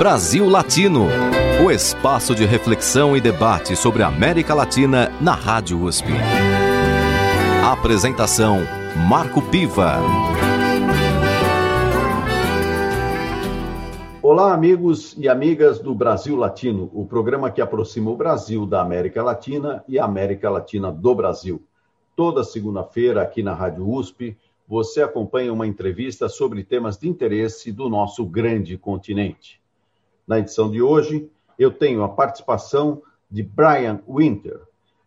Brasil 0.00 0.48
Latino, 0.48 1.08
o 1.62 1.70
espaço 1.70 2.34
de 2.34 2.46
reflexão 2.46 3.14
e 3.14 3.20
debate 3.20 3.76
sobre 3.76 4.02
a 4.02 4.06
América 4.06 4.54
Latina 4.54 5.12
na 5.20 5.34
Rádio 5.34 5.78
USP. 5.82 6.08
Apresentação 7.62 8.60
Marco 9.06 9.42
Piva. 9.42 9.98
Olá, 14.22 14.54
amigos 14.54 15.14
e 15.18 15.28
amigas 15.28 15.78
do 15.78 15.94
Brasil 15.94 16.34
Latino, 16.34 16.90
o 16.94 17.04
programa 17.04 17.50
que 17.50 17.60
aproxima 17.60 18.10
o 18.10 18.16
Brasil 18.16 18.64
da 18.64 18.80
América 18.80 19.22
Latina 19.22 19.84
e 19.86 19.98
a 19.98 20.06
América 20.06 20.48
Latina 20.48 20.90
do 20.90 21.14
Brasil. 21.14 21.62
Toda 22.16 22.42
segunda-feira, 22.42 23.20
aqui 23.20 23.42
na 23.42 23.52
Rádio 23.52 23.86
USP, 23.86 24.34
você 24.66 25.02
acompanha 25.02 25.52
uma 25.52 25.66
entrevista 25.66 26.26
sobre 26.26 26.64
temas 26.64 26.96
de 26.96 27.06
interesse 27.06 27.70
do 27.70 27.90
nosso 27.90 28.24
grande 28.24 28.78
continente. 28.78 29.59
Na 30.30 30.38
edição 30.38 30.70
de 30.70 30.80
hoje, 30.80 31.28
eu 31.58 31.72
tenho 31.72 32.04
a 32.04 32.08
participação 32.08 33.02
de 33.28 33.42
Brian 33.42 34.00
Winter, 34.08 34.60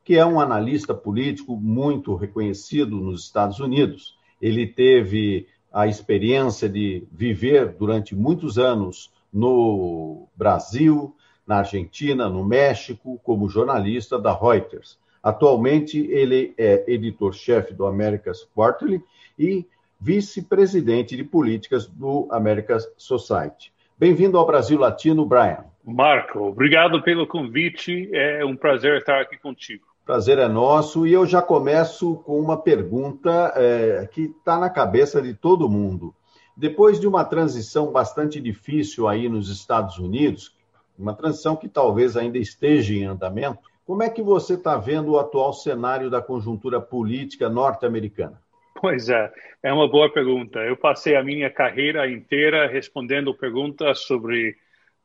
que 0.03 0.17
é 0.17 0.25
um 0.25 0.37
analista 0.37 0.93
político 0.93 1.55
muito 1.55 2.13
reconhecido 2.13 2.97
nos 2.97 3.23
Estados 3.23 3.61
Unidos. 3.61 4.17
Ele 4.41 4.67
teve 4.67 5.47
a 5.71 5.87
experiência 5.87 6.67
de 6.67 7.07
viver 7.09 7.69
durante 7.69 8.13
muitos 8.13 8.59
anos 8.59 9.13
no 9.31 10.27
Brasil, 10.35 11.15
na 11.47 11.59
Argentina, 11.59 12.27
no 12.27 12.43
México, 12.43 13.17
como 13.23 13.47
jornalista 13.47 14.19
da 14.19 14.37
Reuters. 14.37 14.99
Atualmente, 15.23 15.99
ele 15.99 16.53
é 16.57 16.83
editor-chefe 16.85 17.73
do 17.73 17.85
America's 17.85 18.45
Quarterly 18.53 19.01
e 19.39 19.65
vice-presidente 20.01 21.15
de 21.15 21.23
políticas 21.23 21.87
do 21.87 22.27
America's 22.29 22.85
Society. 22.97 23.71
Bem-vindo 24.03 24.37
ao 24.37 24.45
Brasil 24.45 24.77
Latino, 24.77 25.25
Brian. 25.25 25.63
Marco, 25.81 26.39
obrigado 26.49 27.01
pelo 27.01 27.25
convite. 27.25 28.09
É 28.11 28.43
um 28.43 28.53
prazer 28.53 28.97
estar 28.97 29.21
aqui 29.21 29.37
contigo. 29.37 29.85
Prazer 30.05 30.39
é 30.39 30.47
nosso. 30.49 31.07
E 31.07 31.13
eu 31.13 31.25
já 31.25 31.41
começo 31.41 32.17
com 32.17 32.37
uma 32.37 32.57
pergunta 32.57 33.53
é, 33.55 34.05
que 34.11 34.23
está 34.23 34.59
na 34.59 34.69
cabeça 34.69 35.21
de 35.21 35.33
todo 35.33 35.69
mundo. 35.69 36.13
Depois 36.57 36.99
de 36.99 37.07
uma 37.07 37.23
transição 37.23 37.93
bastante 37.93 38.41
difícil 38.41 39.07
aí 39.07 39.29
nos 39.29 39.49
Estados 39.49 39.97
Unidos, 39.97 40.53
uma 40.99 41.13
transição 41.13 41.55
que 41.55 41.69
talvez 41.69 42.17
ainda 42.17 42.37
esteja 42.37 42.93
em 42.93 43.05
andamento, 43.05 43.59
como 43.85 44.03
é 44.03 44.09
que 44.09 44.21
você 44.21 44.55
está 44.55 44.75
vendo 44.75 45.13
o 45.13 45.17
atual 45.17 45.53
cenário 45.53 46.09
da 46.09 46.21
conjuntura 46.21 46.81
política 46.81 47.47
norte-americana? 47.47 48.42
Pois 48.83 49.07
é, 49.07 49.31
é 49.63 49.71
uma 49.71 49.87
boa 49.87 50.11
pergunta. 50.11 50.59
Eu 50.59 50.75
passei 50.75 51.15
a 51.15 51.23
minha 51.23 51.49
carreira 51.49 52.05
inteira 52.11 52.67
respondendo 52.67 53.33
perguntas 53.33 53.99
sobre 53.99 54.57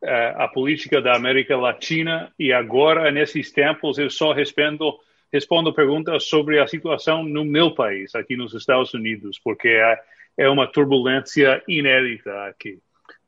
uh, 0.03 0.35
a 0.37 0.49
política 0.49 1.01
da 1.01 1.15
América 1.15 1.57
Latina 1.57 2.35
e 2.37 2.53
agora, 2.53 3.09
nesses 3.13 3.53
tempos, 3.53 3.97
eu 3.97 4.11
só 4.11 4.33
respondo, 4.33 4.99
respondo 5.33 5.73
perguntas 5.73 6.25
sobre 6.25 6.59
a 6.59 6.67
situação 6.67 7.23
no 7.23 7.45
meu 7.45 7.73
país, 7.73 8.17
aqui 8.17 8.37
nos 8.37 8.53
Estados 8.53 8.93
Unidos, 8.95 9.39
porque 9.39 9.69
é, 9.69 10.01
é 10.39 10.49
uma 10.49 10.67
turbulência 10.67 11.63
inédita 11.69 12.47
aqui. 12.47 12.81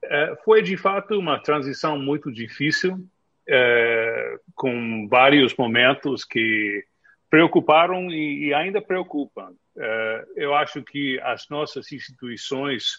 Uh, 0.05 0.35
foi, 0.45 0.63
de 0.63 0.77
fato, 0.77 1.17
uma 1.17 1.39
transição 1.39 1.97
muito 1.97 2.29
difícil, 2.33 2.95
uh, 2.95 4.41
com 4.57 5.07
vários 5.09 5.55
momentos 5.55 6.25
que 6.25 6.85
preocuparam 7.31 8.11
e, 8.11 8.49
e 8.49 8.55
ainda 8.55 8.83
preocupam. 8.83 9.53
Uh, 9.77 10.27
eu 10.37 10.55
acho 10.55 10.83
que 10.83 11.19
as 11.21 11.49
nossas 11.49 11.91
instituições 11.93 12.97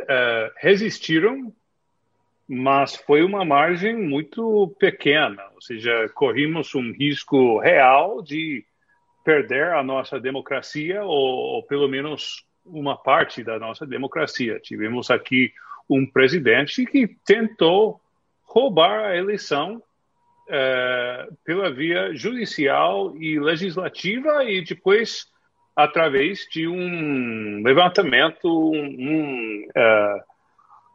uh, 0.00 0.50
resistiram, 0.56 1.52
mas 2.48 2.94
foi 2.94 3.22
uma 3.22 3.44
margem 3.44 3.96
muito 3.96 4.74
pequena, 4.78 5.42
ou 5.54 5.60
seja, 5.60 6.08
corrimos 6.14 6.74
um 6.74 6.92
risco 6.92 7.58
real 7.58 8.22
de 8.22 8.64
perder 9.24 9.72
a 9.72 9.82
nossa 9.82 10.20
democracia, 10.20 11.02
ou, 11.02 11.56
ou 11.56 11.62
pelo 11.64 11.88
menos 11.88 12.44
uma 12.64 12.96
parte 12.96 13.42
da 13.42 13.58
nossa 13.58 13.86
democracia. 13.86 14.60
Tivemos 14.60 15.10
aqui 15.10 15.52
um 15.88 16.06
presidente 16.06 16.86
que 16.86 17.08
tentou 17.24 18.00
roubar 18.42 19.06
a 19.06 19.16
eleição 19.16 19.82
é, 20.54 21.28
pela 21.44 21.72
via 21.72 22.14
judicial 22.14 23.16
e 23.16 23.40
legislativa 23.40 24.44
e 24.44 24.62
depois 24.62 25.26
através 25.74 26.46
de 26.50 26.68
um 26.68 27.62
levantamento, 27.64 28.46
um, 28.70 29.66
uh, 29.68 30.22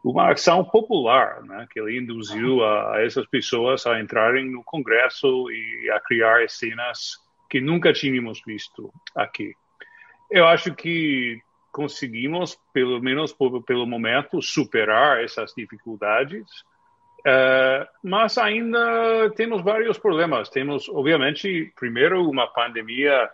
uma 0.07 0.31
ação 0.31 0.63
popular, 0.63 1.41
né, 1.41 1.67
que 1.71 1.79
ele 1.79 1.97
induziu 1.97 2.63
a, 2.63 2.97
a, 2.97 3.03
essas 3.03 3.25
pessoas 3.25 3.87
a 3.87 3.99
entrarem 3.99 4.45
no 4.45 4.63
Congresso 4.63 5.49
e 5.49 5.89
a 5.89 5.99
criar 5.99 6.47
cenas 6.47 7.17
que 7.49 7.59
nunca 7.59 7.91
tínhamos 7.91 8.39
visto 8.45 8.93
aqui. 9.15 9.53
Eu 10.29 10.45
acho 10.45 10.75
que 10.75 11.41
conseguimos, 11.71 12.59
pelo 12.71 13.01
menos 13.01 13.33
por, 13.33 13.63
pelo 13.63 13.87
momento, 13.87 14.39
superar 14.39 15.23
essas 15.23 15.51
dificuldades 15.55 16.45
Uh, 17.27 17.85
mas 18.01 18.37
ainda 18.37 19.29
temos 19.35 19.61
vários 19.61 19.97
problemas. 19.97 20.47
Temos, 20.47 20.87
obviamente, 20.87 21.73
primeiro, 21.77 22.29
uma 22.29 22.47
pandemia 22.47 23.29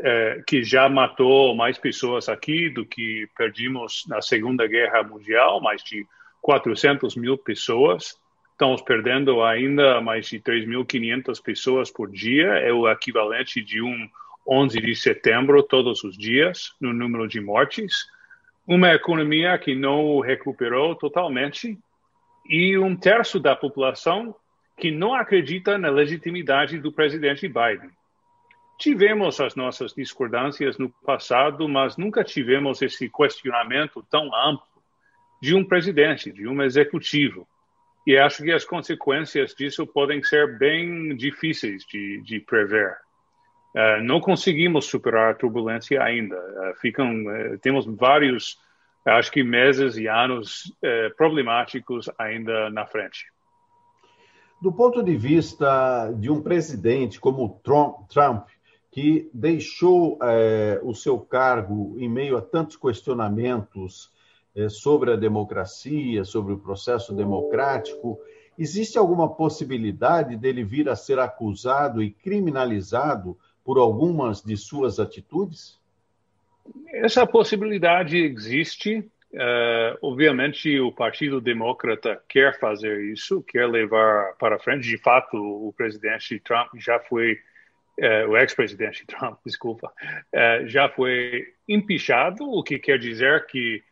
uh, 0.00 0.44
que 0.44 0.64
já 0.64 0.88
matou 0.88 1.54
mais 1.54 1.78
pessoas 1.78 2.28
aqui 2.28 2.68
do 2.68 2.84
que 2.84 3.28
perdimos 3.36 4.04
na 4.08 4.20
Segunda 4.20 4.66
Guerra 4.66 5.04
Mundial 5.04 5.60
mais 5.60 5.80
de 5.84 6.04
400 6.42 7.14
mil 7.14 7.38
pessoas. 7.38 8.18
Estamos 8.50 8.82
perdendo 8.82 9.44
ainda 9.44 10.00
mais 10.00 10.26
de 10.26 10.40
3.500 10.40 11.40
pessoas 11.40 11.88
por 11.88 12.10
dia, 12.10 12.46
é 12.46 12.72
o 12.72 12.90
equivalente 12.90 13.62
de 13.62 13.80
um 13.80 14.08
11 14.44 14.80
de 14.80 14.96
setembro 14.96 15.62
todos 15.62 16.02
os 16.02 16.18
dias 16.18 16.74
no 16.80 16.92
número 16.92 17.28
de 17.28 17.40
mortes. 17.40 18.06
Uma 18.66 18.92
economia 18.92 19.56
que 19.56 19.74
não 19.76 20.18
recuperou 20.18 20.96
totalmente 20.96 21.78
e 22.50 22.76
um 22.76 22.96
terço 22.96 23.38
da 23.38 23.54
população 23.54 24.34
que 24.76 24.90
não 24.90 25.14
acredita 25.14 25.78
na 25.78 25.88
legitimidade 25.88 26.80
do 26.80 26.90
presidente 26.90 27.46
Biden. 27.46 27.90
Tivemos 28.76 29.40
as 29.40 29.54
nossas 29.54 29.94
discordâncias 29.94 30.76
no 30.76 30.88
passado, 30.88 31.68
mas 31.68 31.96
nunca 31.96 32.24
tivemos 32.24 32.82
esse 32.82 33.08
questionamento 33.08 34.04
tão 34.10 34.34
amplo 34.34 34.66
de 35.40 35.54
um 35.54 35.64
presidente, 35.64 36.32
de 36.32 36.48
um 36.48 36.60
executivo. 36.60 37.46
E 38.04 38.16
acho 38.16 38.42
que 38.42 38.50
as 38.50 38.64
consequências 38.64 39.54
disso 39.54 39.86
podem 39.86 40.20
ser 40.24 40.58
bem 40.58 41.14
difíceis 41.14 41.84
de, 41.84 42.20
de 42.22 42.40
prever. 42.40 42.96
Uh, 43.76 44.02
não 44.02 44.20
conseguimos 44.20 44.86
superar 44.86 45.30
a 45.30 45.34
turbulência 45.34 46.02
ainda. 46.02 46.36
Uh, 46.36 46.80
ficam, 46.80 47.26
uh, 47.26 47.58
temos 47.58 47.86
vários 47.86 48.58
acho 49.04 49.32
que 49.32 49.42
meses 49.42 49.96
e 49.96 50.06
anos 50.08 50.72
eh, 50.82 51.10
problemáticos 51.16 52.10
ainda 52.18 52.70
na 52.70 52.86
frente. 52.86 53.26
Do 54.60 54.70
ponto 54.70 55.02
de 55.02 55.16
vista 55.16 56.12
de 56.12 56.30
um 56.30 56.42
presidente 56.42 57.18
como 57.18 57.60
Trump, 57.62 58.08
Trump 58.08 58.46
que 58.90 59.30
deixou 59.32 60.18
eh, 60.20 60.80
o 60.82 60.94
seu 60.94 61.18
cargo 61.18 61.96
em 61.98 62.08
meio 62.08 62.36
a 62.36 62.42
tantos 62.42 62.76
questionamentos 62.76 64.10
eh, 64.54 64.68
sobre 64.68 65.12
a 65.12 65.16
democracia, 65.16 66.24
sobre 66.24 66.52
o 66.52 66.58
processo 66.58 67.14
democrático, 67.14 68.20
existe 68.58 68.98
alguma 68.98 69.28
possibilidade 69.28 70.36
dele 70.36 70.62
vir 70.62 70.88
a 70.90 70.96
ser 70.96 71.18
acusado 71.18 72.02
e 72.02 72.10
criminalizado 72.10 73.38
por 73.64 73.78
algumas 73.78 74.42
de 74.42 74.56
suas 74.56 74.98
atitudes? 74.98 75.79
Essa 76.92 77.26
possibilidade 77.26 78.16
existe. 78.16 78.98
Uh, 79.32 79.96
obviamente, 80.02 80.80
o 80.80 80.90
Partido 80.90 81.40
Democrata 81.40 82.20
quer 82.28 82.58
fazer 82.58 83.00
isso, 83.12 83.42
quer 83.42 83.66
levar 83.68 84.34
para 84.38 84.58
frente. 84.58 84.88
De 84.88 84.98
fato, 84.98 85.36
o 85.36 85.72
presidente 85.72 86.40
Trump 86.40 86.68
já 86.76 86.98
foi, 86.98 87.38
uh, 88.00 88.28
o 88.28 88.36
ex-presidente 88.36 89.06
Trump, 89.06 89.38
desculpa, 89.46 89.92
uh, 90.34 90.66
já 90.66 90.88
foi 90.88 91.46
empichado, 91.68 92.44
o 92.44 92.62
que 92.62 92.78
quer 92.78 92.98
dizer 92.98 93.46
que 93.46 93.82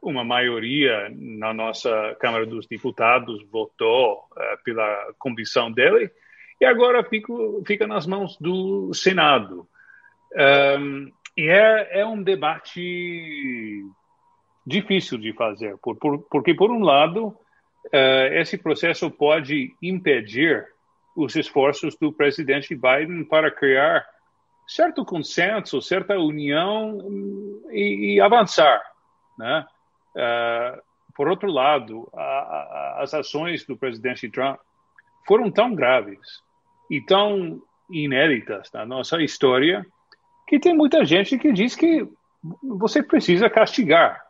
uma 0.00 0.24
maioria 0.24 1.12
na 1.14 1.52
nossa 1.52 2.16
Câmara 2.18 2.46
dos 2.46 2.66
Deputados 2.66 3.44
votou 3.50 4.22
pela 4.64 5.12
condição 5.18 5.70
dele, 5.70 6.10
e 6.58 6.64
agora 6.64 7.04
fica, 7.04 7.30
fica 7.66 7.86
nas 7.86 8.06
mãos 8.06 8.38
do 8.38 8.94
Senado. 8.94 9.68
Um, 10.34 11.12
e 11.36 11.48
é, 11.48 12.00
é 12.00 12.06
um 12.06 12.22
debate 12.22 13.84
difícil 14.66 15.18
de 15.18 15.32
fazer, 15.32 15.76
por, 15.78 15.96
por, 15.96 16.18
porque, 16.30 16.54
por 16.54 16.70
um 16.70 16.82
lado, 16.82 17.26
uh, 17.26 18.32
esse 18.32 18.56
processo 18.56 19.10
pode 19.10 19.74
impedir 19.82 20.66
os 21.16 21.36
esforços 21.36 21.96
do 21.96 22.12
presidente 22.12 22.74
Biden 22.74 23.24
para 23.24 23.50
criar 23.50 24.06
certo 24.66 25.04
consenso, 25.04 25.82
certa 25.82 26.18
união 26.18 26.98
e, 27.70 28.14
e 28.14 28.20
avançar. 28.20 28.82
Né? 29.38 29.66
Uh, 30.16 30.82
por 31.14 31.28
outro 31.28 31.50
lado, 31.50 32.08
a, 32.14 32.22
a, 32.22 33.02
as 33.02 33.12
ações 33.12 33.64
do 33.64 33.76
presidente 33.76 34.28
Trump 34.30 34.58
foram 35.26 35.50
tão 35.50 35.74
graves 35.74 36.42
e 36.90 37.00
tão 37.00 37.62
inéditas 37.90 38.70
na 38.72 38.84
nossa 38.86 39.22
história 39.22 39.86
que 40.46 40.58
tem 40.58 40.74
muita 40.74 41.04
gente 41.04 41.38
que 41.38 41.52
diz 41.52 41.74
que 41.74 42.06
você 42.62 43.02
precisa 43.02 43.48
castigar, 43.48 44.22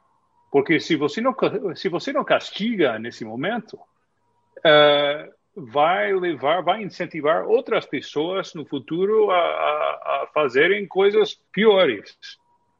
porque 0.51 0.79
se 0.79 0.97
você 0.97 1.21
não 1.21 1.35
se 1.75 1.89
você 1.89 2.13
não 2.13 2.25
castiga 2.25 2.99
nesse 2.99 3.25
momento, 3.25 3.75
uh, 3.75 5.33
vai 5.57 6.13
levar, 6.13 6.63
vai 6.63 6.83
incentivar 6.83 7.45
outras 7.47 7.87
pessoas 7.87 8.55
no 8.55 8.65
futuro 8.65 9.31
a, 9.31 9.37
a, 9.37 10.23
a 10.23 10.29
fazerem 10.33 10.87
coisas 10.87 11.39
piores. 11.53 12.17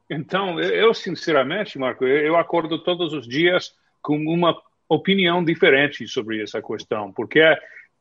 Então, 0.09 0.59
eu 0.59 0.93
sinceramente, 0.93 1.79
Marco, 1.79 2.05
eu 2.05 2.35
acordo 2.35 2.83
todos 2.83 3.13
os 3.13 3.27
dias 3.27 3.73
com 4.01 4.17
uma 4.17 4.55
opinião 4.87 5.43
diferente 5.43 6.07
sobre 6.07 6.43
essa 6.43 6.61
questão, 6.61 7.11
porque 7.11 7.41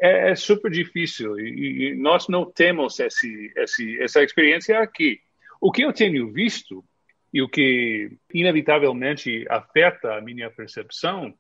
é, 0.01 0.31
é, 0.31 0.35
super 0.35 0.71
difícil 0.71 1.39
e, 1.39 1.91
e, 1.91 1.95
nós 1.95 2.29
não 2.29 2.45
temos 2.45 2.99
esse, 2.99 3.53
esse, 3.57 4.01
essa 4.03 4.23
experiência 4.23 4.79
aqui. 4.81 5.21
O 5.61 5.71
que 5.71 5.83
eu 5.83 5.93
tenho 5.93 6.33
visto 6.33 6.85
e 7.33 7.41
o 7.43 7.49
que 7.49 8.11
inevitavelmente 8.33 9.47
afeta 9.49 10.15
a 10.15 10.21
minha 10.21 10.51
percepção 10.51 11.35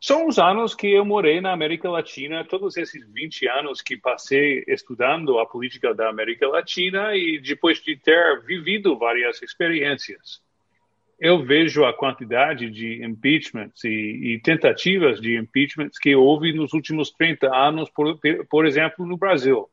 são 0.00 0.26
os 0.26 0.36
anos 0.36 0.74
que 0.74 0.88
eu 0.88 1.04
morei 1.04 1.40
na 1.40 1.52
América 1.52 1.88
Latina, 1.88 2.44
todos 2.44 2.76
esses 2.76 3.06
20 3.12 3.46
anos 3.48 3.80
que 3.80 3.96
passei 3.96 4.64
estudando 4.66 5.38
a 5.38 5.46
política 5.46 5.94
da 5.94 6.08
América 6.08 6.48
Latina 6.48 7.14
e 7.14 7.38
depois 7.38 7.80
de 7.80 7.96
ter 7.96 8.42
vivido 8.42 8.98
várias 8.98 9.40
experiências. 9.42 10.42
Eu 11.24 11.40
vejo 11.44 11.84
a 11.84 11.94
quantidade 11.94 12.68
de 12.68 13.04
impeachments 13.04 13.84
e, 13.84 13.88
e 14.34 14.40
tentativas 14.40 15.20
de 15.20 15.38
impeachments 15.38 15.96
que 15.96 16.16
houve 16.16 16.52
nos 16.52 16.72
últimos 16.72 17.12
30 17.12 17.46
anos, 17.46 17.88
por, 17.90 18.18
por 18.50 18.66
exemplo, 18.66 19.06
no 19.06 19.16
Brasil. 19.16 19.68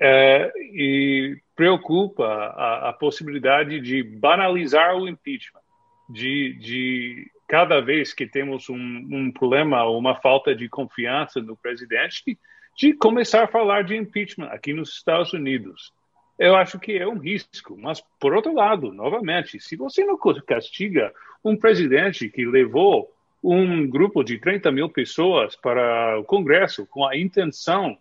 É, 0.00 0.52
e 0.72 1.36
preocupa 1.56 2.24
a, 2.24 2.90
a, 2.90 2.92
possibilidade 2.92 3.80
de 3.80 4.04
banalizar 4.04 4.94
o 4.94 5.08
impeachment, 5.08 5.62
de, 6.08 6.52
de 6.60 7.28
cada 7.48 7.80
vez 7.80 8.14
que 8.14 8.24
temos 8.24 8.68
um, 8.68 8.76
um 8.76 9.32
problema 9.32 9.82
ou 9.82 9.98
uma 9.98 10.14
falta 10.14 10.54
de 10.54 10.68
confiança 10.68 11.40
no 11.40 11.56
presidente, 11.56 12.38
de 12.78 12.92
começar 12.92 13.42
a 13.42 13.48
falar 13.48 13.82
de 13.82 13.96
impeachment 13.96 14.46
aqui 14.52 14.72
nos 14.72 14.90
Estados 14.90 15.32
Unidos. 15.32 15.92
Eu 16.38 16.54
acho 16.54 16.78
que 16.78 16.98
é 16.98 17.06
um 17.06 17.18
risco, 17.18 17.76
mas 17.78 18.02
por 18.20 18.34
outro 18.34 18.52
lado, 18.54 18.92
novamente, 18.92 19.58
se 19.58 19.74
você 19.76 20.04
não 20.04 20.18
castiga 20.46 21.12
um 21.42 21.56
presidente 21.56 22.28
que 22.28 22.44
levou 22.44 23.10
um 23.42 23.88
grupo 23.88 24.22
de 24.22 24.38
30 24.38 24.70
mil 24.72 24.88
pessoas 24.88 25.56
para 25.56 26.18
o 26.18 26.24
Congresso 26.24 26.86
com 26.86 27.06
a 27.06 27.16
intenção 27.16 27.96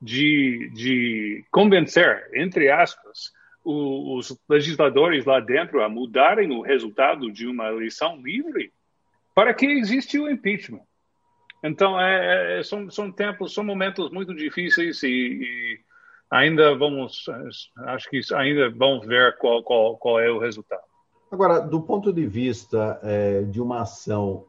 de, 0.00 0.70
de 0.74 1.44
convencer, 1.50 2.28
entre 2.34 2.70
aspas, 2.70 3.32
os 3.64 4.36
legisladores 4.48 5.24
lá 5.24 5.38
dentro 5.38 5.82
a 5.82 5.88
mudarem 5.88 6.50
o 6.50 6.62
resultado 6.62 7.30
de 7.30 7.46
uma 7.46 7.68
eleição 7.68 8.20
livre, 8.20 8.72
para 9.34 9.54
que 9.54 9.66
existe 9.66 10.18
o 10.18 10.28
impeachment. 10.28 10.82
Então, 11.62 12.00
é, 12.00 12.58
é, 12.58 12.62
são, 12.62 12.90
são 12.90 13.12
tempos, 13.12 13.52
são 13.52 13.62
momentos 13.62 14.10
muito 14.10 14.34
difíceis 14.34 15.02
e, 15.02 15.08
e, 15.08 15.80
ainda 16.30 16.76
vamos, 16.76 17.26
acho 17.86 18.08
que 18.08 18.20
ainda 18.34 18.70
vamos 18.70 19.06
ver 19.06 19.36
qual, 19.38 19.62
qual, 19.62 19.96
qual 19.96 20.20
é 20.20 20.30
o 20.30 20.38
resultado. 20.38 20.82
Agora, 21.30 21.60
do 21.60 21.80
ponto 21.80 22.12
de 22.12 22.26
vista 22.26 22.98
é, 23.02 23.42
de 23.42 23.60
uma 23.60 23.82
ação 23.82 24.44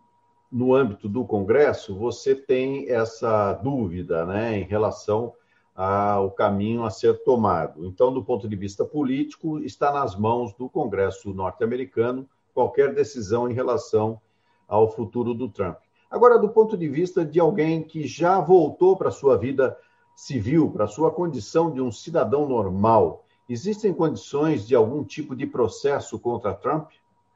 no 0.52 0.74
âmbito 0.74 1.08
do 1.08 1.24
Congresso, 1.26 1.96
você 1.96 2.36
tem 2.36 2.90
essa 2.90 3.54
dúvida 3.54 4.26
né, 4.26 4.58
em 4.58 4.64
relação 4.64 5.34
ao 5.76 6.32
caminho 6.32 6.84
a 6.84 6.90
ser 6.90 7.24
tomado. 7.24 7.86
Então, 7.86 8.14
do 8.14 8.24
ponto 8.24 8.48
de 8.48 8.56
vista 8.56 8.84
político, 8.84 9.60
está 9.60 9.92
nas 9.92 10.16
mãos 10.16 10.54
do 10.54 10.70
Congresso 10.70 11.34
norte-americano 11.34 12.28
qualquer 12.54 12.94
decisão 12.94 13.50
em 13.50 13.54
relação 13.54 14.20
ao 14.68 14.90
futuro 14.92 15.34
do 15.34 15.48
Trump. 15.48 15.78
Agora, 16.10 16.38
do 16.38 16.50
ponto 16.50 16.76
de 16.76 16.90
vista 16.90 17.24
de 17.24 17.40
alguém 17.40 17.82
que 17.82 18.06
já 18.06 18.40
voltou 18.42 18.98
para 18.98 19.08
a 19.08 19.14
sua 19.14 19.38
vida 19.38 19.78
civil, 20.16 20.70
para 20.70 20.88
sua 20.88 21.12
condição 21.12 21.72
de 21.72 21.82
um 21.82 21.92
cidadão 21.92 22.48
normal, 22.48 23.26
existem 23.50 23.94
condições 23.94 24.68
de 24.68 24.76
algum 24.76 25.04
tipo 25.04 25.36
de 25.36 25.46
processo 25.46 26.20
contra 26.20 26.54
Trump? 26.54 26.90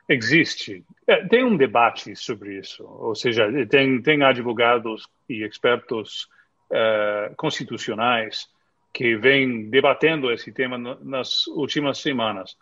Existe. 0.08 0.84
É, 1.08 1.28
tem 1.28 1.44
um 1.44 1.58
debate 1.58 2.16
sobre 2.16 2.60
isso, 2.60 2.84
ou 2.84 3.16
seja, 3.16 3.48
tem, 3.68 4.02
tem 4.02 4.24
advogados 4.24 5.08
e 5.28 5.44
expertos 5.44 6.30
uh, 6.70 7.36
constitucionais 7.36 8.48
que 8.94 9.18
vêm 9.18 9.68
debatendo 9.70 10.32
esse 10.32 10.52
tema 10.52 10.78
nas 10.78 11.48
últimas 11.48 11.98
semanas. 11.98 12.56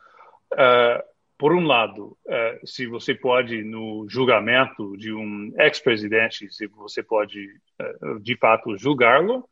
Uh, 0.54 1.04
por 1.38 1.54
um 1.54 1.66
lado, 1.66 2.16
é, 2.26 2.62
se 2.64 2.88
você 2.88 3.14
pode, 3.14 3.64
no 3.64 4.06
julgamento 4.08 4.96
de 4.96 5.12
um 5.12 5.52
ex-presidente, 5.58 6.50
se 6.50 6.68
você 6.68 7.04
pode, 7.04 7.50
de 8.22 8.38
fato, 8.38 8.78
julgá-lo, 8.78 9.44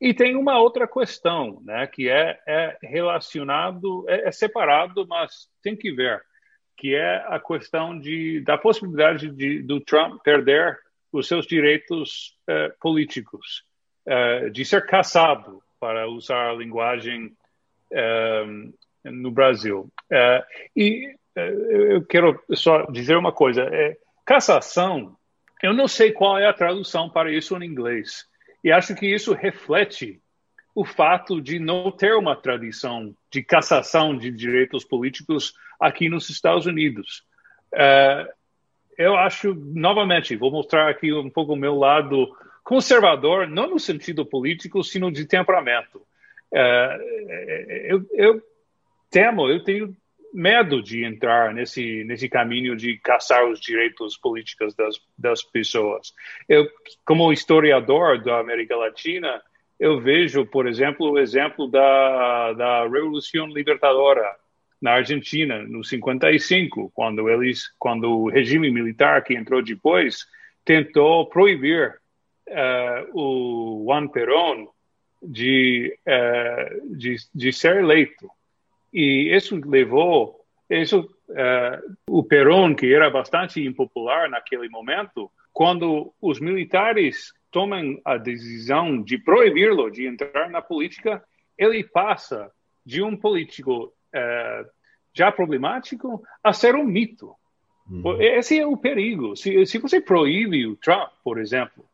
e 0.00 0.12
tem 0.12 0.36
uma 0.36 0.58
outra 0.58 0.86
questão, 0.86 1.60
né, 1.64 1.86
que 1.86 2.08
é, 2.08 2.38
é 2.46 2.76
relacionado, 2.82 4.04
é, 4.08 4.28
é, 4.28 4.32
separado, 4.32 5.06
mas 5.06 5.48
tem 5.62 5.76
que 5.76 5.92
ver, 5.92 6.22
que 6.76 6.94
é 6.94 7.24
a 7.28 7.40
questão 7.40 7.98
de, 7.98 8.40
da 8.40 8.58
possibilidade 8.58 9.30
de, 9.30 9.62
do 9.62 9.80
Trump 9.80 10.20
perder 10.22 10.78
os 11.12 11.26
seus 11.26 11.46
direitos 11.46 12.36
é, 12.46 12.72
políticos, 12.80 13.64
é, 14.06 14.50
de 14.50 14.64
ser 14.64 14.86
caçado, 14.86 15.62
para 15.78 16.08
usar 16.08 16.50
a 16.50 16.54
linguagem 16.54 17.36
no 19.04 19.30
Brasil. 19.30 19.92
e 20.74 21.14
é, 21.36 21.50
eu 21.94 22.04
quero 22.04 22.42
só 22.54 22.86
dizer 22.86 23.16
uma 23.16 23.30
coisa. 23.30 23.62
É, 23.70 23.96
cassação, 24.24 25.16
eu 25.62 25.74
não 25.74 25.86
sei 25.86 26.10
qual 26.10 26.38
é 26.38 26.46
a 26.46 26.52
tradução 26.52 27.10
para 27.10 27.30
isso 27.30 27.54
em 27.56 27.66
inglês. 27.66 28.26
E 28.66 28.72
acho 28.72 28.96
que 28.96 29.06
isso 29.06 29.32
reflete 29.32 30.20
o 30.74 30.84
fato 30.84 31.40
de 31.40 31.60
não 31.60 31.88
ter 31.92 32.16
uma 32.16 32.34
tradição 32.34 33.14
de 33.30 33.40
cassação 33.40 34.18
de 34.18 34.28
direitos 34.28 34.84
políticos 34.84 35.54
aqui 35.78 36.08
nos 36.08 36.28
Estados 36.28 36.66
Unidos. 36.66 37.22
Uh, 37.72 38.28
eu 38.98 39.16
acho, 39.16 39.54
novamente, 39.54 40.34
vou 40.34 40.50
mostrar 40.50 40.90
aqui 40.90 41.12
um 41.12 41.30
pouco 41.30 41.52
o 41.52 41.56
meu 41.56 41.76
lado 41.76 42.36
conservador, 42.64 43.46
não 43.46 43.70
no 43.70 43.78
sentido 43.78 44.26
político, 44.26 44.82
sino 44.82 45.12
de 45.12 45.26
temperamento. 45.26 45.98
Uh, 46.52 47.00
eu, 47.84 48.04
eu 48.14 48.42
temo, 49.08 49.48
eu 49.48 49.62
tenho 49.62 49.96
medo 50.36 50.82
de 50.82 51.02
entrar 51.02 51.54
nesse 51.54 52.04
nesse 52.04 52.28
caminho 52.28 52.76
de 52.76 52.98
caçar 52.98 53.48
os 53.48 53.58
direitos 53.58 54.18
políticos 54.18 54.74
das, 54.74 55.00
das 55.18 55.42
pessoas. 55.42 56.12
Eu, 56.46 56.68
como 57.06 57.32
historiador 57.32 58.22
da 58.22 58.38
América 58.38 58.76
Latina, 58.76 59.40
eu 59.80 59.98
vejo, 59.98 60.44
por 60.44 60.66
exemplo, 60.66 61.12
o 61.12 61.18
exemplo 61.18 61.68
da, 61.68 62.52
da 62.52 62.82
Revolução 62.82 63.46
Libertadora 63.46 64.36
na 64.80 64.92
Argentina, 64.92 65.62
no 65.62 65.82
55, 65.82 66.92
quando 66.94 67.30
eles, 67.30 67.72
quando 67.78 68.10
o 68.10 68.28
regime 68.28 68.70
militar 68.70 69.24
que 69.24 69.34
entrou 69.34 69.62
depois 69.62 70.26
tentou 70.66 71.26
proibir 71.30 71.98
uh, 72.48 73.18
o 73.18 73.84
Juan 73.86 74.06
Perón 74.08 74.68
de, 75.22 75.98
uh, 76.06 76.94
de, 76.94 77.16
de 77.34 77.52
ser 77.54 77.78
eleito. 77.78 78.28
E 78.92 79.34
isso 79.34 79.60
levou, 79.64 80.40
isso, 80.68 81.00
uh, 81.28 81.96
o 82.08 82.22
Perón, 82.22 82.74
que 82.74 82.92
era 82.92 83.10
bastante 83.10 83.64
impopular 83.64 84.28
naquele 84.28 84.68
momento, 84.68 85.30
quando 85.52 86.12
os 86.20 86.40
militares 86.40 87.32
tomam 87.50 87.98
a 88.04 88.16
decisão 88.16 89.02
de 89.02 89.18
proibi-lo 89.18 89.90
de 89.90 90.06
entrar 90.06 90.50
na 90.50 90.60
política, 90.60 91.22
ele 91.56 91.82
passa 91.84 92.50
de 92.84 93.02
um 93.02 93.16
político 93.16 93.86
uh, 93.86 94.70
já 95.14 95.32
problemático 95.32 96.22
a 96.44 96.52
ser 96.52 96.74
um 96.74 96.84
mito. 96.84 97.34
Uhum. 97.90 98.20
Esse 98.20 98.58
é 98.58 98.66
o 98.66 98.76
perigo. 98.76 99.36
Se, 99.36 99.64
se 99.64 99.78
você 99.78 100.00
proíbe 100.00 100.66
o 100.66 100.76
Trump, 100.76 101.10
por 101.24 101.38
exemplo, 101.38 101.84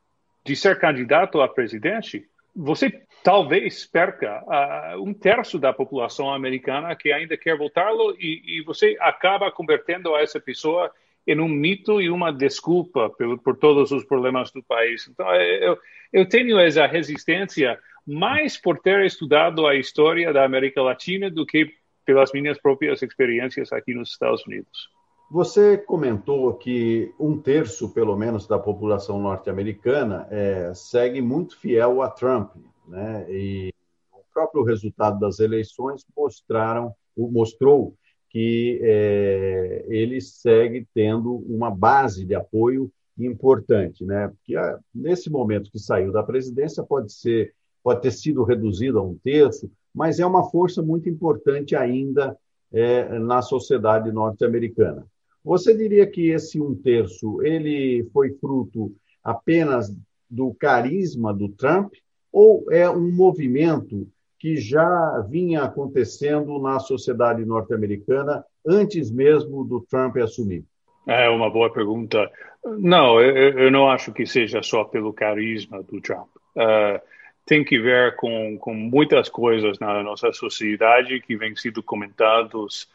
de 0.45 0.57
ser 0.57 0.79
candidato 0.79 1.41
a 1.41 1.49
presidente, 1.49 2.27
você 2.55 3.03
talvez 3.23 3.87
perca 3.87 4.43
uh, 4.45 5.03
um 5.03 5.15
terço 5.15 5.59
da 5.59 5.73
população 5.73 6.33
americana 6.33 6.95
que 6.97 7.13
ainda 7.13 7.37
quer 7.37 7.57
votá-lo 7.57 8.17
e, 8.19 8.59
e, 8.59 8.63
você 8.65 8.97
acaba 9.01 9.51
convertendo 9.51 10.17
essa 10.17 10.41
pessoa 10.41 10.91
em 11.27 11.39
um 11.41 11.49
mito 11.49 12.01
e 12.01 12.11
uma 12.11 12.33
desculpa 12.33 13.09
por, 13.11 13.39
por 13.39 13.57
todos 13.57 13.93
os 13.93 14.05
problemas 14.05 14.51
do 14.51 14.63
país. 14.63 15.09
Então, 15.09 15.33
eu, 15.35 15.79
eu 16.13 16.29
tenho 16.29 16.59
essa 16.59 16.87
resistência 16.87 17.79
mais 18.05 18.57
por 18.57 18.81
ter 18.81 19.05
estudado 19.07 19.67
a 19.67 19.77
história 19.77 20.33
da 20.33 20.45
América 20.45 20.83
Latina 20.83 21.31
do 21.31 21.47
que 21.47 21.71
pelas 22.05 22.33
minhas 22.33 22.59
próprias 22.59 23.01
experiências 23.03 23.73
aqui 23.73 23.95
nos 23.95 24.11
Estados 24.11 24.45
Unidos. 24.45 24.91
Você 25.31 25.79
comentou 25.79 26.53
que 26.55 27.15
um 27.19 27.41
terço, 27.41 27.95
pelo 27.95 28.17
menos, 28.17 28.47
da 28.47 28.59
população 28.59 29.19
norte-americana 29.19 30.27
é, 30.31 30.73
segue 30.75 31.23
muito 31.23 31.59
fiel 31.59 32.03
a 32.03 32.11
Trump, 32.11 32.51
né? 32.93 33.27
E 33.31 33.75
o 34.13 34.21
próprio 34.33 34.63
resultado 34.63 35.19
das 35.19 35.41
eleições 35.41 36.05
mostraram, 36.15 36.95
mostrou 37.17 37.97
que 38.29 38.79
é, 38.83 39.85
ele 39.89 40.21
segue 40.21 40.87
tendo 40.95 41.37
uma 41.49 41.71
base 41.71 42.25
de 42.25 42.35
apoio 42.35 42.91
importante, 43.19 44.05
né? 44.05 44.29
Porque 44.29 44.57
ah, 44.57 44.79
nesse 44.95 45.31
momento 45.31 45.71
que 45.71 45.79
saiu 45.79 46.13
da 46.13 46.23
presidência 46.23 46.83
pode 46.83 47.13
ser, 47.13 47.55
pode 47.83 48.03
ter 48.03 48.11
sido 48.11 48.43
reduzido 48.43 48.99
a 48.99 49.03
um 49.03 49.19
terço, 49.23 49.71
mas 49.95 50.19
é 50.21 50.27
uma 50.27 50.51
força 50.51 50.83
muito 50.83 51.09
importante 51.09 51.75
ainda 51.75 52.37
é, 52.73 53.19
na 53.19 53.43
sociedade 53.43 54.11
norte-americana. 54.13 55.07
Você 55.45 55.77
diria 55.77 56.07
que 56.07 56.31
esse 56.31 56.61
um 56.61 56.75
terço 56.75 57.43
ele 57.43 58.09
foi 58.13 58.33
fruto 58.35 58.95
apenas 59.23 59.95
do 60.31 60.55
carisma 60.55 61.35
do 61.35 61.49
Trump 61.51 61.93
ou 62.33 62.65
é 62.73 62.89
um 62.89 63.13
movimento 63.13 64.09
que 64.39 64.57
já 64.57 65.21
vinha 65.29 65.63
acontecendo 65.63 66.59
na 66.59 66.81
sociedade 66.81 67.45
norte-americana 67.45 68.45
antes 68.67 69.11
mesmo 69.11 69.65
do 69.65 69.81
Trump 69.83 70.17
assumir? 70.17 70.65
É 71.07 71.29
uma 71.29 71.51
boa 71.51 71.71
pergunta. 71.73 72.31
Não, 72.65 73.21
eu, 73.21 73.71
não 73.71 73.91
acho 73.91 74.13
que 74.13 74.25
seja 74.25 74.63
só 74.63 74.85
pelo 74.85 75.13
carisma 75.13 75.83
do 75.83 76.01
Trump. 76.01 76.29
Uh, 76.57 77.01
tem 77.45 77.65
que 77.65 77.79
ver 77.79 78.17
com, 78.17 78.57
com 78.59 78.73
muitas 78.73 79.29
coisas 79.29 79.79
na 79.79 80.03
nossa 80.03 80.33
sociedade 80.33 81.21
que 81.21 81.37
vêm 81.37 81.57
sendo 81.57 81.83
comentados 81.83 82.89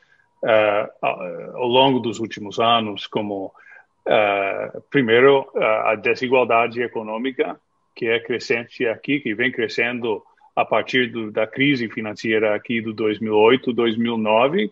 uh, 0.44 1.06
ao 1.54 1.68
longo 1.68 2.00
dos 2.00 2.20
últimos 2.20 2.60
anos, 2.60 3.08
como, 3.08 3.54
uh, 4.08 4.82
primeiro, 4.90 5.50
a 5.56 5.96
desigualdade 5.96 6.82
econômica, 6.82 7.60
que 7.98 8.08
é 8.08 8.20
crescente 8.20 8.88
aqui, 8.88 9.20
que 9.20 9.34
vem 9.34 9.52
crescendo 9.52 10.24
a 10.56 10.64
partir 10.64 11.12
do, 11.12 11.32
da 11.32 11.48
crise 11.48 11.90
financeira 11.90 12.56
aqui 12.56 12.80
do 12.80 12.94
2008, 12.94 13.74
2009, 13.74 14.66
uh, 14.66 14.72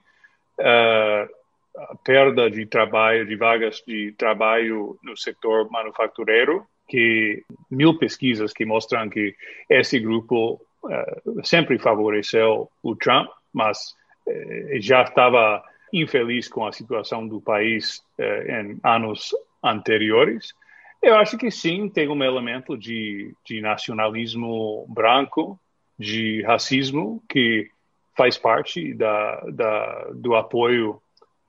a 1.77 1.95
perda 2.03 2.49
de 2.49 2.65
trabalho, 2.65 3.25
de 3.25 3.35
vagas 3.35 3.83
de 3.85 4.13
trabalho 4.13 4.97
no 5.03 5.17
setor 5.17 5.69
manufatureiro, 5.69 6.65
que 6.87 7.43
mil 7.69 7.97
pesquisas 7.97 8.53
que 8.53 8.63
mostram 8.63 9.09
que 9.09 9.35
esse 9.69 9.99
grupo 9.99 10.61
uh, 10.83 11.43
sempre 11.45 11.79
favoreceu 11.79 12.69
o 12.83 12.95
Trump, 12.95 13.27
mas 13.51 13.95
eh, 14.27 14.77
já 14.79 15.03
estava 15.03 15.63
infeliz 15.93 16.47
com 16.47 16.65
a 16.65 16.71
situação 16.71 17.27
do 17.27 17.39
país 17.39 18.03
eh, 18.17 18.61
em 18.61 18.79
anos 18.83 19.33
anteriores. 19.63 20.53
Eu 21.01 21.15
acho 21.17 21.37
que 21.37 21.51
sim, 21.51 21.89
tem 21.89 22.09
um 22.09 22.23
elemento 22.23 22.77
de, 22.77 23.33
de 23.45 23.61
nacionalismo 23.61 24.85
branco, 24.89 25.59
de 25.97 26.41
racismo, 26.43 27.23
que 27.29 27.69
faz 28.17 28.37
parte 28.37 28.93
da, 28.93 29.39
da, 29.51 30.09
do 30.13 30.35
apoio 30.35 31.01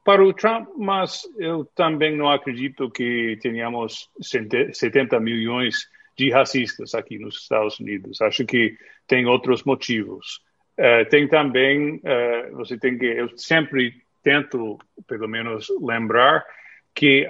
para 0.05 0.25
o 0.25 0.33
Trump, 0.33 0.69
mas 0.77 1.23
eu 1.37 1.65
também 1.75 2.17
não 2.17 2.31
acredito 2.31 2.91
que 2.91 3.39
tenhamos 3.43 4.09
70 4.21 5.19
milhões 5.19 5.89
de 6.17 6.31
racistas 6.31 6.95
aqui 6.95 7.19
nos 7.19 7.43
Estados 7.43 7.81
Unidos. 7.81 8.21
Acho 8.21 8.45
que 8.45 8.77
tem 9.07 9.27
outros 9.27 9.65
motivos. 9.65 10.41
Uh, 10.79 11.09
tem 11.09 11.27
também, 11.27 11.97
uh, 11.97 12.57
você 12.57 12.79
tem 12.79 12.97
que, 12.97 13.07
eu 13.07 13.37
sempre 13.37 13.95
tento, 14.23 14.79
pelo 15.07 15.29
menos, 15.29 15.69
lembrar 15.81 16.45
que 16.95 17.29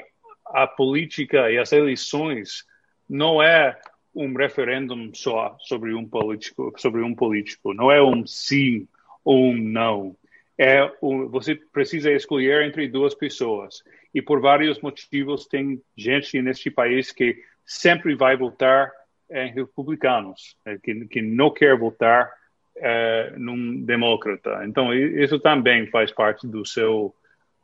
a 0.51 0.67
política 0.67 1.51
e 1.51 1.59
as 1.59 1.73
eleições 1.73 2.65
não 3.09 3.43
é 3.43 3.79
um 4.15 4.33
referendo 4.35 4.95
só 5.15 5.57
sobre 5.61 5.95
um 5.95 6.09
político, 6.09 6.73
sobre 6.79 7.03
um 7.03 7.15
político. 7.15 7.75
Não 7.75 7.91
é 7.91 8.03
um 8.03 8.27
sim 8.27 8.89
ou 9.25 9.51
um 9.51 9.57
não. 9.57 10.17
É 10.59 10.91
um, 11.03 11.29
você 11.29 11.55
precisa 11.55 12.11
escolher 12.11 12.63
entre 12.63 12.89
duas 12.89 13.15
pessoas. 13.15 13.83
E 14.15 14.23
por 14.23 14.41
vários 14.41 14.81
motivos 14.81 15.47
tem 15.47 15.83
gente 15.97 16.41
neste 16.41 16.71
país 16.71 17.13
que 17.13 17.37
sempre 17.65 18.15
vai 18.15 18.37
votar 18.37 18.91
em 19.31 19.53
republicanos, 19.53 20.57
né, 20.65 20.79
que, 20.83 21.07
que 21.07 21.21
não 21.21 21.51
quer 21.51 21.77
votar 21.77 22.33
é, 22.77 23.35
num 23.37 23.83
democrata. 23.83 24.65
Então, 24.65 24.95
isso 24.95 25.39
também 25.41 25.87
faz 25.89 26.13
parte 26.13 26.47
do 26.47 26.65
seu, 26.65 27.15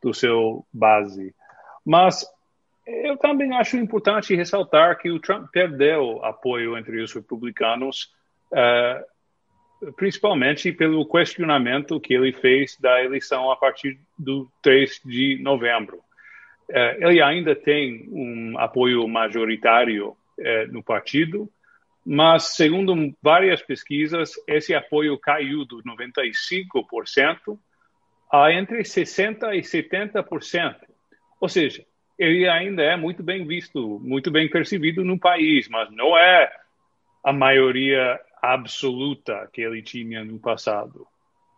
do 0.02 0.12
seu 0.12 0.66
base. 0.72 1.34
Mas 1.84 2.26
eu 2.86 3.16
também 3.16 3.54
acho 3.54 3.76
importante 3.76 4.34
ressaltar 4.34 4.98
que 4.98 5.10
o 5.10 5.20
Trump 5.20 5.48
perdeu 5.52 6.24
apoio 6.24 6.76
entre 6.76 7.00
os 7.00 7.12
republicanos, 7.12 8.12
uh, 8.50 9.92
principalmente 9.92 10.72
pelo 10.72 11.06
questionamento 11.06 12.00
que 12.00 12.14
ele 12.14 12.32
fez 12.32 12.76
da 12.78 13.02
eleição 13.02 13.50
a 13.50 13.56
partir 13.56 14.00
do 14.18 14.50
3 14.62 15.00
de 15.04 15.38
novembro. 15.40 15.98
Uh, 16.68 17.08
ele 17.08 17.22
ainda 17.22 17.54
tem 17.54 18.08
um 18.10 18.58
apoio 18.58 19.06
majoritário 19.06 20.08
uh, 20.08 20.72
no 20.72 20.82
partido, 20.82 21.48
mas, 22.04 22.56
segundo 22.56 23.14
várias 23.22 23.62
pesquisas, 23.62 24.32
esse 24.48 24.74
apoio 24.74 25.16
caiu 25.18 25.64
do 25.64 25.80
95% 25.84 27.56
a 28.32 28.52
entre 28.52 28.82
60% 28.82 29.54
e 29.54 29.60
70%. 29.60 30.76
Ou 31.40 31.48
seja, 31.48 31.84
ele 32.22 32.48
ainda 32.48 32.82
é 32.82 32.96
muito 32.96 33.22
bem 33.22 33.46
visto, 33.46 34.00
muito 34.02 34.30
bem 34.30 34.48
percebido 34.48 35.04
no 35.04 35.18
país, 35.18 35.68
mas 35.68 35.90
não 35.90 36.16
é 36.16 36.50
a 37.24 37.32
maioria 37.32 38.20
absoluta 38.40 39.48
que 39.52 39.60
ele 39.60 39.82
tinha 39.82 40.24
no 40.24 40.38
passado. 40.38 41.06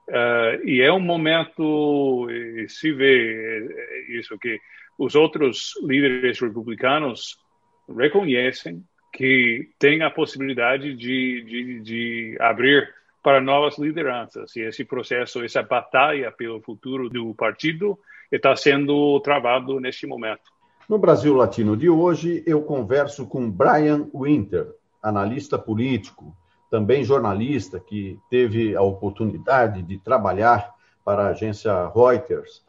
Uh, 0.09 0.67
e 0.67 0.83
é 0.83 0.93
um 0.93 1.01
momento, 1.01 2.27
se 2.69 2.93
vê 2.93 3.67
isso, 4.09 4.39
que 4.39 4.59
os 4.99 5.15
outros 5.15 5.73
líderes 5.83 6.39
republicanos 6.41 7.39
reconhecem 7.89 8.83
que 9.13 9.71
tem 9.79 10.03
a 10.03 10.11
possibilidade 10.11 10.95
de, 10.95 11.43
de, 11.43 11.81
de 11.81 12.37
abrir 12.41 12.93
para 13.23 13.41
novas 13.41 13.79
lideranças. 13.79 14.55
E 14.57 14.61
esse 14.61 14.85
processo, 14.85 15.43
essa 15.43 15.63
batalha 15.63 16.31
pelo 16.33 16.61
futuro 16.61 17.09
do 17.09 17.35
partido 17.35 17.99
está 18.31 18.55
sendo 18.57 19.19
travado 19.21 19.81
neste 19.81 20.07
momento. 20.07 20.54
No 20.87 20.99
Brasil 20.99 21.35
Latino 21.35 21.75
de 21.77 21.89
hoje, 21.89 22.43
eu 22.47 22.61
converso 22.61 23.27
com 23.27 23.51
Brian 23.51 24.07
Winter, 24.15 24.75
analista 25.03 25.59
político, 25.59 26.37
também 26.71 27.03
jornalista, 27.03 27.81
que 27.81 28.19
teve 28.29 28.77
a 28.77 28.83
oportunidade 28.83 29.83
de 29.83 29.97
trabalhar 29.97 30.75
para 31.03 31.25
a 31.25 31.29
agência 31.29 31.89
Reuters 31.89 32.63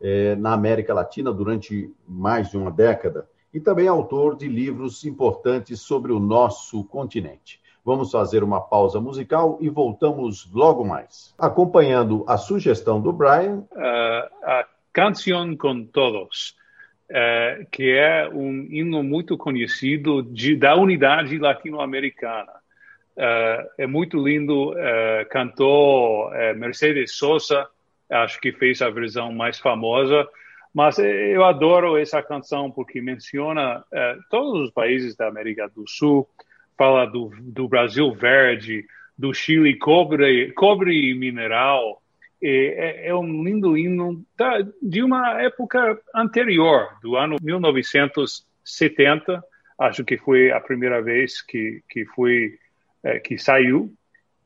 eh, 0.00 0.34
na 0.36 0.54
América 0.54 0.94
Latina 0.94 1.30
durante 1.30 1.92
mais 2.06 2.50
de 2.50 2.56
uma 2.56 2.70
década 2.70 3.28
e 3.52 3.60
também 3.60 3.86
autor 3.86 4.34
de 4.34 4.48
livros 4.48 5.04
importantes 5.04 5.82
sobre 5.82 6.10
o 6.10 6.18
nosso 6.18 6.84
continente. 6.84 7.60
Vamos 7.84 8.10
fazer 8.10 8.42
uma 8.42 8.62
pausa 8.62 8.98
musical 8.98 9.58
e 9.60 9.68
voltamos 9.68 10.50
logo 10.52 10.86
mais. 10.86 11.34
Acompanhando 11.38 12.24
a 12.26 12.38
sugestão 12.38 12.98
do 12.98 13.12
Brian. 13.12 13.64
Uh, 13.72 14.28
a 14.42 14.66
Canción 14.92 15.56
con 15.56 15.86
Todos, 15.86 16.56
uh, 17.10 17.66
que 17.70 17.90
é 17.90 18.28
um 18.28 18.66
hino 18.70 19.02
muito 19.02 19.36
conhecido 19.36 20.22
de, 20.22 20.56
da 20.56 20.74
unidade 20.76 21.38
latino-americana. 21.38 22.52
Uh, 23.16 23.68
é 23.78 23.86
muito 23.86 24.22
lindo. 24.22 24.74
cantou 25.30 26.30
Mercedes 26.56 27.16
Sosa, 27.16 27.68
acho 28.08 28.40
que 28.40 28.52
fez 28.52 28.80
a 28.80 28.90
versão 28.90 29.32
mais 29.32 29.58
famosa 29.58 30.28
mas 30.78 30.98
eu 30.98 31.44
adoro 31.44 31.96
essa 31.96 32.22
canção 32.22 32.70
porque 32.70 33.00
menciona 33.00 33.84
é, 33.92 34.16
todos 34.30 34.62
os 34.62 34.70
países 34.70 35.16
da 35.16 35.26
América 35.26 35.68
do 35.68 35.84
Sul, 35.88 36.28
fala 36.76 37.06
do, 37.06 37.32
do 37.40 37.66
Brasil 37.66 38.12
verde, 38.12 38.86
do 39.16 39.34
Chile 39.34 39.76
cobre, 39.76 40.52
cobre 40.52 41.10
e 41.10 41.14
mineral. 41.14 42.00
E 42.40 42.74
é, 42.76 43.08
é, 43.08 43.14
um 43.14 43.44
lindo 43.44 43.76
hino 43.76 44.24
da, 44.36 44.64
de 44.80 45.02
uma 45.02 45.42
época 45.42 46.00
anterior, 46.14 46.96
do 47.02 47.16
ano 47.16 47.36
1970. 47.42 49.42
Acho 49.78 50.04
que 50.04 50.16
foi 50.16 50.52
a 50.52 50.60
primeira 50.60 51.02
vez 51.02 51.42
que, 51.42 51.82
que, 51.88 52.04
foi, 52.04 52.56
é, 53.02 53.18
que 53.18 53.36
saiu. 53.38 53.92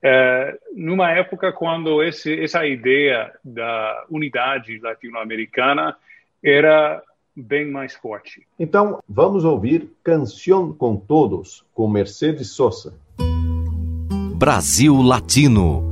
É, 0.03 0.59
numa 0.75 1.13
época 1.13 1.53
quando 1.53 2.03
esse, 2.03 2.43
essa 2.43 2.67
ideia 2.67 3.31
da 3.45 4.07
unidade 4.11 4.81
latino-americana 4.81 5.95
era 6.43 7.01
bem 7.37 7.71
mais 7.71 7.95
forte. 7.95 8.45
Então, 8.59 9.01
vamos 9.09 9.45
ouvir 9.45 9.89
Canção 10.03 10.73
com 10.73 10.97
Todos, 10.97 11.65
com 11.73 11.89
Mercedes 11.89 12.51
Sosa. 12.51 12.95
Brasil 14.37 15.01
Latino. 15.01 15.92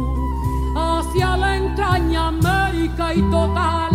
entraña 1.71 2.27
América 2.27 3.13
y 3.13 3.21
total, 3.31 3.91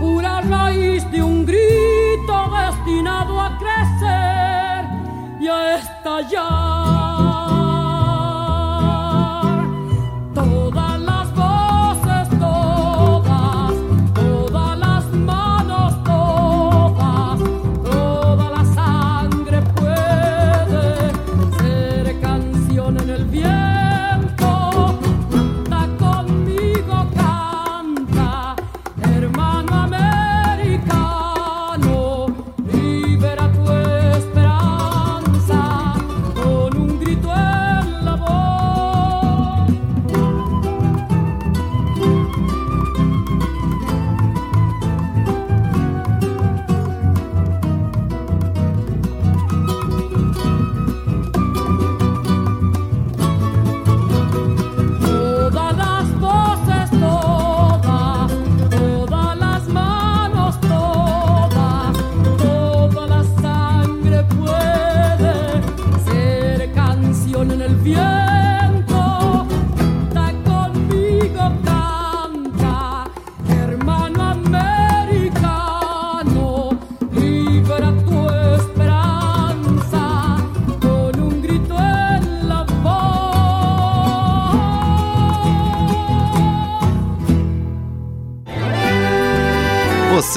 pura 0.00 0.40
raíz 0.40 1.08
de 1.12 1.22
un 1.22 1.46
grito 1.46 2.36
destinado 2.50 3.40
a 3.40 3.56
crecer 3.58 4.84
y 5.40 5.46
a 5.46 5.76
estallar. 5.76 6.97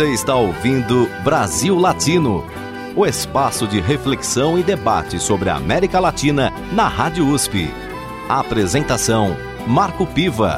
Você 0.01 0.13
está 0.13 0.35
ouvindo 0.35 1.07
Brasil 1.23 1.77
Latino, 1.77 2.43
o 2.95 3.05
espaço 3.05 3.67
de 3.67 3.79
reflexão 3.79 4.57
e 4.57 4.63
debate 4.63 5.19
sobre 5.19 5.47
a 5.47 5.55
América 5.55 5.99
Latina 5.99 6.49
na 6.73 6.87
Rádio 6.87 7.27
USP. 7.27 7.67
A 8.27 8.39
apresentação: 8.39 9.35
Marco 9.67 10.07
Piva. 10.07 10.57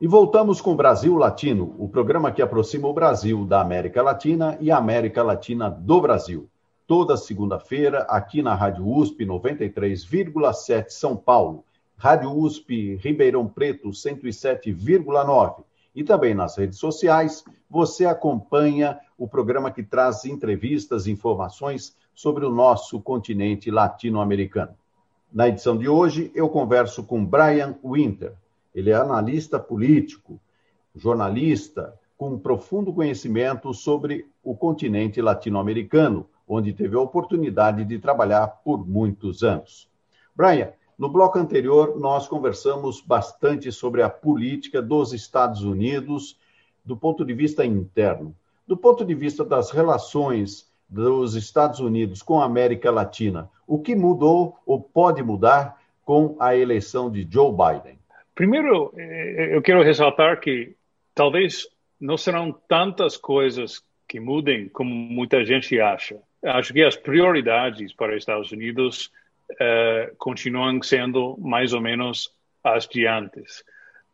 E 0.00 0.08
voltamos 0.08 0.60
com 0.60 0.74
Brasil 0.74 1.14
Latino, 1.16 1.72
o 1.78 1.88
programa 1.88 2.32
que 2.32 2.42
aproxima 2.42 2.88
o 2.88 2.92
Brasil 2.92 3.46
da 3.46 3.60
América 3.60 4.02
Latina 4.02 4.58
e 4.60 4.72
a 4.72 4.78
América 4.78 5.22
Latina 5.22 5.70
do 5.70 6.00
Brasil. 6.00 6.50
Toda 6.84 7.16
segunda-feira, 7.16 8.00
aqui 8.08 8.42
na 8.42 8.56
Rádio 8.56 8.84
USP 8.88 9.24
93,7 9.24 10.86
São 10.88 11.16
Paulo, 11.16 11.64
Rádio 11.96 12.36
USP 12.36 12.96
Ribeirão 12.96 13.46
Preto 13.46 13.90
107,9 13.90 15.62
e 15.94 16.02
também 16.02 16.34
nas 16.34 16.56
redes 16.56 16.78
sociais, 16.78 17.44
você 17.68 18.06
acompanha 18.06 18.98
o 19.18 19.28
programa 19.28 19.70
que 19.70 19.82
traz 19.82 20.24
entrevistas 20.24 21.06
e 21.06 21.10
informações 21.10 21.96
sobre 22.14 22.44
o 22.44 22.50
nosso 22.50 23.00
continente 23.00 23.70
latino-americano. 23.70 24.74
Na 25.32 25.48
edição 25.48 25.76
de 25.76 25.88
hoje, 25.88 26.30
eu 26.34 26.48
converso 26.48 27.04
com 27.04 27.24
Brian 27.24 27.74
Winter. 27.82 28.34
Ele 28.74 28.90
é 28.90 28.94
analista 28.94 29.58
político, 29.58 30.38
jornalista, 30.94 31.98
com 32.18 32.34
um 32.34 32.38
profundo 32.38 32.92
conhecimento 32.92 33.72
sobre 33.72 34.26
o 34.44 34.54
continente 34.54 35.20
latino-americano, 35.20 36.28
onde 36.46 36.72
teve 36.72 36.96
a 36.96 37.00
oportunidade 37.00 37.84
de 37.84 37.98
trabalhar 37.98 38.46
por 38.62 38.86
muitos 38.86 39.42
anos. 39.42 39.88
Brian, 40.34 40.72
no 41.02 41.08
bloco 41.08 41.36
anterior, 41.36 41.98
nós 41.98 42.28
conversamos 42.28 43.00
bastante 43.00 43.72
sobre 43.72 44.02
a 44.02 44.08
política 44.08 44.80
dos 44.80 45.12
Estados 45.12 45.64
Unidos 45.64 46.38
do 46.84 46.96
ponto 46.96 47.24
de 47.24 47.34
vista 47.34 47.64
interno. 47.66 48.36
Do 48.68 48.76
ponto 48.76 49.04
de 49.04 49.12
vista 49.12 49.44
das 49.44 49.72
relações 49.72 50.70
dos 50.88 51.34
Estados 51.34 51.80
Unidos 51.80 52.22
com 52.22 52.40
a 52.40 52.44
América 52.44 52.88
Latina, 52.92 53.50
o 53.66 53.80
que 53.80 53.96
mudou 53.96 54.56
ou 54.64 54.80
pode 54.80 55.24
mudar 55.24 55.82
com 56.04 56.36
a 56.38 56.54
eleição 56.54 57.10
de 57.10 57.26
Joe 57.28 57.50
Biden? 57.50 57.98
Primeiro, 58.32 58.94
eh, 58.96 59.56
eu 59.56 59.60
quero 59.60 59.82
ressaltar 59.82 60.38
que 60.38 60.76
talvez 61.12 61.66
não 62.00 62.16
serão 62.16 62.52
tantas 62.68 63.16
coisas 63.16 63.82
que 64.06 64.20
mudem 64.20 64.68
como 64.68 64.94
muita 64.94 65.44
gente 65.44 65.80
acha. 65.80 66.20
Acho 66.44 66.72
que 66.72 66.84
as 66.84 66.94
prioridades 66.94 67.92
para 67.92 68.12
os 68.12 68.18
Estados 68.18 68.52
Unidos 68.52 69.10
uh, 69.52 70.14
continuam 70.18 70.82
sendo 70.82 71.36
mais 71.38 71.72
ou 71.72 71.80
menos 71.80 72.30
as 72.62 72.86
de 72.86 73.06
antes. 73.06 73.64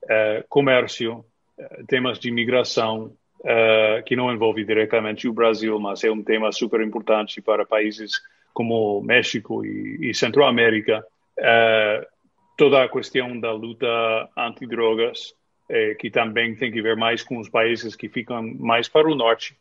Uh, 0.04 0.44
comércio, 0.48 1.24
uh, 1.58 1.86
temas 1.86 2.18
de 2.18 2.28
imigração, 2.28 3.12
que 4.04 4.16
não 4.16 4.32
envolve 4.32 4.64
diretamente 4.64 5.28
o 5.28 5.32
Brasil, 5.32 5.78
mas 5.78 6.02
é 6.02 6.10
um 6.10 6.24
tema 6.24 6.50
super 6.50 6.80
importante 6.80 7.40
para 7.40 7.64
países 7.64 8.20
como 8.52 9.00
México 9.00 9.64
e, 9.64 10.10
e 10.10 10.12
Centro-América. 10.12 11.04
toda 12.56 12.82
a 12.82 12.88
questão 12.88 13.38
da 13.38 13.52
luta 13.52 13.86
antidrogas, 14.36 15.32
que 16.00 16.10
também 16.10 16.56
tem 16.56 16.72
que 16.72 16.82
ver 16.82 16.96
mais 16.96 17.22
com 17.22 17.38
os 17.38 17.48
países 17.48 17.94
que 17.94 18.08
ficam 18.08 18.42
mais 18.58 18.88
para 18.88 19.08
o 19.08 19.14
norte. 19.14 19.56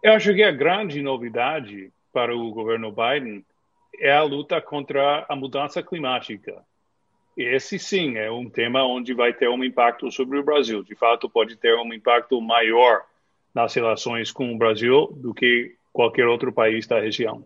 Eu 0.00 0.12
acho 0.12 0.32
que 0.32 0.44
a 0.44 0.52
grande 0.52 1.02
novidade 1.02 1.90
para 2.12 2.32
o 2.36 2.52
governo 2.52 2.92
Biden 2.92 3.44
é 3.98 4.12
a 4.12 4.22
luta 4.22 4.60
contra 4.60 5.24
a 5.28 5.36
mudança 5.36 5.82
climática. 5.82 6.62
Esse 7.36 7.78
sim 7.78 8.16
é 8.16 8.30
um 8.30 8.48
tema 8.48 8.84
onde 8.84 9.12
vai 9.12 9.32
ter 9.32 9.48
um 9.48 9.64
impacto 9.64 10.10
sobre 10.10 10.38
o 10.38 10.44
Brasil. 10.44 10.82
De 10.84 10.94
fato, 10.94 11.28
pode 11.28 11.56
ter 11.56 11.74
um 11.76 11.92
impacto 11.92 12.40
maior 12.40 13.02
nas 13.52 13.74
relações 13.74 14.30
com 14.30 14.52
o 14.52 14.58
Brasil 14.58 15.08
do 15.16 15.34
que 15.34 15.74
qualquer 15.92 16.26
outro 16.26 16.52
país 16.52 16.86
da 16.86 17.00
região. 17.00 17.44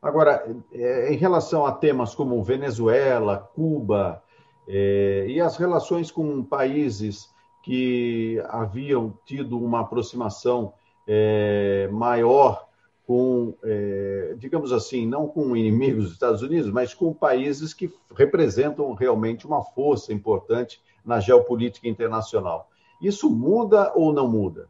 Agora, 0.00 0.44
é, 0.72 1.12
em 1.12 1.16
relação 1.16 1.66
a 1.66 1.72
temas 1.72 2.14
como 2.14 2.42
Venezuela, 2.42 3.50
Cuba 3.54 4.22
é, 4.68 5.26
e 5.28 5.40
as 5.40 5.56
relações 5.56 6.10
com 6.10 6.44
países 6.44 7.28
que 7.64 8.40
haviam 8.48 9.18
tido 9.26 9.58
uma 9.58 9.80
aproximação 9.80 10.72
é, 11.06 11.88
maior 11.90 12.67
com, 13.08 13.54
é, 13.64 14.34
digamos 14.36 14.70
assim, 14.70 15.06
não 15.06 15.26
com 15.26 15.56
inimigos 15.56 16.04
dos 16.04 16.12
Estados 16.12 16.42
Unidos, 16.42 16.70
mas 16.70 16.92
com 16.92 17.10
países 17.14 17.72
que 17.72 17.90
representam 18.14 18.92
realmente 18.92 19.46
uma 19.46 19.64
força 19.64 20.12
importante 20.12 20.78
na 21.02 21.18
geopolítica 21.18 21.88
internacional. 21.88 22.68
Isso 23.00 23.30
muda 23.30 23.94
ou 23.94 24.12
não 24.12 24.28
muda? 24.28 24.68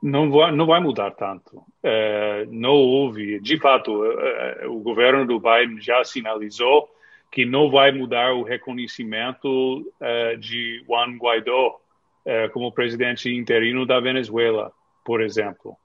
Não 0.00 0.30
vai, 0.30 0.52
não 0.52 0.64
vai 0.64 0.80
mudar 0.80 1.10
tanto. 1.10 1.60
É, 1.82 2.46
não 2.52 2.74
houve, 2.74 3.40
de 3.40 3.58
fato, 3.58 4.04
é, 4.04 4.68
o 4.68 4.78
governo 4.78 5.26
do 5.26 5.40
Biden 5.40 5.80
já 5.80 6.04
sinalizou 6.04 6.88
que 7.32 7.44
não 7.44 7.68
vai 7.68 7.90
mudar 7.90 8.32
o 8.32 8.44
reconhecimento 8.44 9.92
é, 9.98 10.36
de 10.36 10.84
Juan 10.86 11.16
Guaidó 11.16 11.80
é, 12.24 12.48
como 12.50 12.70
presidente 12.70 13.28
interino 13.28 13.84
da 13.84 13.98
Venezuela, 13.98 14.70
por 15.04 15.20
exemplo 15.20 15.76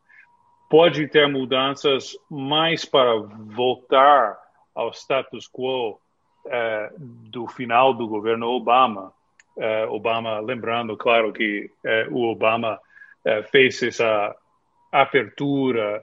pode 0.70 1.08
ter 1.08 1.28
mudanças 1.28 2.16
mais 2.30 2.86
para 2.86 3.16
voltar 3.18 4.38
ao 4.76 4.94
status 4.94 5.50
quo 5.52 6.00
eh, 6.46 6.92
do 6.98 7.48
final 7.48 7.94
do 7.94 8.08
governo 8.08 8.48
Obama. 8.48 9.12
Eh, 9.58 9.86
Obama, 9.88 10.40
lembrando, 10.40 10.96
claro, 10.96 11.34
que 11.34 11.70
eh, 11.84 12.08
o 12.12 12.24
Obama 12.32 12.80
fez 13.52 13.84
essa 13.84 14.34
abertura 14.90 16.02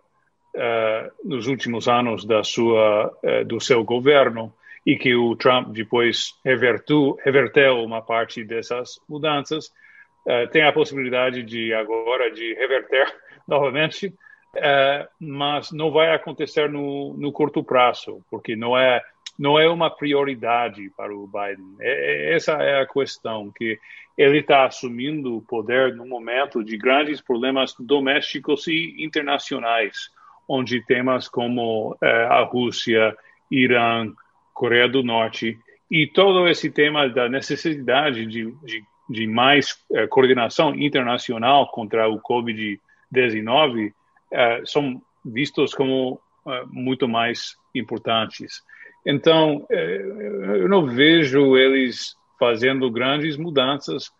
nos 1.25 1.47
últimos 1.47 1.89
anos 1.89 2.27
da 2.27 2.45
sua, 2.45 3.11
do 3.47 3.59
seu 3.59 3.83
governo 3.83 4.53
e 4.85 4.97
que 4.97 5.15
o 5.15 5.35
Trump 5.35 5.69
depois 5.69 6.39
revertu, 6.45 7.19
reverteu 7.25 7.83
uma 7.83 8.03
parte 8.03 8.45
dessas 8.45 9.01
mudanças. 9.09 9.73
tem 10.53 10.63
a 10.63 10.73
possibilidade 10.73 11.43
de 11.43 11.73
agora 11.73 12.31
de 12.31 12.53
reverter 12.55 13.13
novamente 13.49 14.15
é, 14.59 15.09
mas 15.21 15.73
não 15.73 15.91
vai 15.91 16.15
acontecer 16.15 16.71
no, 16.71 17.15
no 17.15 17.33
curto 17.33 17.63
prazo, 17.63 18.23
porque 18.31 18.57
não 18.57 18.77
é 18.77 19.03
não 19.39 19.59
é 19.59 19.69
uma 19.69 19.91
prioridade 19.91 20.91
para 20.97 21.15
o 21.15 21.27
Biden. 21.27 21.77
É, 21.79 22.31
é 22.31 22.35
essa 22.35 22.53
é 22.53 22.81
a 22.81 22.87
questão 22.87 23.53
que 23.55 23.79
ele 24.17 24.39
está 24.39 24.65
assumindo 24.65 25.37
o 25.37 25.43
poder 25.43 25.95
no 25.95 26.07
momento 26.07 26.65
de 26.65 26.79
grandes 26.79 27.21
problemas 27.21 27.75
domésticos 27.79 28.67
e 28.67 28.97
internacionais, 28.99 30.11
onde 30.49 30.85
temas 30.87 31.29
como 31.29 31.97
é, 32.03 32.25
a 32.25 32.43
Rússia, 32.45 33.15
Irã, 33.51 34.11
Coreia 34.55 34.89
do 34.89 35.03
Norte 35.03 35.59
e 35.91 36.07
todo 36.07 36.49
esse 36.49 36.71
tema 36.71 37.07
da 37.09 37.29
necessidade 37.29 38.25
de, 38.27 38.51
de, 38.65 38.83
de 39.09 39.27
mais 39.27 39.77
coordenação 40.09 40.75
internacional 40.75 41.71
contra 41.71 42.09
o 42.09 42.19
Covid-19 42.21 43.93
uh, 44.33 44.67
são 44.67 45.01
vistos 45.25 45.75
como 45.75 46.15
uh, 46.45 46.67
muito 46.69 47.09
mais 47.09 47.57
importantes. 47.75 48.63
Então, 49.05 49.67
uh, 49.71 49.75
eu 49.75 50.69
não 50.69 50.87
vejo 50.87 51.57
eles 51.57 52.17
fazendo 52.39 52.91
grandes 52.91 53.37
mudanças 53.37 54.11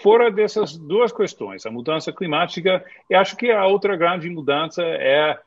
fora 0.00 0.30
dessas 0.30 0.78
duas 0.78 1.12
questões, 1.12 1.66
a 1.66 1.70
mudança 1.70 2.10
climática, 2.10 2.82
e 3.10 3.14
acho 3.14 3.36
que 3.36 3.50
a 3.50 3.66
outra 3.66 3.96
grande 3.96 4.30
mudança 4.30 4.82
é 4.82 5.38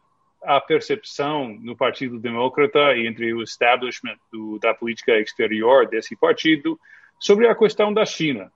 a 0.43 0.61
percepção 0.61 1.57
no 1.59 1.75
Partido 1.75 2.19
Democrata 2.19 2.93
e 2.93 3.07
entre 3.07 3.33
o 3.33 3.41
establishment 3.41 4.17
do, 4.31 4.59
da 4.59 4.75
política 4.75 5.19
exterior 5.19 5.87
desse 5.87 6.15
partido 6.15 6.79
sobre 7.19 7.47
a 7.47 7.55
questão 7.55 7.91
da 7.91 8.05
China. 8.05 8.51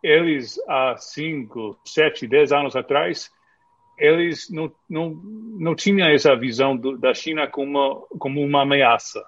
eles, 0.00 0.60
há 0.68 0.96
cinco, 0.96 1.76
sete, 1.84 2.24
dez 2.28 2.52
anos 2.52 2.76
atrás, 2.76 3.32
eles 3.96 4.50
não, 4.50 4.72
não, 4.88 5.10
não 5.10 5.74
tinham 5.74 6.08
essa 6.08 6.34
visão 6.36 6.76
do, 6.76 6.96
da 6.96 7.14
China 7.14 7.46
como 7.46 8.06
como 8.18 8.40
uma 8.40 8.62
ameaça. 8.62 9.20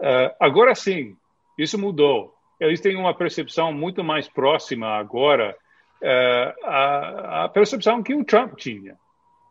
Uh, 0.00 0.34
agora 0.40 0.74
sim, 0.74 1.16
isso 1.56 1.78
mudou. 1.78 2.34
Eles 2.58 2.80
têm 2.80 2.96
uma 2.96 3.14
percepção 3.14 3.72
muito 3.72 4.02
mais 4.02 4.28
próxima 4.28 4.88
agora 4.98 5.56
uh, 6.02 6.66
à, 6.66 7.44
à, 7.44 7.48
percepção 7.48 8.02
que 8.02 8.14
o 8.14 8.24
Trump 8.24 8.56
tinha. 8.56 8.96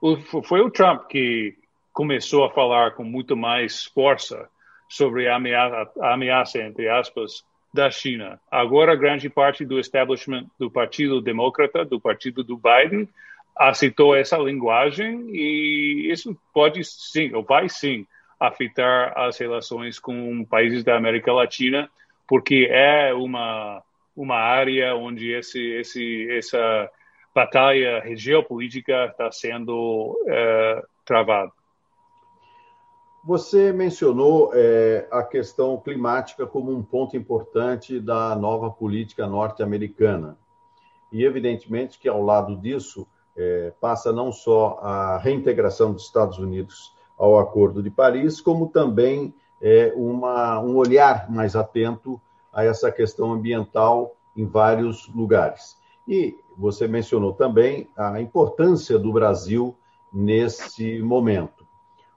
O, 0.02 0.18
foi 0.44 0.62
o 0.62 0.72
Trump 0.72 1.08
que 1.08 1.56
começou 1.94 2.44
a 2.46 2.52
falar 2.52 2.92
com 2.92 3.04
muito 3.04 3.36
mais 3.36 3.86
força 3.86 4.50
sobre 4.90 5.28
a 5.28 5.36
ameaça, 5.36 5.92
a 6.02 6.14
ameaça 6.14 6.60
entre 6.60 6.90
aspas, 6.90 7.46
da 7.74 7.90
China. 7.90 8.40
Agora, 8.50 8.96
grande 8.96 9.30
parte 9.30 9.64
do 9.66 9.80
establishment 9.80 10.46
do 10.60 10.70
Partido 10.70 11.22
Democrata, 11.22 11.86
do 11.86 12.00
Partido 12.00 12.44
do 12.44 12.58
Biden, 12.58 13.08
aceitou 13.58 14.16
essa 14.16 14.38
linguagem 14.38 15.30
e 15.30 16.10
isso 16.12 16.36
pode 16.54 16.84
sim, 16.84 17.34
ou 17.34 17.44
vai 17.44 17.70
sim, 17.70 18.06
afetar 18.40 19.18
as 19.18 19.38
relações 19.38 20.00
com 20.00 20.44
países 20.46 20.84
da 20.84 20.98
América 20.98 21.32
Latina, 21.32 21.90
porque 22.28 22.68
é 22.70 23.14
uma 23.14 23.84
uma 24.16 24.36
área 24.36 24.96
onde 24.96 25.32
esse 25.32 25.60
esse 25.60 26.30
essa 26.32 26.90
batalha 27.34 28.04
geopolítica 28.16 29.06
está 29.06 29.32
sendo 29.32 30.18
é, 30.28 30.84
travada. 31.06 31.52
Você 33.24 33.72
mencionou 33.72 34.52
é, 34.54 35.08
a 35.12 35.22
questão 35.22 35.80
climática 35.80 36.48
como 36.48 36.76
um 36.76 36.82
ponto 36.82 37.16
importante 37.16 38.00
da 38.00 38.36
nova 38.36 38.72
política 38.72 39.28
norte-americana. 39.28 40.38
E, 41.12 41.24
evidentemente, 41.24 42.00
que 42.00 42.10
ao 42.10 42.24
lado 42.24 42.56
disso, 42.58 43.08
é, 43.36 43.74
passa 43.80 44.12
não 44.12 44.32
só 44.32 44.80
a 44.82 45.18
reintegração 45.18 45.94
dos 45.94 46.04
Estados 46.04 46.38
Unidos 46.38 46.94
ao 47.18 47.40
Acordo 47.40 47.82
de 47.82 47.90
Paris, 47.90 48.42
como 48.42 48.68
também 48.68 49.34
é, 49.62 49.94
uma, 49.96 50.60
um 50.60 50.76
olhar 50.76 51.30
mais 51.32 51.56
atento 51.56 52.20
a 52.52 52.64
essa 52.64 52.92
questão 52.92 53.32
ambiental 53.32 54.16
em 54.36 54.46
vários 54.46 55.08
lugares. 55.14 55.78
E 56.08 56.36
você 56.58 56.88
mencionou 56.88 57.34
também 57.34 57.88
a 57.96 58.20
importância 58.20 58.98
do 58.98 59.14
Brasil 59.14 59.76
nesse 60.12 61.02
momento. 61.02 61.66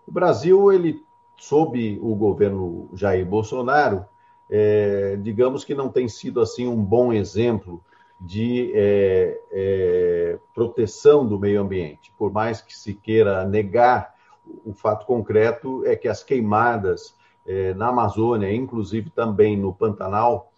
O 0.06 0.12
Brasil, 0.12 0.72
ele, 0.72 1.02
sob 1.36 1.98
o 2.02 2.14
governo 2.14 2.88
Jair 2.94 3.24
Bolsonaro, 3.24 4.04
é, 4.50 5.16
digamos 5.22 5.64
que 5.64 5.74
não 5.74 5.88
tem 5.88 6.08
sido 6.08 6.40
assim 6.40 6.66
um 6.66 6.82
bom 6.82 7.12
exemplo 7.12 7.82
de 8.20 8.72
é, 8.74 9.40
é, 9.50 10.38
proteção 10.54 11.26
do 11.26 11.38
meio 11.38 11.60
ambiente. 11.60 12.12
Por 12.16 12.32
mais 12.32 12.60
que 12.60 12.76
se 12.76 12.94
queira 12.94 13.44
negar, 13.44 14.14
o 14.64 14.72
fato 14.72 15.06
concreto 15.06 15.84
é 15.86 15.96
que 15.96 16.08
as 16.08 16.22
queimadas 16.22 17.14
é, 17.46 17.74
na 17.74 17.88
Amazônia, 17.88 18.52
inclusive 18.54 19.10
também 19.10 19.56
no 19.56 19.74
Pantanal, 19.74 20.50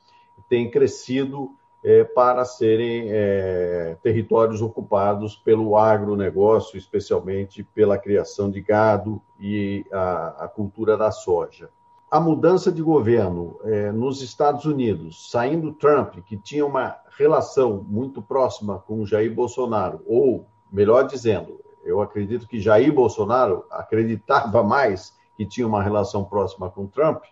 têm 0.48 0.70
crescido 0.70 1.50
é, 1.84 2.04
para 2.04 2.44
serem 2.44 3.08
é, 3.08 3.96
territórios 4.02 4.60
ocupados 4.60 5.36
pelo 5.36 5.76
agronegócio, 5.76 6.76
especialmente 6.76 7.62
pela 7.62 7.98
criação 7.98 8.50
de 8.50 8.60
gado 8.60 9.20
e 9.40 9.84
a, 9.92 10.44
a 10.44 10.48
cultura 10.48 10.96
da 10.96 11.10
soja 11.10 11.70
a 12.10 12.20
mudança 12.20 12.70
de 12.70 12.82
governo 12.82 13.58
é, 13.64 13.90
nos 13.90 14.22
Estados 14.22 14.64
Unidos, 14.64 15.30
saindo 15.30 15.72
Trump, 15.72 16.14
que 16.24 16.36
tinha 16.36 16.64
uma 16.64 16.96
relação 17.18 17.84
muito 17.88 18.22
próxima 18.22 18.78
com 18.78 19.04
Jair 19.04 19.34
Bolsonaro, 19.34 20.00
ou, 20.06 20.46
melhor 20.70 21.06
dizendo, 21.06 21.60
eu 21.84 22.00
acredito 22.00 22.46
que 22.46 22.60
Jair 22.60 22.92
Bolsonaro 22.92 23.64
acreditava 23.70 24.62
mais 24.62 25.14
que 25.36 25.44
tinha 25.44 25.66
uma 25.66 25.82
relação 25.82 26.24
próxima 26.24 26.70
com 26.70 26.86
Trump, 26.86 27.24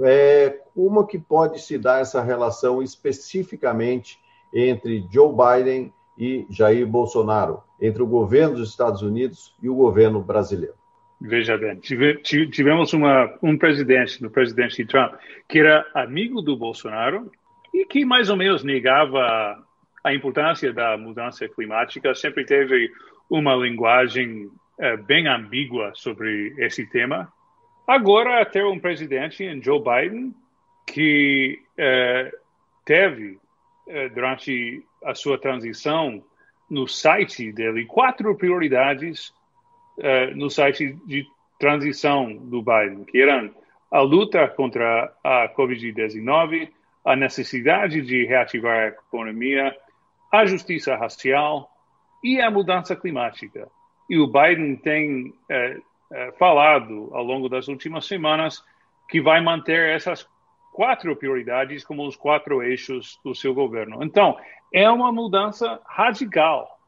é, 0.00 0.60
como 0.74 1.06
que 1.06 1.18
pode 1.18 1.60
se 1.60 1.78
dar 1.78 2.00
essa 2.00 2.22
relação 2.22 2.82
especificamente 2.82 4.18
entre 4.52 5.06
Joe 5.10 5.32
Biden 5.32 5.92
e 6.18 6.46
Jair 6.50 6.86
Bolsonaro, 6.86 7.62
entre 7.80 8.02
o 8.02 8.06
governo 8.06 8.56
dos 8.56 8.70
Estados 8.70 9.02
Unidos 9.02 9.54
e 9.62 9.68
o 9.68 9.74
governo 9.74 10.20
brasileiro? 10.20 10.81
Veja 11.24 11.56
bem, 11.56 11.78
tivemos 11.78 12.92
uma, 12.92 13.32
um 13.40 13.56
presidente, 13.56 14.20
no 14.20 14.28
presidente 14.28 14.84
Trump, 14.84 15.14
que 15.48 15.60
era 15.60 15.86
amigo 15.94 16.42
do 16.42 16.56
Bolsonaro 16.56 17.30
e 17.72 17.84
que 17.86 18.04
mais 18.04 18.28
ou 18.28 18.36
menos 18.36 18.64
negava 18.64 19.56
a 20.02 20.12
importância 20.12 20.72
da 20.72 20.96
mudança 20.96 21.48
climática, 21.48 22.12
sempre 22.12 22.44
teve 22.44 22.90
uma 23.30 23.54
linguagem 23.54 24.50
é, 24.80 24.96
bem 24.96 25.28
ambígua 25.28 25.92
sobre 25.94 26.56
esse 26.58 26.84
tema. 26.86 27.32
Agora, 27.86 28.44
ter 28.44 28.64
um 28.64 28.80
presidente, 28.80 29.60
Joe 29.62 29.80
Biden, 29.80 30.34
que 30.84 31.62
é, 31.78 32.32
teve, 32.84 33.38
é, 33.86 34.08
durante 34.08 34.84
a 35.04 35.14
sua 35.14 35.38
transição, 35.38 36.20
no 36.68 36.88
site 36.88 37.52
dele, 37.52 37.84
quatro 37.84 38.34
prioridades 38.36 39.32
uh, 39.98 40.36
no 40.36 40.50
site 40.50 40.98
de 41.06 41.26
transição 41.58 42.34
do 42.34 42.62
Biden, 42.62 43.04
que 43.04 43.20
eram 43.20 43.54
a 43.90 44.00
luta 44.00 44.48
contra 44.48 45.12
a 45.22 45.48
Covid-19, 45.54 46.70
a 47.04 47.14
necessidade 47.14 48.00
de 48.02 48.24
reativar 48.24 48.78
a 48.78 48.88
economia, 48.88 49.76
a 50.32 50.46
justiça 50.46 50.96
racial 50.96 51.70
e 52.24 52.40
a 52.40 52.50
mudança 52.50 52.96
climática. 52.96 53.68
e 54.08 54.18
o 54.18 54.26
Biden 54.26 54.76
tem 54.76 55.32
é, 55.48 55.78
é, 56.12 56.32
falado 56.32 57.10
ao 57.12 57.22
longo 57.22 57.48
das 57.48 57.68
últimas 57.68 58.06
semanas 58.06 58.62
que 59.08 59.20
vai 59.20 59.40
manter 59.40 59.94
essas 59.94 60.26
quatro 60.72 61.14
prioridades 61.16 61.84
como 61.84 62.06
os 62.06 62.16
quatro 62.16 62.62
eixos 62.62 63.20
do 63.24 63.34
seu 63.34 63.54
governo. 63.54 64.02
Então, 64.02 64.38
é 64.72 64.90
uma 64.90 65.12
mudança 65.12 65.80
radical 65.86 66.78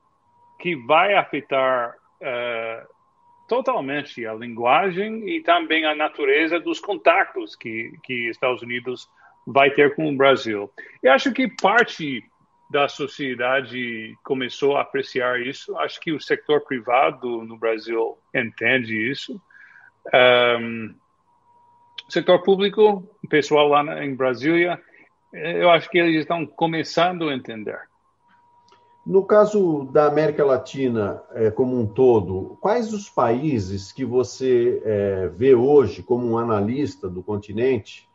que 0.58 0.74
vai 0.74 1.14
afetar 1.14 1.90
uh, 1.90 2.93
totalmente 3.48 4.26
a 4.26 4.34
linguagem 4.34 5.28
e 5.28 5.42
também 5.42 5.84
a 5.84 5.94
natureza 5.94 6.58
dos 6.58 6.80
contatos 6.80 7.54
que, 7.54 7.92
que 8.02 8.28
Estados 8.28 8.62
Unidos 8.62 9.08
vai 9.46 9.70
ter 9.70 9.94
com 9.94 10.08
o 10.08 10.16
Brasil. 10.16 10.70
Eu 11.02 11.12
acho 11.12 11.32
que 11.32 11.48
parte 11.48 12.24
da 12.70 12.88
sociedade 12.88 14.16
começou 14.24 14.76
a 14.76 14.82
apreciar 14.82 15.40
isso. 15.40 15.76
Acho 15.78 16.00
que 16.00 16.12
o 16.12 16.20
setor 16.20 16.62
privado 16.62 17.44
no 17.44 17.58
Brasil 17.58 18.18
entende 18.34 19.10
isso. 19.10 19.40
Um, 20.12 20.94
setor 22.08 22.42
público, 22.42 23.08
pessoal 23.28 23.68
lá 23.68 24.04
em 24.04 24.14
Brasília, 24.14 24.80
eu 25.32 25.70
acho 25.70 25.90
que 25.90 25.98
eles 25.98 26.20
estão 26.20 26.46
começando 26.46 27.28
a 27.28 27.34
entender. 27.34 27.78
No 29.06 29.22
caso 29.22 29.84
da 29.92 30.06
América 30.06 30.44
Latina 30.44 31.22
é, 31.32 31.50
como 31.50 31.78
um 31.78 31.86
todo, 31.86 32.56
quais 32.60 32.92
os 32.92 33.10
países 33.10 33.92
que 33.92 34.04
você 34.04 34.80
é, 34.82 35.28
vê 35.28 35.54
hoje 35.54 36.02
como 36.02 36.26
um 36.26 36.38
analista 36.38 37.08
do 37.08 37.22
continente 37.22 38.08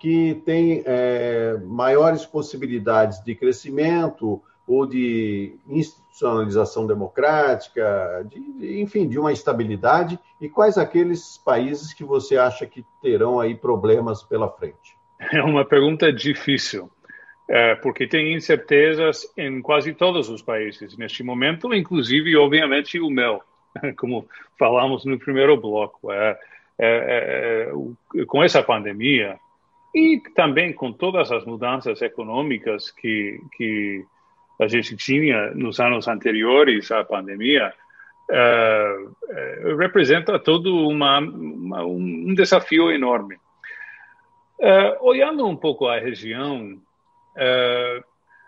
que 0.00 0.42
tem 0.44 0.82
é, 0.84 1.56
maiores 1.64 2.26
possibilidades 2.26 3.22
de 3.22 3.36
crescimento 3.36 4.42
ou 4.66 4.84
de 4.84 5.54
institucionalização 5.68 6.88
democrática, 6.88 8.26
de, 8.28 8.40
de, 8.58 8.80
enfim, 8.80 9.08
de 9.08 9.20
uma 9.20 9.32
estabilidade, 9.32 10.18
e 10.40 10.48
quais 10.48 10.76
aqueles 10.76 11.38
países 11.38 11.94
que 11.94 12.02
você 12.02 12.36
acha 12.36 12.66
que 12.66 12.84
terão 13.00 13.38
aí 13.38 13.54
problemas 13.54 14.24
pela 14.24 14.48
frente? 14.48 14.96
É 15.32 15.40
uma 15.40 15.64
pergunta 15.64 16.12
difícil, 16.12 16.90
porque 17.82 18.06
tem 18.06 18.34
incertezas 18.34 19.26
em 19.36 19.60
quase 19.60 19.92
todos 19.92 20.28
os 20.28 20.42
países 20.42 20.96
neste 20.96 21.22
momento, 21.22 21.72
inclusive, 21.74 22.36
obviamente, 22.36 22.98
o 22.98 23.10
meu, 23.10 23.42
como 23.98 24.26
falamos 24.58 25.04
no 25.04 25.18
primeiro 25.18 25.56
bloco. 25.56 26.12
É, 26.12 26.38
é, 26.78 27.70
é 28.16 28.24
com 28.26 28.42
essa 28.42 28.62
pandemia, 28.62 29.38
e 29.94 30.20
também 30.34 30.72
com 30.72 30.92
todas 30.92 31.30
as 31.30 31.44
mudanças 31.44 32.00
econômicas 32.00 32.90
que, 32.90 33.38
que 33.56 34.04
a 34.60 34.66
gente 34.66 34.96
tinha 34.96 35.50
nos 35.50 35.78
anos 35.80 36.08
anteriores 36.08 36.90
à 36.90 37.04
pandemia, 37.04 37.72
representa 39.78 40.38
todo 40.38 40.88
uma, 40.88 41.18
uma, 41.18 41.84
um 41.84 42.34
desafio 42.34 42.90
enorme. 42.90 43.36
Olhando 45.00 45.46
um 45.46 45.56
pouco 45.56 45.86
a 45.86 45.98
região, 45.98 46.78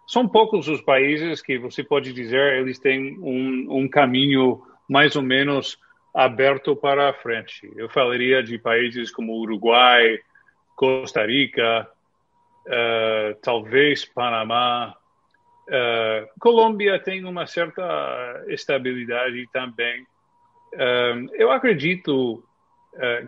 são 0.06 0.28
poucos 0.28 0.68
os 0.68 0.80
países 0.80 1.40
que 1.40 1.58
você 1.58 1.82
pode 1.82 2.12
dizer 2.12 2.58
eles 2.58 2.78
têm 2.78 3.18
um, 3.20 3.80
um 3.80 3.88
caminho 3.88 4.62
mais 4.88 5.16
ou 5.16 5.22
menos 5.22 5.78
aberto 6.14 6.76
para 6.76 7.08
a 7.08 7.12
frente. 7.12 7.70
Eu 7.74 7.88
falaria 7.88 8.42
de 8.42 8.56
países 8.56 9.10
como 9.10 9.36
Uruguai, 9.40 10.18
Costa 10.76 11.26
Rica, 11.26 11.88
uh, 12.66 13.34
talvez 13.42 14.04
Panamá. 14.04 14.94
Uh, 15.66 16.28
Colômbia 16.38 17.00
tem 17.00 17.24
uma 17.24 17.46
certa 17.46 18.44
estabilidade 18.48 19.48
também. 19.52 20.02
Uh, 20.72 21.28
eu 21.34 21.50
acredito 21.50 22.44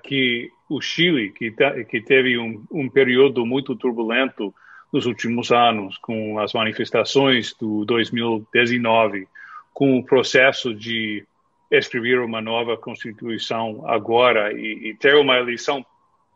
que 0.04 0.48
o 0.70 0.80
Chile, 0.80 1.32
que, 1.32 1.52
que 1.88 2.00
teve 2.00 2.38
um, 2.38 2.64
um 2.70 2.88
período 2.88 3.44
muito 3.44 3.74
turbulento 3.74 4.54
nos 4.92 5.06
últimos 5.06 5.50
anos, 5.50 5.98
com 5.98 6.38
as 6.38 6.52
manifestações 6.52 7.54
do 7.54 7.84
2019, 7.84 9.28
com 9.72 9.98
o 9.98 10.04
processo 10.04 10.74
de 10.74 11.24
escrever 11.70 12.20
uma 12.20 12.40
nova 12.40 12.76
Constituição 12.76 13.82
agora 13.86 14.52
e, 14.52 14.90
e 14.90 14.94
ter 14.94 15.16
uma 15.16 15.36
eleição 15.36 15.84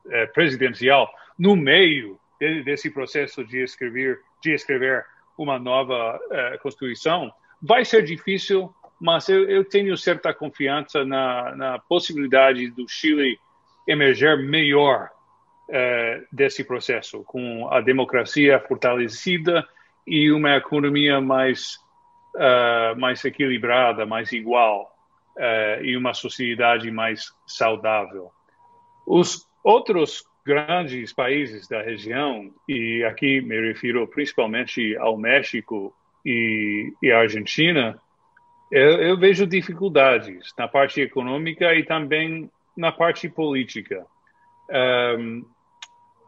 é, 0.08 0.26
presidencial 0.26 1.10
no 1.38 1.56
meio 1.56 2.18
de, 2.38 2.62
desse 2.62 2.90
processo 2.90 3.44
de 3.44 3.62
escrever, 3.62 4.20
de 4.42 4.52
escrever 4.52 5.04
uma 5.38 5.58
nova 5.58 6.18
é, 6.30 6.58
Constituição, 6.58 7.32
vai 7.62 7.84
ser 7.84 8.02
difícil, 8.02 8.74
mas 9.00 9.28
eu, 9.28 9.48
eu 9.48 9.64
tenho 9.64 9.96
certa 9.96 10.34
confiança 10.34 11.04
na, 11.04 11.56
na, 11.56 11.78
possibilidade 11.78 12.70
do 12.70 12.86
Chile 12.88 13.38
emerger 13.86 14.38
melhor 14.38 15.08
é, 15.70 16.22
desse 16.32 16.64
processo, 16.64 17.22
com 17.24 17.68
a 17.68 17.80
democracia 17.80 18.60
fortalecida 18.60 19.66
e 20.06 20.30
uma 20.32 20.56
economia 20.56 21.20
mais, 21.20 21.76
uh, 22.34 22.98
mais 22.98 23.24
equilibrada, 23.24 24.04
mais 24.04 24.32
igual, 24.32 24.92
uh, 25.36 25.84
e 25.84 25.96
uma 25.96 26.14
sociedade 26.14 26.90
mais 26.90 27.32
saudável. 27.46 28.30
Os 29.06 29.48
Outros 29.62 30.24
grandes 30.44 31.12
países 31.12 31.68
da 31.68 31.82
região, 31.82 32.50
e 32.66 33.04
aqui 33.04 33.40
me 33.42 33.60
refiro 33.60 34.06
principalmente 34.08 34.96
ao 34.96 35.16
México 35.16 35.94
e, 36.24 36.92
e 37.02 37.12
à 37.12 37.18
Argentina, 37.18 38.00
eu, 38.72 39.02
eu, 39.02 39.18
vejo 39.18 39.46
dificuldades 39.46 40.52
na 40.56 40.66
parte 40.66 41.00
econômica 41.00 41.74
e 41.74 41.84
também 41.84 42.50
na 42.76 42.90
parte 42.90 43.28
política. 43.28 44.06
Um, 45.18 45.44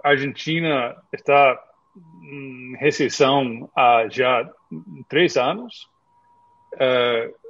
a 0.02 0.10
Argentina 0.10 0.96
está 1.12 1.62
em 2.22 2.76
recessão 2.76 3.70
há 3.76 4.06
já 4.08 4.48
três 5.08 5.36
anos. 5.36 5.88
Uh, 6.74 7.42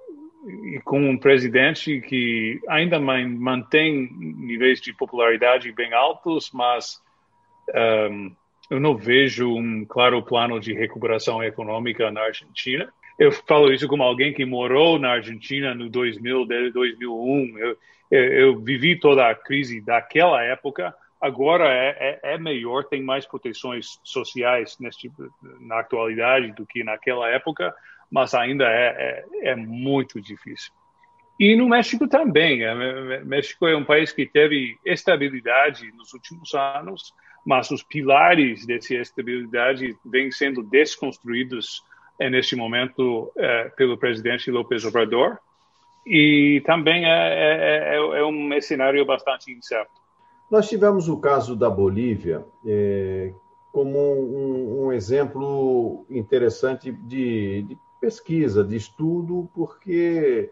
com 0.84 1.00
um 1.08 1.16
presidente 1.16 2.00
que 2.00 2.60
ainda 2.68 2.98
mantém 2.98 4.08
níveis 4.18 4.80
de 4.80 4.92
popularidade 4.92 5.70
bem 5.70 5.94
altos, 5.94 6.50
mas 6.52 7.00
um, 8.10 8.34
eu 8.68 8.80
não 8.80 8.96
vejo 8.96 9.54
um 9.54 9.84
claro 9.84 10.22
plano 10.22 10.58
de 10.58 10.72
recuperação 10.72 11.42
econômica 11.42 12.10
na 12.10 12.22
Argentina. 12.22 12.92
Eu 13.18 13.30
falo 13.30 13.72
isso 13.72 13.86
como 13.86 14.02
alguém 14.02 14.32
que 14.32 14.44
morou 14.44 14.98
na 14.98 15.12
Argentina 15.12 15.74
no 15.74 15.88
2000, 15.88 16.46
2001. 16.72 17.58
Eu, 17.58 17.76
eu, 18.10 18.24
eu 18.24 18.58
vivi 18.58 18.98
toda 18.98 19.28
a 19.28 19.34
crise 19.34 19.80
daquela 19.80 20.42
época. 20.42 20.94
Agora 21.22 21.68
é, 21.68 22.20
é, 22.24 22.34
é 22.34 22.38
melhor, 22.38 22.84
tem 22.84 23.02
mais 23.02 23.24
proteções 23.24 24.00
sociais 24.02 24.76
neste, 24.80 25.10
na 25.60 25.78
atualidade 25.80 26.52
do 26.52 26.66
que 26.66 26.82
naquela 26.82 27.28
época 27.28 27.72
mas 28.12 28.34
ainda 28.34 28.64
é, 28.66 29.24
é, 29.42 29.48
é 29.52 29.56
muito 29.56 30.20
difícil. 30.20 30.70
E 31.40 31.56
no 31.56 31.66
México 31.66 32.06
também. 32.06 32.62
É, 32.62 33.24
México 33.24 33.66
é 33.66 33.74
um 33.74 33.84
país 33.84 34.12
que 34.12 34.26
teve 34.26 34.76
estabilidade 34.84 35.90
nos 35.96 36.12
últimos 36.12 36.52
anos, 36.52 37.14
mas 37.44 37.70
os 37.70 37.82
pilares 37.82 38.66
dessa 38.66 38.94
estabilidade 38.96 39.96
vêm 40.04 40.30
sendo 40.30 40.62
desconstruídos 40.62 41.82
neste 42.20 42.54
momento 42.54 43.32
é, 43.36 43.70
pelo 43.70 43.96
presidente 43.96 44.50
López 44.50 44.84
Obrador. 44.84 45.38
E 46.06 46.62
também 46.66 47.06
é, 47.06 47.08
é, 47.08 47.94
é, 47.94 47.96
é 47.96 48.24
um 48.24 48.60
cenário 48.60 49.04
bastante 49.06 49.50
incerto. 49.50 50.01
Nós 50.52 50.68
tivemos 50.68 51.08
o 51.08 51.16
caso 51.16 51.56
da 51.56 51.70
Bolívia 51.70 52.44
é, 52.66 53.32
como 53.72 53.98
um, 53.98 54.84
um, 54.84 54.92
exemplo 54.92 56.04
interessante 56.10 56.92
de, 56.92 57.62
de 57.62 57.78
pesquisa, 57.98 58.62
de 58.62 58.76
estudo, 58.76 59.48
porque 59.54 60.50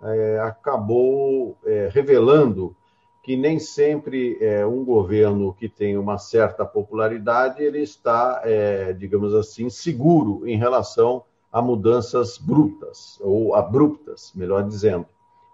é, 0.00 0.38
acabou 0.40 1.58
é, 1.66 1.90
revelando 1.92 2.74
que 3.22 3.36
nem 3.36 3.58
sempre 3.58 4.38
é, 4.40 4.64
um 4.64 4.82
governo 4.86 5.52
que 5.52 5.68
tem 5.68 5.98
uma 5.98 6.16
certa 6.16 6.64
popularidade 6.64 7.62
ele 7.62 7.80
está, 7.80 8.40
é, 8.46 8.94
digamos 8.94 9.34
assim, 9.34 9.68
seguro 9.68 10.48
em 10.48 10.56
relação 10.56 11.24
a 11.52 11.60
mudanças 11.60 12.38
brutas 12.38 13.18
ou 13.20 13.54
abruptas, 13.54 14.32
melhor 14.34 14.66
dizendo, 14.66 15.04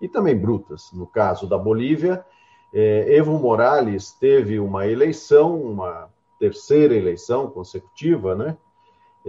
e 0.00 0.08
também 0.08 0.36
brutas. 0.36 0.92
No 0.92 1.04
caso 1.04 1.48
da 1.48 1.58
Bolívia, 1.58 2.24
é, 2.72 3.16
Evo 3.16 3.38
Morales 3.38 4.12
teve 4.12 4.58
uma 4.60 4.86
eleição, 4.86 5.60
uma 5.60 6.08
terceira 6.38 6.94
eleição 6.94 7.50
consecutiva, 7.50 8.34
né? 8.34 8.56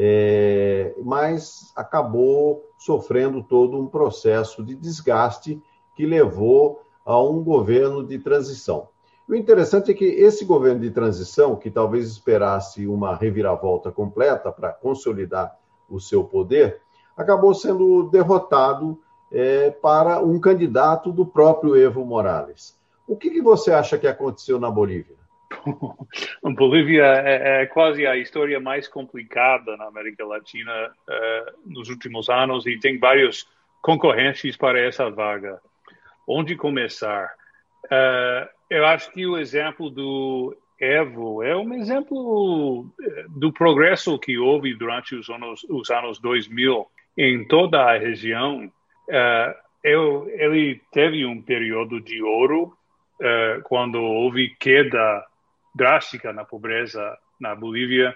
é, 0.02 0.93
mas 1.04 1.73
acabou 1.75 2.65
sofrendo 2.78 3.43
todo 3.43 3.78
um 3.78 3.86
processo 3.86 4.63
de 4.63 4.73
desgaste 4.73 5.62
que 5.93 6.06
levou 6.06 6.82
a 7.06 7.21
um 7.21 7.43
governo 7.43 8.02
de 8.02 8.17
transição. 8.17 8.88
O 9.28 9.36
interessante 9.36 9.91
é 9.91 9.93
que 9.93 10.06
esse 10.06 10.45
governo 10.45 10.80
de 10.80 10.89
transição, 10.89 11.58
que 11.58 11.69
talvez 11.69 12.08
esperasse 12.08 12.88
uma 12.88 13.13
reviravolta 13.13 13.91
completa 13.91 14.54
para 14.54 14.71
consolidar 14.71 15.54
o 15.89 15.99
seu 15.99 16.23
poder, 16.23 16.80
acabou 17.17 17.54
sendo 17.54 18.04
derrotado 18.10 18.97
é, 19.30 19.69
para 19.69 20.21
um 20.21 20.39
candidato 20.39 21.12
do 21.12 21.25
próprio 21.25 21.75
Evo 21.75 22.06
Morales. 22.06 22.78
O 23.10 23.17
que, 23.17 23.32
que 23.32 23.41
você 23.41 23.74
acha 23.74 23.98
que 23.98 24.06
aconteceu 24.06 24.60
na 24.60 24.69
Bolívia? 24.69 25.15
A 26.45 26.50
Bolívia 26.54 27.06
é, 27.06 27.63
é, 27.63 27.65
quase 27.65 28.06
a 28.06 28.15
história 28.15 28.60
mais 28.60 28.88
complicada 28.88 29.76
na 29.76 29.86
América 29.88 30.24
Latina 30.24 30.72
uh, 30.91 31.52
nos 31.65 31.89
últimos 31.89 32.30
anos 32.30 32.67
e 32.67 32.78
tem 32.78 33.00
vários 33.00 33.48
concorrentes 33.82 34.56
para 34.56 34.80
essa 34.80 35.10
vaga. 35.10 35.60
Onde 36.28 36.56
começar? 36.56 37.34
Uh, 37.86 38.48
eu 38.69 38.86
acho 38.86 39.12
que 39.12 39.26
o 39.26 39.39
exemplo 39.39 39.89
do 39.89 40.56
Evo 40.80 41.41
é 41.41 41.58
um 41.58 41.74
exemplo 41.74 42.86
eh, 43.02 43.26
do 43.30 43.52
progresso 43.52 44.19
que 44.19 44.38
houve 44.38 44.76
durante 44.76 45.15
os 45.15 45.28
anos, 45.30 45.65
os 45.67 45.89
anos 45.89 46.19
2000 46.19 46.86
em 47.17 47.43
toda 47.48 47.82
a 47.82 47.98
região. 47.98 48.72
Uh, 49.10 49.56
eu, 49.84 50.30
ele 50.30 50.80
teve 50.91 51.26
um 51.26 51.41
período 51.41 52.00
de 52.00 52.22
ouro 52.22 52.78
uh, 53.19 53.62
quando 53.63 54.01
houve 54.01 54.55
queda 54.60 55.25
drástica 55.75 56.34
na 56.34 56.43
pobreza 56.43 57.17
na 57.39 57.55
Bolívia. 57.55 58.15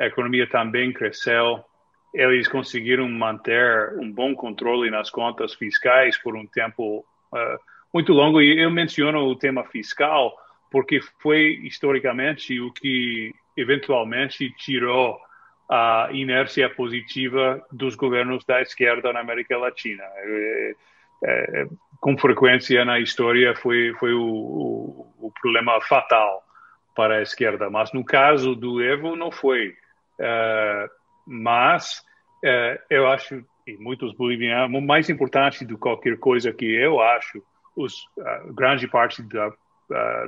A 0.00 0.06
economia 0.06 0.48
também 0.48 0.92
cresceu. 0.92 1.64
Eles 2.12 2.48
conseguiram 2.48 3.08
manter 3.08 3.94
um 3.98 4.10
bom 4.10 4.34
controle 4.34 4.90
nas 4.90 5.10
contas 5.10 5.54
fiscais 5.54 6.16
por 6.18 6.36
um 6.36 6.46
tempo 6.46 7.04
uh, 7.32 7.58
muito 7.92 8.12
longo. 8.12 8.40
E 8.40 8.60
eu 8.60 8.70
menciono 8.70 9.20
o 9.20 9.36
tema 9.36 9.64
fiscal 9.64 10.36
porque 10.70 11.00
foi 11.20 11.60
historicamente 11.62 12.60
o 12.60 12.72
que 12.72 13.32
eventualmente 13.56 14.50
tirou 14.56 15.20
a 15.70 16.08
inércia 16.12 16.68
positiva 16.68 17.64
dos 17.70 17.94
governos 17.94 18.44
da 18.44 18.60
esquerda 18.60 19.12
na 19.12 19.20
América 19.20 19.56
Latina. 19.56 20.02
É, 20.02 20.74
é, 21.24 21.66
com 22.04 22.18
frequência 22.18 22.84
na 22.84 23.00
história 23.00 23.56
foi, 23.56 23.94
foi 23.94 24.12
o, 24.12 24.22
o, 24.22 25.14
o, 25.20 25.32
problema 25.40 25.80
fatal 25.80 26.42
para 26.94 27.16
a 27.16 27.22
esquerda, 27.22 27.70
mas 27.70 27.94
no 27.94 28.04
caso 28.04 28.54
do 28.54 28.82
Evo 28.82 29.16
não 29.16 29.30
foi. 29.30 29.70
Uh, 30.20 30.86
mas 31.26 32.02
uh, 32.44 32.78
eu 32.90 33.06
acho, 33.06 33.42
e 33.66 33.78
muitos 33.78 34.12
bolivianos, 34.12 34.84
mais 34.84 35.08
importante 35.08 35.64
do 35.64 35.76
que 35.76 35.80
qualquer 35.80 36.18
coisa 36.18 36.52
que 36.52 36.66
eu 36.66 37.00
acho, 37.00 37.42
os, 37.74 37.94
uh, 38.18 38.52
grande 38.52 38.86
parte 38.86 39.22
da 39.22 39.50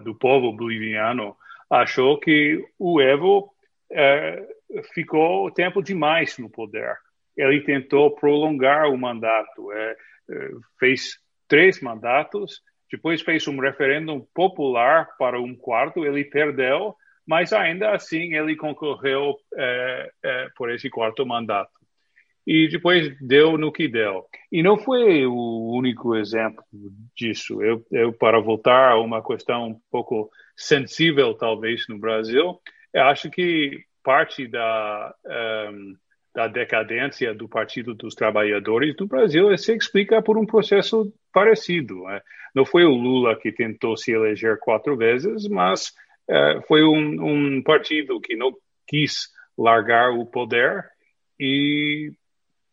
do 0.02 0.14
povo 0.14 0.52
boliviano 0.52 1.34
achou 1.70 2.18
que 2.18 2.62
o 2.78 3.00
Evo 3.00 3.50
uh, 3.90 4.82
ficou 4.94 5.50
tempo 5.50 5.82
demais 5.82 6.38
no 6.38 6.48
poder. 6.48 6.96
Ele 7.36 7.60
tentou 7.60 8.14
prolongar 8.14 8.88
o 8.88 8.96
mandato, 8.96 9.68
fez 10.78 11.18
três 11.48 11.80
mandatos, 11.80 12.62
depois 12.90 13.22
fez 13.22 13.46
um 13.48 13.58
referendo 13.58 14.26
popular 14.34 15.08
para 15.18 15.40
um 15.40 15.54
quarto, 15.54 16.04
ele 16.04 16.24
perdeu, 16.24 16.94
mas 17.26 17.52
ainda 17.52 17.92
assim 17.92 18.34
ele 18.34 18.54
concorreu 18.54 19.34
por 20.56 20.70
esse 20.70 20.88
quarto 20.88 21.26
mandato 21.26 21.76
e 22.46 22.68
depois 22.68 23.12
deu 23.20 23.58
no 23.58 23.72
que 23.72 23.88
deu. 23.88 24.24
E 24.52 24.62
não 24.62 24.78
foi 24.78 25.26
o 25.26 25.72
único 25.72 26.14
exemplo 26.14 26.62
disso. 27.14 27.60
Eu, 27.60 27.84
eu 27.90 28.12
para 28.12 28.40
voltar 28.40 28.92
a 28.92 29.00
uma 29.00 29.22
questão 29.22 29.70
um 29.70 29.80
pouco 29.90 30.30
sensível, 30.56 31.34
talvez, 31.34 31.86
no 31.88 31.98
Brasil, 31.98 32.60
acho 32.94 33.28
que 33.30 33.84
parte 34.02 34.46
da, 34.46 35.12
um, 35.72 35.96
da 36.36 36.46
decadência 36.46 37.32
do 37.32 37.48
Partido 37.48 37.94
dos 37.94 38.14
Trabalhadores 38.14 38.94
do 38.94 39.06
Brasil 39.06 39.56
se 39.56 39.74
explica 39.74 40.20
por 40.20 40.36
um 40.36 40.44
processo 40.44 41.10
parecido. 41.32 42.02
Né? 42.02 42.20
Não 42.54 42.66
foi 42.66 42.84
o 42.84 42.90
Lula 42.90 43.34
que 43.40 43.50
tentou 43.50 43.96
se 43.96 44.12
eleger 44.12 44.58
quatro 44.58 44.94
vezes, 44.98 45.48
mas 45.48 45.94
uh, 46.28 46.60
foi 46.68 46.84
um, 46.84 47.56
um 47.56 47.62
partido 47.62 48.20
que 48.20 48.36
não 48.36 48.52
quis 48.86 49.30
largar 49.56 50.10
o 50.10 50.26
poder 50.26 50.84
e 51.40 52.12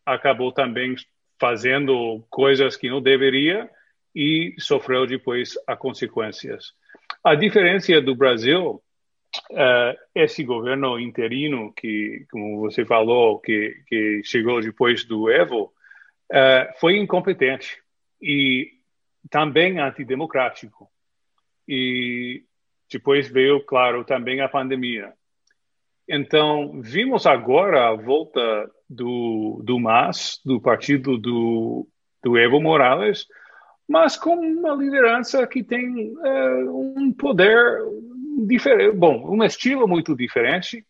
acabou 0.04 0.52
também 0.52 0.94
fazendo 1.40 2.22
coisas 2.28 2.76
que 2.76 2.90
não 2.90 3.00
deveria 3.00 3.66
e 4.14 4.54
sofreu 4.58 5.06
depois 5.06 5.54
as 5.66 5.78
consequências. 5.78 6.74
A 7.24 7.34
diferença 7.34 7.98
do 8.02 8.14
Brasil, 8.14 8.82
uh, 9.50 9.98
esse 10.14 10.44
governo 10.44 10.98
interino 10.98 11.72
que, 11.72 12.26
como 12.30 12.60
você 12.60 12.84
falou, 12.84 13.38
que, 13.40 13.82
que 13.86 14.22
chegou 14.24 14.60
depois 14.60 15.04
do 15.04 15.30
Evo, 15.30 15.72
uh, 16.32 16.78
foi 16.80 16.96
incompetente 16.98 17.82
e 18.20 18.70
também 19.30 19.78
antidemocrático. 19.78 20.88
E 21.66 22.44
depois 22.90 23.28
veio, 23.28 23.64
claro, 23.64 24.04
também 24.04 24.40
a 24.40 24.48
pandemia. 24.48 25.12
Então, 26.08 26.80
vimos 26.82 27.26
agora 27.26 27.88
a 27.88 27.94
volta 27.94 28.70
do, 28.88 29.62
do 29.64 29.80
MAS, 29.80 30.40
do 30.44 30.60
partido 30.60 31.16
do, 31.16 31.88
do 32.22 32.36
Evo 32.36 32.60
Morales, 32.60 33.26
mas 33.88 34.16
com 34.16 34.34
uma 34.34 34.74
liderança 34.74 35.46
que 35.46 35.62
tem 35.62 36.14
é, 36.22 36.54
um 36.70 37.12
poder 37.12 37.80
diferente, 38.46 38.96
bom, 38.96 39.24
um 39.28 39.42
estilo 39.44 39.86
muito 39.86 40.16
diferente 40.16 40.84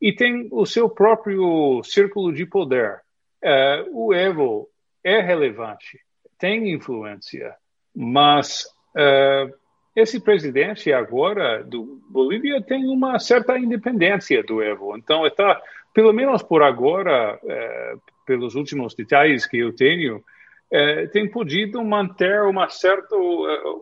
e 0.00 0.12
tem 0.12 0.48
o 0.50 0.64
seu 0.64 0.88
próprio 0.88 1.82
círculo 1.84 2.32
de 2.32 2.46
poder. 2.46 3.00
É, 3.42 3.84
o 3.92 4.12
Evo 4.14 4.68
é 5.04 5.20
relevante, 5.20 5.98
tem 6.38 6.72
influência, 6.72 7.54
mas 7.94 8.66
é, 8.96 9.50
esse 9.94 10.20
presidente 10.20 10.92
agora 10.92 11.62
do 11.62 12.00
Bolívia 12.08 12.62
tem 12.62 12.86
uma 12.86 13.18
certa 13.18 13.58
independência 13.58 14.42
do 14.42 14.62
Evo. 14.62 14.96
Então 14.96 15.26
está, 15.26 15.60
pelo 15.92 16.12
menos 16.12 16.42
por 16.42 16.62
agora, 16.62 17.38
é, 17.44 17.94
pelos 18.26 18.54
últimos 18.54 18.94
detalhes 18.94 19.46
que 19.46 19.58
eu 19.58 19.74
tenho, 19.74 20.22
é, 20.70 21.06
tem 21.08 21.28
podido 21.28 21.82
manter 21.84 22.42
uma 22.42 22.68
certa, 22.68 23.16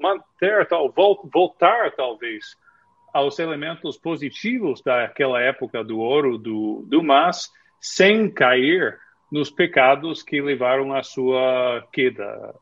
manter 0.01 0.67
tal, 0.67 0.93
voltar 1.31 1.93
talvez 1.93 2.57
aos 3.13 3.39
elementos 3.39 3.97
positivos 3.97 4.83
daquela 4.83 5.41
época 5.41 5.83
do 5.83 5.99
ouro 5.99 6.39
do, 6.39 6.85
do 6.89 7.03
MAS, 7.03 7.51
sem 7.81 8.31
cair 8.31 8.99
nos 9.31 9.51
pecados 9.51 10.23
que 10.23 10.41
levaram 10.41 10.95
à 10.95 11.03
sua 11.03 11.87
queda. 11.93 12.55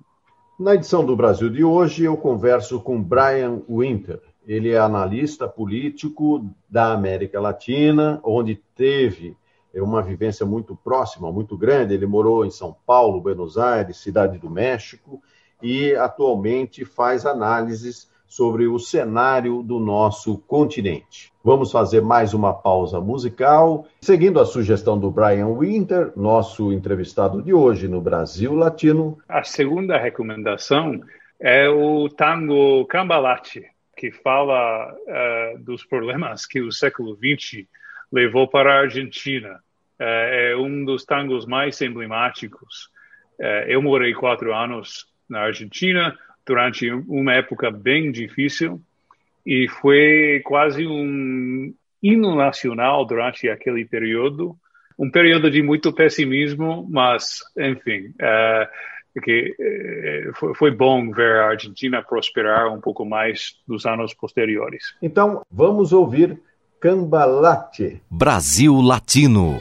Na 0.59 0.75
edição 0.75 1.05
do 1.05 1.15
Brasil 1.15 1.51
de 1.51 1.63
hoje, 1.63 2.05
eu 2.05 2.17
converso 2.17 2.81
com 2.81 3.03
Brian 3.03 3.63
Winter. 3.69 4.21
Ele 4.47 4.71
é 4.71 4.79
analista 4.79 5.49
político 5.49 6.49
da 6.69 6.93
América 6.93 7.41
Latina, 7.41 8.21
onde 8.25 8.57
teve 8.75 9.37
uma 9.75 10.03
vivência 10.03 10.47
muito 10.47 10.75
próxima, 10.75 11.31
muito 11.31 11.57
grande. 11.57 11.95
Ele 11.95 12.07
morou 12.07 12.45
em 12.45 12.51
São 12.51 12.75
Paulo, 12.87 13.21
Buenos 13.21 13.59
Aires, 13.59 13.99
Cidade 13.99 14.39
do 14.39 14.49
México, 14.49 15.21
e 15.63 15.95
atualmente 15.95 16.85
faz 16.85 17.27
análises 17.27 18.11
sobre 18.27 18.67
o 18.67 18.79
cenário 18.79 19.63
do 19.63 19.79
nosso 19.79 20.39
continente. 20.39 21.33
Vamos 21.43 21.71
fazer 21.71 22.03
mais 22.03 22.35
uma 22.35 22.53
pausa 22.53 23.01
musical, 23.01 23.87
seguindo 24.01 24.41
a 24.41 24.45
sugestão 24.45 24.99
do 24.99 25.11
Brian 25.11 25.49
Winter, 25.57 26.13
nosso 26.17 26.73
entrevistado 26.73 27.41
de 27.41 27.55
hoje 27.55 27.89
no 27.89 28.01
Brasil 28.01 28.55
Latino. 28.55 29.17
A 29.29 29.45
segunda 29.45 29.97
recomendação 29.97 31.01
é 31.41 31.69
o 31.69 32.09
tango 32.09 32.85
Cambalache, 32.87 33.65
que 33.97 34.11
fala 34.11 34.93
uh, 34.93 35.59
dos 35.59 35.85
problemas 35.85 36.45
que 36.45 36.61
o 36.61 36.73
século 36.73 37.17
XX 37.17 37.67
levou 38.13 38.49
para 38.49 38.75
a 38.75 38.81
Argentina. 38.81 39.61
Uh, 39.99 40.03
é 40.03 40.57
um 40.57 40.85
dos 40.85 41.05
tangos 41.05 41.47
mais 41.47 41.81
emblemáticos. 41.81 42.91
Uh, 43.39 43.65
eu 43.69 43.81
morei 43.81 44.13
quatro 44.13 44.55
anos 44.55 45.07
na 45.29 45.43
Argentina 45.43 46.17
durante 46.47 46.91
uma 46.91 47.35
época 47.35 47.71
bem 47.71 48.13
difícil 48.13 48.81
e 49.45 49.69
foi 49.69 50.41
quase 50.45 50.87
um 50.87 51.75
hino 52.03 52.35
nacional 52.37 53.05
durante 53.05 53.49
aquele 53.49 53.85
período, 53.85 54.57
um 54.99 55.11
período 55.11 55.51
de 55.51 55.63
muito 55.63 55.93
pessimismo, 55.93 56.87
mas 56.91 57.41
enfim, 57.57 58.13
uh, 58.21 59.21
que 59.23 59.55
uh, 59.59 60.55
foi, 60.55 60.71
bom 60.71 61.11
ver 61.11 61.41
a 61.41 61.49
Argentina 61.49 62.03
prosperar 62.03 62.73
um 62.73 62.81
pouco 62.81 63.05
mais 63.05 63.55
nos 63.67 63.87
anos 63.87 64.15
posteriores. 64.15 64.95
Então, 65.03 65.43
vamos 65.51 65.93
ouvir 65.93 66.41
Cambalate. 66.81 68.03
Brasil 68.11 68.81
Latino. 68.81 69.61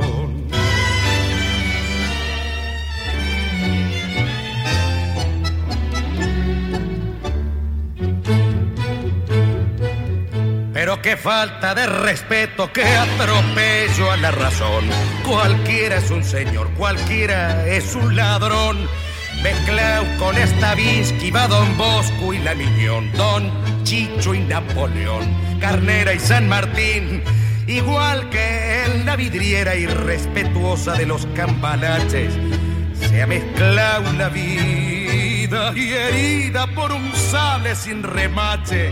Pero 10.91 11.01
qué 11.01 11.15
falta 11.15 11.73
de 11.73 11.87
respeto, 11.87 12.69
qué 12.73 12.83
atropello 12.83 14.11
a 14.11 14.17
la 14.17 14.29
razón. 14.29 14.83
Cualquiera 15.25 15.95
es 15.95 16.11
un 16.11 16.21
señor, 16.21 16.69
cualquiera 16.71 17.65
es 17.65 17.95
un 17.95 18.13
ladrón. 18.13 18.89
Mezclado 19.41 20.05
con 20.19 20.35
Stavinsky 20.35 21.31
va 21.31 21.47
Don 21.47 21.77
Bosco 21.77 22.33
y 22.33 22.39
la 22.39 22.55
Miñón, 22.55 23.09
Don 23.13 23.49
Chicho 23.85 24.33
y 24.33 24.41
Napoleón, 24.41 25.33
Carnera 25.61 26.13
y 26.13 26.19
San 26.19 26.49
Martín. 26.49 27.23
Igual 27.67 28.29
que 28.29 28.83
en 28.83 29.05
la 29.05 29.15
vidriera 29.15 29.77
irrespetuosa 29.77 30.95
de 30.95 31.05
los 31.05 31.25
campanaches, 31.27 32.33
se 32.99 33.21
ha 33.21 33.27
mezclado 33.27 34.11
la 34.11 34.27
vida 34.27 35.71
y 35.73 35.93
herida 35.93 36.67
por 36.75 36.91
un 36.91 37.13
sable 37.15 37.77
sin 37.77 38.03
remache 38.03 38.91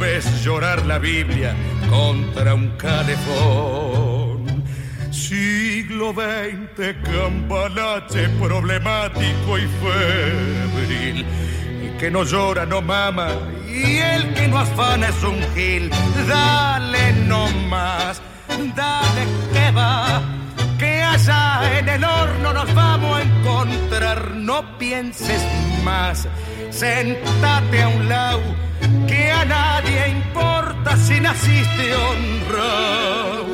ves 0.00 0.42
llorar 0.44 0.84
la 0.86 0.98
Biblia 0.98 1.54
contra 1.88 2.54
un 2.54 2.68
calefón. 2.76 4.64
Siglo 5.10 6.12
XX, 6.12 6.94
campanache 7.04 8.28
problemático 8.40 9.58
y 9.58 9.66
febril. 9.82 11.26
Y 11.84 11.98
que 11.98 12.10
no 12.10 12.24
llora, 12.24 12.64
no 12.66 12.80
mama, 12.80 13.28
y 13.68 13.98
el 13.98 14.34
que 14.34 14.48
no 14.48 14.58
afana 14.58 15.08
es 15.08 15.22
un 15.22 15.40
gil. 15.54 15.90
Dale 16.26 17.12
no 17.26 17.48
más, 17.68 18.20
dale 18.74 19.26
que 19.52 19.70
va, 19.70 20.22
que 20.78 21.02
allá 21.02 21.78
en 21.78 21.88
el 21.88 22.04
horno 22.04 22.52
nos 22.52 22.74
vamos 22.74 23.18
a 23.18 23.22
encontrar. 23.22 24.30
No 24.34 24.78
pienses 24.78 25.42
más, 25.84 26.28
sentate 26.70 27.82
a 27.82 27.88
un 27.88 28.08
lado 28.08 28.71
que 29.06 29.30
a 29.30 29.44
nadie 29.44 30.08
importa 30.08 30.96
si 30.96 31.20
naciste 31.20 31.94
honrado. 31.94 33.46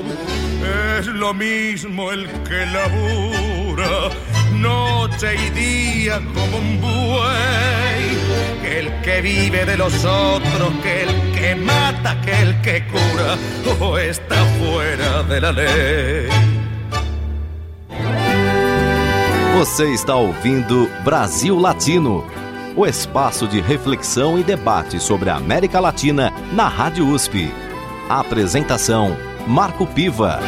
Es 0.99 1.07
lo 1.07 1.33
mismo 1.35 2.11
el 2.12 2.26
que 2.45 2.66
labura 2.66 4.11
noche 4.61 5.35
y 5.35 5.51
día 5.51 6.20
como 6.35 6.59
un 6.59 6.81
buey, 6.81 8.05
que 8.62 8.79
el 8.81 9.01
que 9.03 9.22
vive 9.22 9.64
de 9.64 9.76
los 9.76 10.05
otros, 10.05 10.70
que 10.83 11.03
el 11.03 11.33
que 11.33 11.55
mata, 11.55 12.20
que 12.22 12.43
el 12.43 12.61
que 12.61 12.85
cura, 12.87 13.37
o 13.81 13.99
está 13.99 14.37
fuera 14.61 15.22
de 15.24 15.41
la 15.41 15.53
ley. 15.53 16.29
Você 19.57 19.93
está 19.93 20.14
ouvindo 20.14 20.89
Brasil 21.05 21.61
Latino 21.61 22.24
o 22.79 22.87
espaço 22.87 23.49
de 23.49 23.61
reflexão 23.61 24.39
e 24.39 24.45
debate 24.45 25.01
sobre 25.01 25.29
a 25.29 25.35
América 25.35 25.81
Latina 25.81 26.31
na 26.55 26.68
Rádio 26.68 27.09
USP. 27.09 27.49
Apresentação: 28.09 29.16
Marco 29.49 29.85
Piva. 29.85 30.39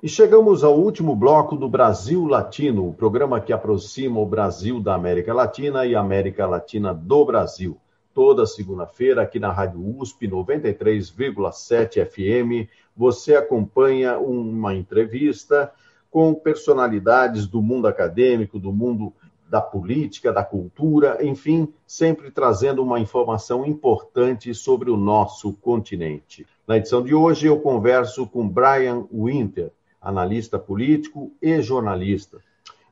E 0.00 0.08
chegamos 0.08 0.62
ao 0.62 0.78
último 0.78 1.16
bloco 1.16 1.56
do 1.56 1.68
Brasil 1.68 2.26
Latino, 2.26 2.88
o 2.88 2.94
programa 2.94 3.40
que 3.40 3.52
aproxima 3.52 4.20
o 4.20 4.26
Brasil 4.26 4.78
da 4.78 4.94
América 4.94 5.34
Latina 5.34 5.84
e 5.84 5.96
a 5.96 6.00
América 6.00 6.46
Latina 6.46 6.94
do 6.94 7.24
Brasil. 7.24 7.76
Toda 8.14 8.46
segunda-feira, 8.46 9.22
aqui 9.22 9.40
na 9.40 9.50
Rádio 9.50 9.80
USP 9.98 10.28
93,7 10.28 12.06
FM, 12.06 12.70
você 12.96 13.34
acompanha 13.34 14.16
uma 14.16 14.72
entrevista 14.76 15.72
com 16.12 16.34
personalidades 16.34 17.46
do 17.46 17.62
mundo 17.62 17.88
acadêmico, 17.88 18.58
do 18.58 18.70
mundo 18.70 19.14
da 19.48 19.62
política, 19.62 20.30
da 20.30 20.44
cultura, 20.44 21.18
enfim, 21.24 21.72
sempre 21.86 22.30
trazendo 22.30 22.82
uma 22.82 23.00
informação 23.00 23.64
importante 23.66 24.54
sobre 24.54 24.90
o 24.90 24.96
nosso 24.96 25.54
continente. 25.54 26.46
Na 26.68 26.76
edição 26.76 27.02
de 27.02 27.14
hoje, 27.14 27.46
eu 27.46 27.58
converso 27.58 28.26
com 28.26 28.46
Brian 28.46 29.06
Winter, 29.10 29.70
analista 30.00 30.58
político 30.58 31.32
e 31.40 31.62
jornalista. 31.62 32.38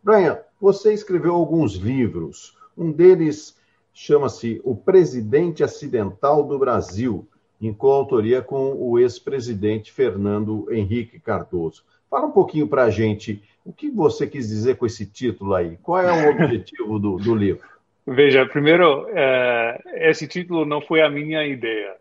Brian, 0.03 0.39
você 0.59 0.95
escreveu 0.95 1.35
alguns 1.35 1.75
livros. 1.75 2.57
Um 2.77 2.91
deles 2.91 3.55
chama-se 3.93 4.63
O 4.65 4.75
Presidente 4.75 5.63
Acidental 5.63 6.43
do 6.43 6.59
Brasil, 6.59 7.27
em 7.61 7.73
coautoria 7.73 8.41
com 8.41 8.73
o 8.79 8.99
ex-presidente 8.99 9.93
Fernando 9.93 10.67
Henrique 10.71 11.21
Cardoso. 11.21 11.85
Fala 12.11 12.27
um 12.27 12.33
pouquinho 12.33 12.67
para 12.67 12.83
a 12.83 12.91
gente 12.91 13.41
o 13.65 13.73
que 13.73 13.89
você 13.89 14.27
quis 14.27 14.49
dizer 14.49 14.77
com 14.77 14.85
esse 14.85 15.07
título 15.07 15.55
aí. 15.55 15.79
Qual 15.81 16.03
é 16.03 16.11
o 16.11 16.31
objetivo 16.35 16.99
do, 16.99 17.17
do 17.17 17.35
livro? 17.35 17.69
Veja, 18.05 18.45
primeiro, 18.45 19.05
uh, 19.05 19.89
esse 19.95 20.27
título 20.27 20.67
não 20.67 20.81
foi 20.81 21.01
a 21.03 21.09
minha 21.09 21.47
ideia. 21.47 21.95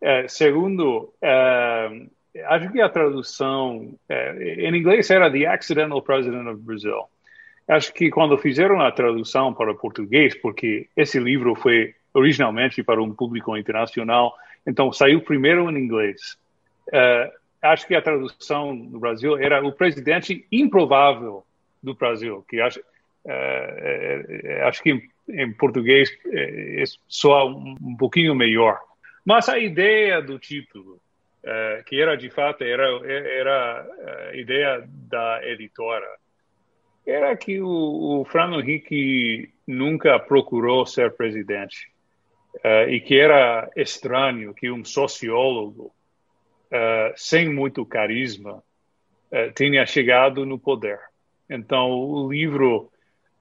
Uh, 0.00 0.28
segundo, 0.28 1.12
uh, 1.20 2.10
acho 2.46 2.70
que 2.70 2.80
a 2.80 2.88
tradução 2.88 3.92
em 4.08 4.76
inglês 4.76 5.10
era 5.10 5.32
The 5.32 5.46
Accidental 5.46 6.00
President 6.00 6.46
of 6.46 6.62
Brazil. 6.62 7.04
Acho 7.66 7.92
que 7.92 8.10
quando 8.10 8.38
fizeram 8.38 8.80
a 8.80 8.92
tradução 8.92 9.52
para 9.52 9.74
português, 9.74 10.36
porque 10.36 10.86
esse 10.96 11.18
livro 11.18 11.56
foi 11.56 11.94
originalmente 12.14 12.84
para 12.84 13.02
um 13.02 13.12
público 13.12 13.56
internacional, 13.56 14.32
então 14.64 14.92
saiu 14.92 15.20
primeiro 15.20 15.68
em 15.68 15.76
inglês 15.76 16.38
acho 17.72 17.86
que 17.86 17.94
a 17.94 18.02
tradução 18.02 18.74
no 18.74 18.98
Brasil 18.98 19.36
era 19.36 19.64
o 19.64 19.72
presidente 19.72 20.46
improvável 20.50 21.44
do 21.82 21.94
Brasil, 21.94 22.44
que 22.48 22.60
acho, 22.60 22.80
é, 23.26 24.62
acho 24.64 24.82
que 24.82 24.90
em, 24.90 25.10
em 25.28 25.52
português 25.52 26.10
é, 26.32 26.82
soa 27.06 27.44
um, 27.44 27.76
um, 27.80 27.96
pouquinho 27.96 28.34
melhor. 28.34 28.80
Mas 29.24 29.48
a 29.48 29.58
ideia 29.58 30.20
do 30.20 30.38
título, 30.38 31.00
é, 31.42 31.82
que 31.86 32.00
era 32.00 32.16
de 32.16 32.30
fato 32.30 32.64
era, 32.64 32.86
era 33.06 33.86
a 34.30 34.36
ideia 34.36 34.84
da 34.86 35.40
editora, 35.44 36.08
era 37.06 37.36
que 37.36 37.60
o, 37.60 38.20
o 38.20 38.24
Fernando 38.24 38.60
Henrique 38.60 39.50
nunca 39.66 40.18
procurou 40.18 40.84
ser 40.84 41.12
presidente. 41.12 41.90
e 42.88 43.00
que 43.00 43.20
era 43.20 43.70
estranho 43.76 44.54
que 44.54 44.70
um 44.70 44.84
sociólogo 44.84 45.92
uh, 46.72 47.12
sem 47.16 47.48
muito 47.48 47.84
carisma, 47.84 48.62
uh, 49.32 49.52
tenha 49.54 49.84
chegado 49.86 50.44
no 50.46 50.58
poder. 50.58 50.98
Então, 51.48 51.90
o 51.90 52.30
livro 52.30 52.90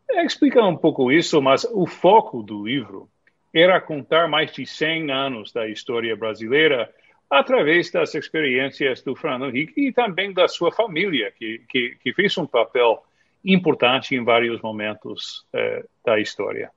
explica 0.09 0.63
um 0.63 0.77
pouco 0.77 1.11
isso, 1.11 1.41
mas 1.41 1.65
o 1.71 1.85
foco 1.85 2.43
do 2.43 2.65
livro 2.65 3.09
era 3.53 3.79
contar 3.79 4.27
mais 4.27 4.51
de 4.51 4.65
100 4.65 5.11
anos 5.11 5.51
da 5.51 5.67
história 5.67 6.15
brasileira, 6.15 6.93
através 7.29 7.89
das 7.89 8.13
experiências 8.13 9.01
do 9.01 9.15
Fernando 9.15 9.47
Henrique 9.47 9.87
e 9.87 9.93
também 9.93 10.33
da 10.33 10.47
sua 10.47 10.71
família, 10.71 11.31
que, 11.31 11.61
que, 11.69 11.97
que 12.01 12.13
fez 12.13 12.37
um 12.37 12.45
papel 12.45 13.03
importante 13.43 14.15
em 14.15 14.23
vários 14.23 14.61
momentos 14.61 15.45
eh, 15.53 15.85
da 16.03 16.19
história. 16.19 16.71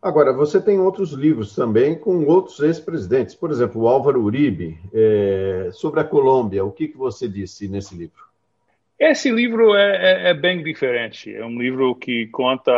Agora, 0.00 0.32
você 0.32 0.60
tem 0.62 0.78
outros 0.78 1.12
livros 1.12 1.56
também 1.56 1.98
com 1.98 2.24
outros 2.24 2.60
ex-presidentes, 2.60 3.34
por 3.34 3.50
exemplo, 3.50 3.82
o 3.82 3.88
Álvaro 3.88 4.22
Uribe, 4.22 4.78
é, 4.94 5.70
sobre 5.72 5.98
a 5.98 6.04
Colômbia. 6.04 6.64
O 6.64 6.70
que, 6.70 6.86
que 6.86 6.96
você 6.96 7.28
disse 7.28 7.68
nesse 7.68 7.96
livro? 7.96 8.28
Esse 8.96 9.30
livro 9.30 9.74
é, 9.74 10.28
é, 10.28 10.30
é 10.30 10.34
bem 10.34 10.62
diferente. 10.62 11.34
É 11.34 11.44
um 11.44 11.58
livro 11.60 11.96
que 11.96 12.28
conta, 12.28 12.72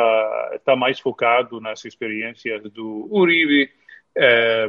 está 0.55 0.75
mais 0.75 0.99
focado 0.99 1.61
nas 1.61 1.85
experiências 1.85 2.63
do 2.73 3.07
Uribe. 3.11 3.71
É, 4.17 4.67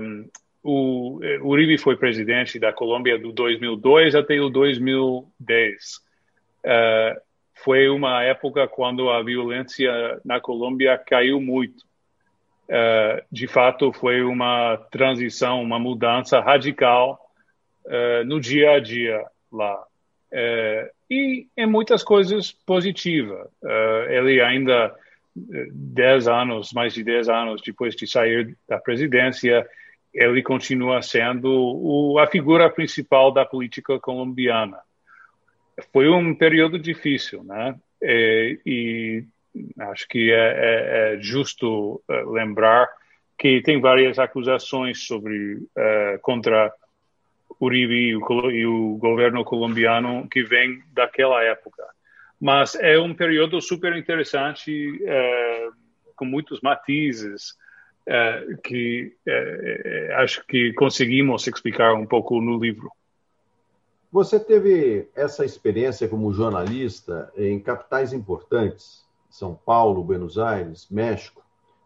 o 0.61 1.19
Uribe 1.43 1.77
foi 1.77 1.95
presidente 1.95 2.59
da 2.59 2.73
Colômbia 2.73 3.17
do 3.17 3.31
2002 3.31 4.13
até 4.13 4.41
o 4.41 4.49
2010. 4.49 6.01
É, 6.65 7.21
foi 7.63 7.87
uma 7.87 8.23
época 8.23 8.67
quando 8.67 9.09
a 9.09 9.23
violência 9.23 10.19
na 10.25 10.41
Colômbia 10.41 10.97
caiu 10.97 11.39
muito 11.39 11.89
uh, 12.71 13.21
de 13.31 13.47
fato 13.47 13.91
foi 13.91 14.21
uma 14.21 14.77
transição, 14.89 15.61
uma 15.61 15.77
mudança 15.77 16.39
radical 16.39 17.19
uh, 17.85 18.25
no 18.25 18.39
dia 18.39 18.71
a 18.71 18.79
dia 18.79 19.23
lá. 19.51 19.83
Uh, 20.31 20.89
e 21.09 21.47
em 21.57 21.65
muitas 21.65 22.03
coisas 22.03 22.53
positiva. 22.65 23.49
ele 24.07 24.39
ainda, 24.39 24.95
dez 25.73 26.25
anos, 26.25 26.71
mais 26.71 26.93
de 26.93 27.03
dez 27.03 27.27
anos 27.27 27.61
depois 27.61 27.93
de 27.97 28.07
sair 28.07 28.57
da 28.65 28.79
presidência, 28.79 29.67
ele 30.13 30.41
continua 30.41 31.01
sendo 31.01 31.49
o, 31.51 32.17
a 32.17 32.27
figura 32.27 32.69
principal 32.69 33.29
da 33.29 33.45
política 33.45 33.99
colombiana. 33.99 34.77
Foi 35.91 36.07
um 36.07 36.33
período 36.33 36.79
difícil, 36.79 37.43
né? 37.43 37.75
E, 38.01 38.59
e 38.65 39.25
acho 39.79 40.07
que 40.07 40.31
é, 40.31 40.35
é, 40.35 41.15
é 41.15 41.21
justo 41.21 42.01
é, 42.09 42.23
lembrar 42.23 42.89
que 43.37 43.61
tem 43.61 43.81
várias 43.81 44.19
acusações 44.19 45.03
sobre 45.05 45.55
uh, 45.55 46.19
contra 46.21 46.71
Uribe 47.59 48.09
e 48.09 48.15
o, 48.15 48.51
e 48.51 48.65
o, 48.65 48.97
governo 48.97 49.43
colombiano 49.43 50.27
que 50.29 50.43
vem 50.43 50.81
daquela 50.93 51.43
época. 51.43 51.83
Mas 52.39 52.75
é 52.75 52.99
um 52.99 53.13
período 53.13 53.59
super 53.59 53.95
interessante, 53.95 54.91
uh, 55.03 55.73
com 56.15 56.25
muitos 56.25 56.61
matizes, 56.61 57.55
que 58.63 59.15
acho 60.17 60.43
que 60.47 60.73
conseguimos 60.73 61.45
explicar 61.47 61.93
um 61.93 62.05
pouco 62.05 62.41
no 62.41 62.59
livro. 62.59 62.91
Você 64.11 64.39
teve 64.39 65.07
essa 65.15 65.45
experiência 65.45 66.07
como 66.07 66.33
jornalista 66.33 67.31
em 67.37 67.59
capitais 67.59 68.11
importantes 68.11 69.05
são 69.31 69.55
Paulo, 69.55 70.03
Buenos 70.03 70.37
Aires, 70.37 70.87
México, 70.91 71.41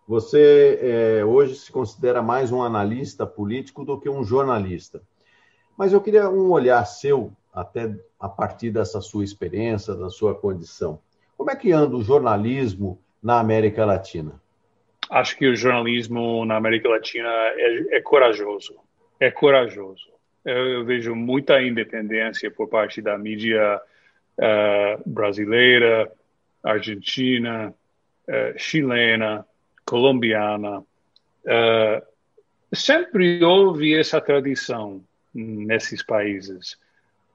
você 0.07 0.79
é, 0.81 1.25
hoje 1.25 1.55
se 1.55 1.71
considera 1.71 2.21
mais 2.21 2.51
um 2.51 2.61
analista 2.61 3.25
político 3.25 3.85
do 3.85 3.99
que 3.99 4.09
um 4.09 4.23
jornalista. 4.23 5.01
Mas 5.77 5.93
eu 5.93 6.01
queria 6.01 6.29
um 6.29 6.51
olhar 6.51 6.83
seu, 6.85 7.31
até 7.53 7.93
a 8.19 8.27
partir 8.27 8.71
dessa 8.71 8.99
sua 8.99 9.23
experiência, 9.23 9.95
da 9.95 10.09
sua 10.09 10.35
condição. 10.35 10.99
Como 11.37 11.51
é 11.51 11.55
que 11.55 11.71
anda 11.71 11.95
o 11.95 12.03
jornalismo 12.03 12.99
na 13.21 13.39
América 13.39 13.85
Latina? 13.85 14.41
Acho 15.09 15.37
que 15.37 15.47
o 15.47 15.55
jornalismo 15.55 16.45
na 16.45 16.55
América 16.55 16.89
Latina 16.89 17.29
é, 17.29 17.97
é 17.97 18.01
corajoso. 18.01 18.75
É 19.19 19.29
corajoso. 19.29 20.09
Eu, 20.43 20.67
eu, 20.67 20.85
vejo 20.85 21.15
muita 21.15 21.61
independência 21.61 22.49
por 22.49 22.67
parte 22.67 23.01
da 23.01 23.17
mídia 23.17 23.81
uh, 24.37 25.09
brasileira, 25.09 26.11
argentina, 26.65 27.73
uh, 28.27 28.59
chilena, 28.59 29.45
colombiana. 29.85 30.79
Uh, 30.79 32.01
sempre 32.73 33.43
houve 33.43 33.95
essa 33.95 34.19
tradição 34.19 35.03
nesses 35.33 36.01
países. 36.01 36.77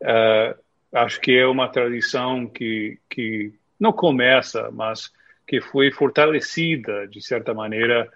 Uh, 0.03 0.59
acho 0.93 1.21
que 1.21 1.37
é 1.37 1.47
uma 1.47 1.69
tradição 1.69 2.47
que, 2.47 2.99
que 3.09 3.53
não 3.79 3.93
começa, 3.93 4.71
mas 4.71 5.11
que 5.47 5.61
foi 5.61 5.91
fortalecida, 5.91 7.07
de 7.07 7.23
certa 7.23 7.55
maneira, 7.55 8.11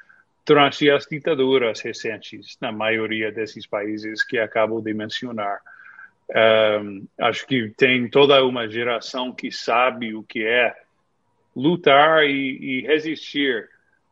durante 0.46 0.90
as 0.90 1.06
ditaduras 1.06 1.80
recentes, 1.80 2.56
na 2.60 2.70
maioria 2.70 3.32
desses 3.32 3.66
países 3.66 4.22
que 4.22 4.38
acabo 4.38 4.80
de 4.80 4.92
mencionar. 4.92 5.60
Um, 6.30 7.06
acho 7.18 7.46
que 7.46 7.70
tem 7.76 8.08
toda 8.08 8.42
uma 8.44 8.68
geração 8.68 9.32
que 9.32 9.50
sabe 9.50 10.14
o 10.14 10.22
que 10.22 10.44
é 10.44 10.74
lutar 11.54 12.24
e, 12.24 12.30
e 12.30 12.80
resistir 12.82 13.68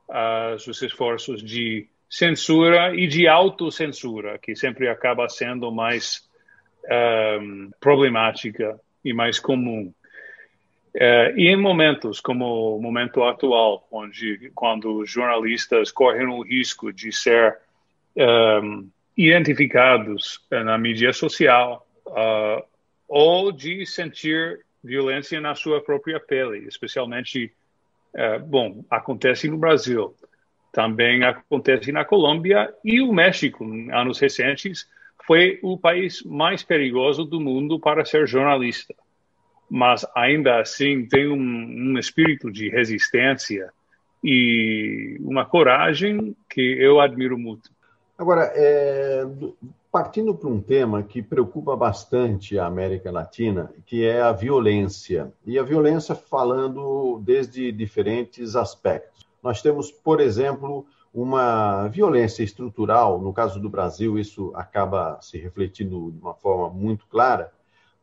aos 0.08 0.66
esforços 0.82 1.42
de 1.42 1.88
censura 2.08 2.94
e 2.94 3.06
de 3.06 3.26
autocensura, 3.26 4.38
que 4.38 4.54
sempre 4.54 4.88
acaba 4.88 5.28
sendo 5.28 5.72
mais 5.72 6.28
um, 7.40 7.70
problemática 7.80 8.78
e 9.04 9.14
mais 9.14 9.40
comum. 9.40 9.92
Uh, 10.94 11.32
e 11.38 11.48
em 11.48 11.56
momentos 11.56 12.20
como 12.20 12.76
o 12.76 12.82
momento 12.82 13.24
atual, 13.24 13.88
onde 13.90 14.52
quando 14.54 15.06
jornalistas 15.06 15.90
correm 15.90 16.26
o 16.26 16.42
risco 16.42 16.92
de 16.92 17.10
ser 17.10 17.58
um, 18.14 18.90
identificados 19.16 20.38
na 20.50 20.76
mídia 20.76 21.14
social 21.14 21.86
uh, 22.06 22.62
ou 23.08 23.50
de 23.50 23.86
sentir 23.86 24.64
violência 24.82 25.40
na 25.40 25.54
sua 25.54 25.80
própria 25.80 26.18
pele, 26.18 26.66
especialmente, 26.66 27.52
é, 28.14 28.38
bom, 28.38 28.84
acontece 28.90 29.48
no 29.48 29.56
Brasil, 29.56 30.14
também 30.72 31.22
acontece 31.22 31.92
na 31.92 32.04
Colômbia 32.04 32.72
e 32.84 33.00
o 33.00 33.12
México, 33.12 33.64
em 33.64 33.92
anos 33.92 34.18
recentes, 34.18 34.88
foi 35.26 35.60
o 35.62 35.78
país 35.78 36.22
mais 36.24 36.62
perigoso 36.62 37.24
do 37.24 37.40
mundo 37.40 37.78
para 37.78 38.04
ser 38.04 38.26
jornalista. 38.26 38.94
Mas 39.70 40.04
ainda 40.14 40.60
assim 40.60 41.06
tem 41.06 41.28
um, 41.28 41.36
um 41.38 41.98
espírito 41.98 42.50
de 42.50 42.68
resistência 42.68 43.72
e 44.22 45.16
uma 45.20 45.44
coragem 45.44 46.36
que 46.48 46.60
eu 46.60 47.00
admiro 47.00 47.38
muito. 47.38 47.70
Agora, 48.18 48.52
é, 48.54 49.24
partindo 49.92 50.34
para 50.34 50.48
um 50.48 50.58
tema 50.58 51.02
que 51.02 51.22
preocupa 51.22 51.76
bastante 51.76 52.58
a 52.58 52.64
América 52.64 53.12
Latina, 53.12 53.70
que 53.84 54.06
é 54.06 54.22
a 54.22 54.32
violência. 54.32 55.30
E 55.44 55.58
a 55.58 55.62
violência 55.62 56.14
falando 56.14 57.20
desde 57.22 57.70
diferentes 57.70 58.56
aspectos. 58.56 59.26
Nós 59.42 59.60
temos, 59.60 59.92
por 59.92 60.18
exemplo, 60.18 60.86
uma 61.12 61.88
violência 61.88 62.42
estrutural, 62.42 63.20
no 63.20 63.34
caso 63.34 63.60
do 63.60 63.68
Brasil, 63.68 64.18
isso 64.18 64.50
acaba 64.54 65.20
se 65.20 65.36
refletindo 65.36 66.10
de 66.10 66.18
uma 66.18 66.32
forma 66.32 66.70
muito 66.70 67.06
clara, 67.06 67.52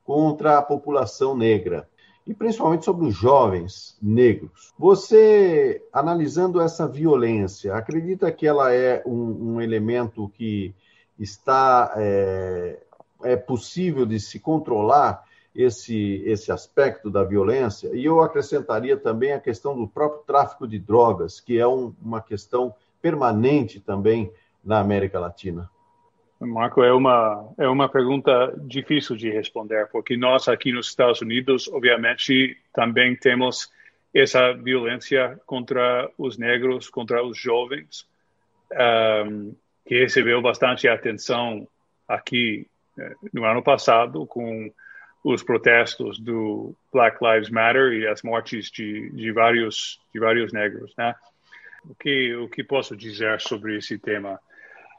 contra 0.05 0.59
a 0.59 0.61
população 0.61 1.35
negra, 1.35 1.89
e 2.25 2.35
principalmente 2.35 2.85
sobre 2.85 3.07
os 3.07 3.15
jovens 3.15 3.97
negros. 3.99 4.71
Você, 4.77 5.83
analisando 5.91 6.61
essa 6.61 6.87
violência, 6.87 7.73
acredita 7.73 8.31
que 8.31 8.45
ela 8.45 8.71
é 8.71 9.01
um, 9.07 9.55
um 9.55 9.61
elemento 9.61 10.31
que 10.35 10.75
está 11.19 11.93
é, 11.97 12.79
é 13.23 13.35
possível 13.35 14.05
de 14.05 14.19
se 14.19 14.39
controlar 14.39 15.23
esse, 15.53 16.23
esse 16.25 16.51
aspecto 16.51 17.09
da 17.09 17.23
violência. 17.23 17.89
E 17.93 18.05
eu 18.05 18.21
acrescentaria 18.21 18.95
também 18.95 19.33
a 19.33 19.39
questão 19.39 19.75
do 19.75 19.87
próprio 19.87 20.23
tráfico 20.25 20.67
de 20.67 20.79
drogas, 20.79 21.39
que 21.39 21.59
é 21.59 21.67
um, 21.67 21.93
uma 22.01 22.21
questão 22.21 22.73
permanente 23.01 23.79
também 23.79 24.31
na 24.63 24.79
América 24.79 25.19
Latina. 25.19 25.69
Marco, 26.39 26.81
é 26.81 26.93
uma, 26.93 27.49
é 27.57 27.67
uma 27.67 27.89
pergunta 27.89 28.53
difícil 28.57 29.17
de 29.17 29.29
responder, 29.29 29.89
porque 29.91 30.15
nós 30.15 30.47
aqui 30.47 30.71
nos 30.71 30.87
Estados 30.87 31.21
Unidos, 31.21 31.67
obviamente, 31.67 32.57
também 32.73 33.13
temos 33.15 33.69
essa 34.13 34.53
violência 34.53 35.39
contra 35.45 36.09
os 36.17 36.37
negros, 36.37 36.89
contra 36.89 37.23
os 37.23 37.37
jovens. 37.37 38.07
Um, 38.71 39.53
que 39.85 39.99
recebeu 39.99 40.41
bastante 40.41 40.87
atenção 40.87 41.67
aqui 42.07 42.67
eh, 42.97 43.13
no 43.33 43.45
ano 43.45 43.63
passado 43.63 44.25
com 44.25 44.71
os 45.23 45.43
protestos 45.43 46.19
do 46.19 46.73
Black 46.93 47.17
Lives 47.21 47.49
Matter 47.49 47.93
e 47.93 48.07
as 48.07 48.21
mortes 48.21 48.71
de, 48.71 49.09
de 49.11 49.31
vários 49.31 49.99
de 50.13 50.19
vários 50.19 50.53
negros, 50.53 50.93
né? 50.97 51.15
O 51.85 51.95
que 51.95 52.35
o 52.35 52.49
que 52.49 52.63
posso 52.63 52.95
dizer 52.95 53.39
sobre 53.41 53.77
esse 53.77 53.97
tema? 53.97 54.39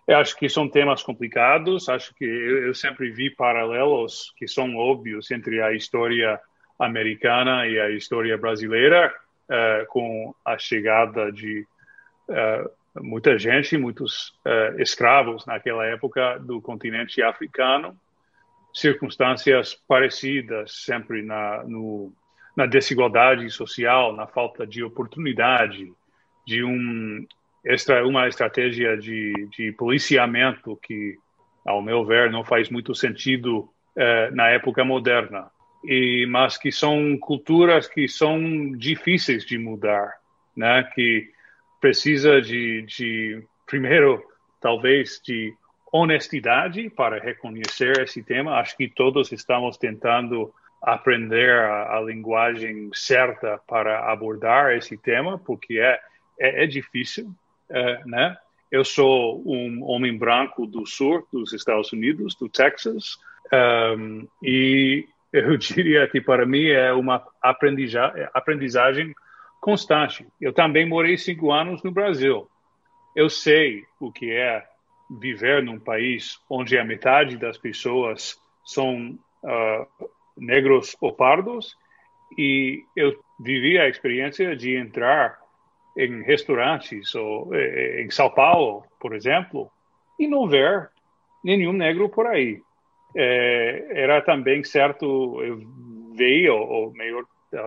Eu 0.07 0.19
acho 0.19 0.37
que 0.37 0.49
são 0.49 0.69
temas 0.69 1.03
complicados. 1.03 1.89
Acho 1.89 2.15
que 2.15 2.25
eu, 2.25 2.67
eu 2.67 2.75
sempre 2.75 3.11
vi 3.11 3.31
paralelos 3.31 4.33
que 4.37 4.49
são 4.49 4.77
óbvios 4.77 5.31
entre 5.31 5.63
a 5.63 5.73
história 5.73 6.41
americana 6.79 7.67
e 7.67 7.79
a 7.79 7.91
história 7.91 8.37
brasileira, 8.37 9.13
uh, 9.49 9.87
com 9.87 10.35
a 10.45 10.59
chegada 10.59 11.31
de 11.31 11.67
uh, 12.29 12.71
muita 12.97 13.39
gente, 13.39 13.77
muitos 13.77 14.31
uh, 14.47 14.81
escravos 14.81 15.47
naquela 15.47 15.87
época 15.87 16.39
do 16.39 16.61
continente 16.61 17.23
africano, 17.23 17.97
circunstâncias 18.73 19.75
parecidas 19.87 20.85
sempre 20.85 21.23
na, 21.23 21.63
no, 21.65 22.13
na 22.57 22.67
desigualdade 22.67 23.49
social, 23.51 24.15
na 24.15 24.27
falta 24.27 24.67
de 24.67 24.83
oportunidade, 24.83 25.93
de 26.47 26.65
um, 26.65 27.27
extra, 27.65 28.07
uma 28.07 28.27
estratégia 28.29 28.97
de, 28.97 29.33
de 29.57 29.73
policiamento 29.73 30.79
que, 30.83 31.17
ao 31.65 31.83
meu 31.83 32.05
ver, 32.05 32.31
não 32.31 32.45
faz 32.45 32.71
muito 32.71 32.95
sentido 32.95 33.61
uh, 33.61 34.35
na 34.35 34.49
época 34.49 34.85
moderna. 34.85 35.51
E, 35.85 36.27
mas 36.29 36.59
que 36.59 36.71
são 36.71 37.17
culturas 37.19 37.89
que 37.89 38.07
são 38.07 38.73
difíceis 38.73 39.47
de 39.47 39.57
mudar, 39.57 40.13
né? 40.55 40.83
Que 40.95 41.31
precisa 41.81 42.41
de, 42.41 42.83
de 42.83 43.43
primeiro, 43.67 44.23
talvez, 44.61 45.21
de 45.25 45.55
honestidade 45.93 46.89
para 46.91 47.19
reconhecer 47.19 48.01
esse 48.01 48.23
tema. 48.23 48.59
Acho 48.59 48.77
que 48.77 48.89
todos 48.89 49.33
estamos 49.33 49.77
tentando 49.77 50.53
aprender 50.83 51.51
a, 51.51 51.99
a 51.99 52.01
linguagem 52.01 52.91
certa 52.95 53.59
para 53.67 54.11
abordar 54.11 54.73
esse 54.77 54.97
tema, 54.97 55.39
porque 55.39 55.79
é, 55.79 56.01
é, 56.39 56.65
é 56.65 56.67
difícil, 56.67 57.31
é, 57.69 58.05
né? 58.07 58.37
Eu 58.71 58.85
sou 58.85 59.43
um 59.45 59.83
homem 59.83 60.17
branco 60.17 60.65
do 60.65 60.87
sul 60.87 61.27
dos 61.33 61.53
Estados 61.53 61.93
Unidos, 61.93 62.37
do 62.37 62.49
Texas, 62.49 63.19
um, 63.99 64.29
e 64.43 65.07
eu 65.33 65.57
diria 65.59 66.07
que 66.07 66.21
para 66.21 66.47
mim 66.47 66.69
é 66.69 66.93
uma 66.93 67.27
aprendizagem 67.43 69.13
constante. 69.61 70.27
Eu 70.41 70.53
também 70.53 70.89
morei 70.89 71.17
cinco 71.17 71.53
anos 71.53 71.83
no 71.83 71.91
Brasil. 71.91 72.49
Eu 73.15 73.29
sei 73.29 73.85
o 74.01 74.11
que 74.11 74.31
é 74.33 74.65
viver 75.11 75.63
num 75.63 75.79
país 75.79 76.41
onde 76.49 76.79
a 76.79 76.85
metade 76.85 77.37
das 77.37 77.59
pessoas 77.59 78.41
são 78.65 79.19
uh, 79.43 80.11
negros 80.37 80.97
ou 81.01 81.13
pardos 81.13 81.77
e 82.39 82.85
eu 82.97 83.19
vivi 83.39 83.79
a 83.79 83.89
experiência 83.89 84.55
de 84.55 84.77
entrar 84.77 85.39
em 85.97 86.23
restaurantes 86.23 87.15
ou 87.15 87.53
eh, 87.55 88.03
em 88.03 88.11
São 88.11 88.31
Paulo, 88.31 88.85
por 89.01 89.15
exemplo, 89.15 89.71
e 90.19 90.29
não 90.29 90.47
ver 90.47 90.89
nenhum 91.43 91.73
negro 91.73 92.09
por 92.09 92.27
aí. 92.27 92.63
É, 93.15 94.03
era 94.03 94.23
também 94.23 94.63
certo, 94.63 95.43
eu 95.43 95.61
veia, 96.15 96.55
ou 96.55 96.93
melhor, 96.93 97.25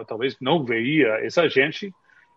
talvez 0.08 0.38
não 0.40 0.64
veia 0.64 1.20
essa 1.26 1.48
gente 1.50 1.94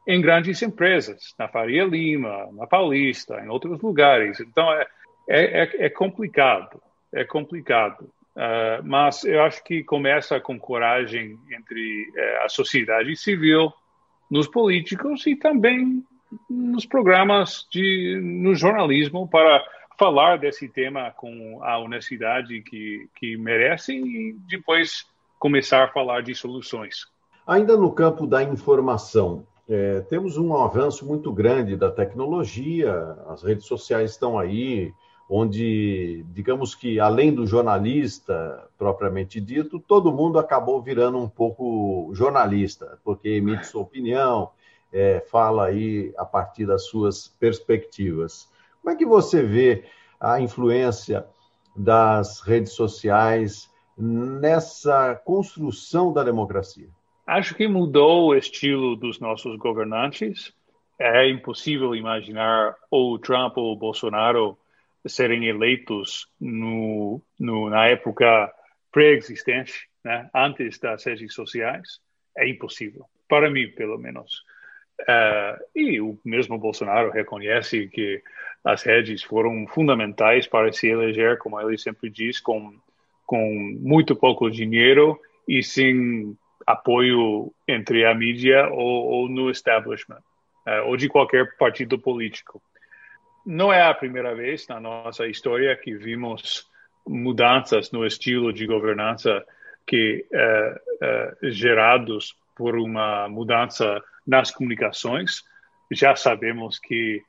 em 0.07 0.21
grandes 0.21 0.63
empresas, 0.63 1.35
na 1.39 1.49
Faria 1.49 1.85
Lima, 1.85 2.49
na 2.53 2.67
Paulista, 2.67 3.41
em 3.41 3.49
outros 3.49 3.81
lugares. 3.81 4.39
Então, 4.41 4.73
é, 4.73 4.87
é, 5.29 5.63
é, 5.63 5.87
é 5.87 5.91
complicado, 5.91 6.81
é 7.13 7.25
complicado. 7.25 8.09
Uh, 8.37 8.85
mas 8.85 9.25
eu 9.25 9.43
acho 9.43 9.65
que 9.65 9.83
começa 9.83 10.39
com 10.39 10.59
coragem 10.59 11.39
entre 11.51 12.11
uh, 12.11 12.45
a 12.45 12.49
sociedade 12.49 13.17
civil, 13.17 13.73
nos 14.31 14.47
políticos 14.47 15.27
e 15.27 15.37
também 15.37 16.05
nos 16.51 16.85
programas 16.85 17.67
de 17.71 18.21
no 18.23 18.55
jornalismo 18.55 19.29
para 19.29 19.65
falar 19.99 20.37
desse 20.37 20.69
tema 20.69 21.11
com 21.13 21.63
a 21.63 21.79
honestidade 21.79 22.61
que, 22.63 23.09
que 23.15 23.37
merece 23.37 23.95
e 23.95 24.35
depois 24.49 25.07
começar 25.39 25.85
a 25.85 25.89
falar 25.89 26.23
de 26.23 26.35
soluções. 26.35 27.07
Ainda 27.47 27.77
no 27.77 27.93
campo 27.93 28.27
da 28.27 28.43
informação, 28.43 29.47
é, 29.69 30.01
temos 30.01 30.37
um 30.37 30.53
avanço 30.57 31.07
muito 31.07 31.33
grande 31.33 31.77
da 31.77 31.89
tecnologia, 31.89 33.17
as 33.29 33.45
redes 33.45 33.67
sociais 33.67 34.11
estão 34.11 34.37
aí, 34.37 34.93
onde, 35.31 36.27
digamos 36.33 36.75
que, 36.75 36.99
além 36.99 37.33
do 37.33 37.47
jornalista 37.47 38.69
propriamente 38.77 39.41
dito, 39.41 39.79
todo 39.79 40.11
mundo 40.11 40.41
acabou 40.41 40.83
virando 40.83 41.19
um 41.19 41.29
pouco 41.29 42.11
jornalista, 42.15 42.99
porque 43.05 43.29
emite 43.29 43.69
sua 43.69 43.83
opinião, 43.83 44.51
é, 44.93 45.21
fala 45.31 45.67
aí 45.67 46.13
a 46.19 46.25
partir 46.25 46.67
das 46.67 46.87
suas 46.87 47.29
perspectivas. 47.29 48.49
Como 48.83 48.93
é 48.93 48.99
que 48.99 49.07
você 49.07 49.41
vê 49.41 49.85
a 50.19 50.41
influência 50.41 51.25
das 51.77 52.41
redes 52.41 52.73
sociais 52.73 53.71
nessa 53.97 55.15
construção 55.15 56.13
da 56.13 56.25
democracia? 56.25 56.89
Acho 57.27 57.55
que 57.55 57.67
mudou 57.67 58.29
o 58.29 58.35
estilo 58.35 58.95
dos 58.95 59.19
nossos 59.19 59.57
governantes. 59.57 60.55
É 60.99 61.29
impossível 61.29 61.95
imaginar 61.95 62.75
ou 62.91 63.19
Trump 63.19 63.57
ou 63.59 63.77
Bolsonaro 63.77 64.57
serem 65.07 65.47
eleitos 65.47 66.29
no, 66.41 67.21
no, 67.39 67.69
na 67.69 67.87
época 67.87 68.53
pré-existente, 68.93 69.89
né, 70.05 70.31
antes 70.35 70.79
das 70.79 71.05
redes 71.05 71.35
sociais, 71.35 72.01
é 72.37 72.49
impossível, 72.49 73.05
para 73.29 73.51
mim, 73.51 73.69
pelo 73.73 73.99
menos. 73.99 74.43
Uh, 75.03 75.63
e 75.75 76.01
o 76.01 76.19
mesmo 76.25 76.57
Bolsonaro 76.59 77.11
reconhece 77.11 77.89
que 77.89 78.23
as 78.65 78.83
redes 78.83 79.23
foram 79.23 79.67
fundamentais 79.67 80.47
para 80.47 80.73
se 80.73 80.89
eleger, 80.89 81.39
como 81.39 81.61
ele 81.61 81.77
sempre 81.77 82.09
diz, 82.09 82.41
com, 82.41 82.73
com 83.27 83.79
muito 83.81 84.17
pouco 84.17 84.51
dinheiro 84.51 85.21
e 85.47 85.63
sem 85.63 86.37
apoio 86.67 87.53
entre 87.69 88.05
a 88.05 88.15
mídia 88.15 88.69
ou, 88.69 89.07
ou 89.07 89.29
no 89.29 89.51
establishment, 89.51 90.23
uh, 90.67 90.87
ou 90.87 90.97
de 90.97 91.09
qualquer 91.09 91.57
partido 91.57 91.99
político 91.99 92.61
não 93.47 93.73
é 93.73 93.81
a 93.81 93.95
primeira 93.95 94.35
vez 94.35 94.67
na 94.67 94.81
nossa 94.81 95.29
história 95.29 95.75
que 95.77 95.95
vimos 95.95 96.69
mudanças 97.07 97.93
no 97.93 98.05
estilo 98.05 98.53
de 98.53 98.67
governança 98.67 99.45
que 99.87 100.27
uh, 100.33 101.47
uh, 101.47 101.51
gerados 101.51 102.37
por 102.57 102.77
uma 102.77 103.29
mudança 103.29 104.03
nas 104.27 104.51
comunicações. 104.51 105.45
Já 105.93 106.17
sabemos 106.17 106.81
que 106.81 107.23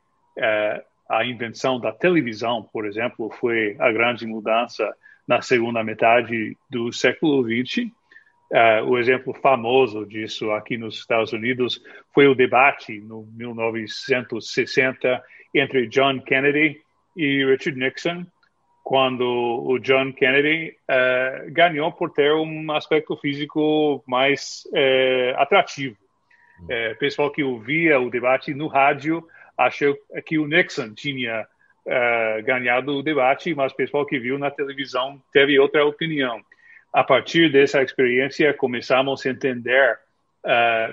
a 1.10 1.26
invenção 1.26 1.80
da 1.80 1.92
televisão, 1.92 2.64
por 2.72 2.86
exemplo, 2.86 3.30
foi 3.30 3.76
a 3.80 3.92
grande 3.92 4.26
mudança 4.26 4.90
na 5.28 5.42
segunda 5.42 5.84
metade 5.84 6.58
do 6.70 6.92
século 6.92 7.44
XX. 7.44 7.92
O 8.86 8.98
exemplo 8.98 9.34
famoso 9.34 10.06
disso 10.06 10.52
aqui 10.52 10.78
nos 10.78 11.00
Estados 11.00 11.34
Unidos 11.34 11.82
foi 12.14 12.28
o 12.28 12.36
debate 12.36 13.00
no 13.02 13.28
1960 13.36 15.22
entre 15.54 15.88
John 15.88 16.22
Kennedy 16.22 16.80
e 17.16 17.44
Richard 17.46 17.78
Nixon, 17.78 18.26
quando 18.84 19.26
o 19.26 19.78
John 19.80 20.14
Kennedy 20.14 20.74
uh, 20.90 21.52
ganhou 21.52 21.92
por 21.92 22.12
ter 22.12 22.32
um 22.34 22.72
aspecto 22.72 23.18
físico 23.18 24.02
mais 24.08 24.64
uh, 24.68 25.38
atrativo. 25.38 25.98
Uh, 26.64 26.98
pessoal 26.98 27.30
que 27.30 27.44
ouvia 27.44 28.00
o 28.00 28.10
debate 28.10 28.54
no 28.54 28.68
rádio 28.68 29.28
achou 29.58 29.94
que 30.26 30.38
o 30.38 30.48
Nixon 30.48 30.94
tinha 30.94 31.42
uh, 31.86 32.44
ganhado 32.44 32.96
o 32.96 33.04
debate, 33.04 33.54
mas 33.54 33.74
pessoal 33.74 34.06
que 34.06 34.20
viu 34.20 34.40
na 34.40 34.52
televisão 34.52 35.22
teve 35.34 35.60
outra 35.60 35.86
opinião. 35.86 36.40
A 36.94 37.04
partir 37.04 37.52
dessa 37.52 37.82
experiência, 37.82 38.54
começamos 38.54 39.26
a 39.26 39.30
entender 39.30 40.00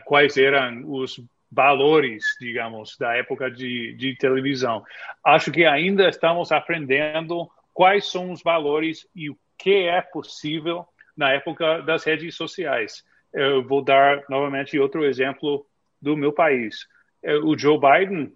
quais 0.04 0.36
eram 0.36 0.82
os 0.90 1.20
valores, 1.50 2.24
digamos, 2.40 2.96
da 2.98 3.14
época 3.14 3.50
de, 3.50 3.94
de 3.94 4.16
televisão. 4.16 4.84
Acho 5.24 5.52
que 5.52 5.64
ainda 5.64 6.08
estamos 6.08 6.50
aprendendo 6.50 7.48
quais 7.72 8.10
são 8.10 8.32
os 8.32 8.42
valores 8.42 9.06
e 9.14 9.30
o 9.30 9.38
que 9.56 9.86
é 9.86 10.00
possível 10.00 10.84
na 11.16 11.32
época 11.32 11.80
das 11.82 12.02
redes 12.04 12.34
sociais. 12.34 13.04
Eu 13.32 13.66
vou 13.66 13.82
dar 13.82 14.24
novamente 14.28 14.78
outro 14.78 15.04
exemplo 15.04 15.64
do 16.02 16.16
meu 16.16 16.32
país. 16.32 16.86
É, 17.22 17.36
o 17.36 17.56
Joe 17.56 17.78
Biden 17.78 18.32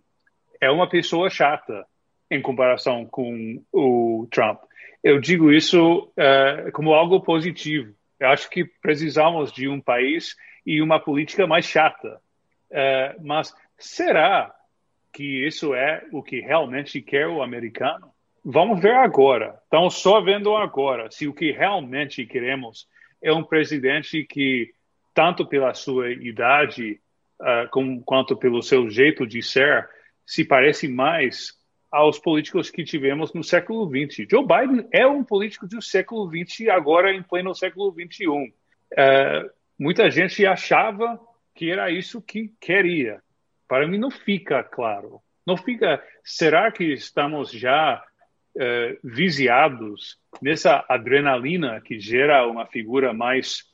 é 0.61 0.71
uma 0.71 0.89
pessoa 0.89 1.29
chata 1.29 1.85
em 2.31 2.41
comparação 2.43 3.07
com 3.07 3.63
o 3.73 4.27
Trump. 4.31 4.61
Eu 5.03 5.21
digo 5.21 5.53
isso 5.53 6.13
uh, 6.17 6.73
como 6.73 6.93
algo 6.93 7.21
positivo. 7.21 7.95
Eu 8.19 8.29
acho 8.29 8.51
que 8.51 8.65
precisamos 8.65 9.53
de 9.53 9.69
um 9.69 9.81
país 9.81 10.37
e 10.67 10.83
uma 10.83 10.99
política 10.99 11.47
mais 11.47 11.65
chata 11.65 12.21
é, 12.71 13.17
mas 13.23 13.55
será 13.79 14.55
que 15.13 15.47
isso 15.47 15.75
é 15.75 16.05
o 16.13 16.23
que 16.23 16.41
realmente 16.41 17.01
quer 17.01 17.27
o 17.27 17.43
americano? 17.43 18.11
Vamos 18.45 18.81
ver 18.81 18.95
agora. 18.95 19.59
Estamos 19.65 19.95
só 19.95 20.21
vendo 20.21 20.55
agora 20.57 21.11
se 21.11 21.27
o 21.27 21.35
que 21.35 21.51
realmente 21.51 22.25
queremos 22.27 22.87
é 23.23 23.33
um 23.33 23.43
presidente 23.43 24.25
que, 24.25 24.73
tanto 25.15 25.47
pela 25.47 25.75
sua 25.75 26.11
idade 26.11 27.01
uh, 27.41 27.69
como, 27.71 28.03
quanto 28.03 28.37
pelo 28.37 28.63
seu 28.63 28.89
jeito 28.89 29.27
de 29.27 29.43
ser, 29.43 29.89
se 30.25 30.45
parece 30.45 30.87
mais 30.87 31.58
aos 31.91 32.19
políticos 32.19 32.71
que 32.71 32.85
tivemos 32.85 33.33
no 33.33 33.43
século 33.43 33.89
XX. 33.89 34.27
Joe 34.31 34.47
Biden 34.47 34.89
é 34.93 35.07
um 35.07 35.25
político 35.25 35.67
do 35.67 35.81
século 35.81 36.29
XX, 36.29 36.69
agora 36.69 37.13
em 37.13 37.23
pleno 37.23 37.55
século 37.55 37.93
XXI. 37.93 38.53
É, 38.97 39.51
muita 39.79 40.11
gente 40.11 40.45
achava 40.47 41.19
que 41.55 41.71
era 41.71 41.91
isso 41.91 42.23
que 42.23 42.53
queria. 42.61 43.23
Para 43.67 43.87
mim 43.87 43.99
não 43.99 44.11
fica 44.11 44.63
claro. 44.63 45.21
Não 45.47 45.57
fica. 45.57 46.03
Será 46.23 46.71
que 46.71 46.85
estamos 46.85 47.51
já 47.51 48.03
uh, 48.55 48.99
viciados 49.03 50.19
nessa 50.43 50.85
adrenalina 50.89 51.81
que 51.81 51.99
gera 51.99 52.47
uma 52.47 52.67
figura 52.67 53.13
mais 53.13 53.65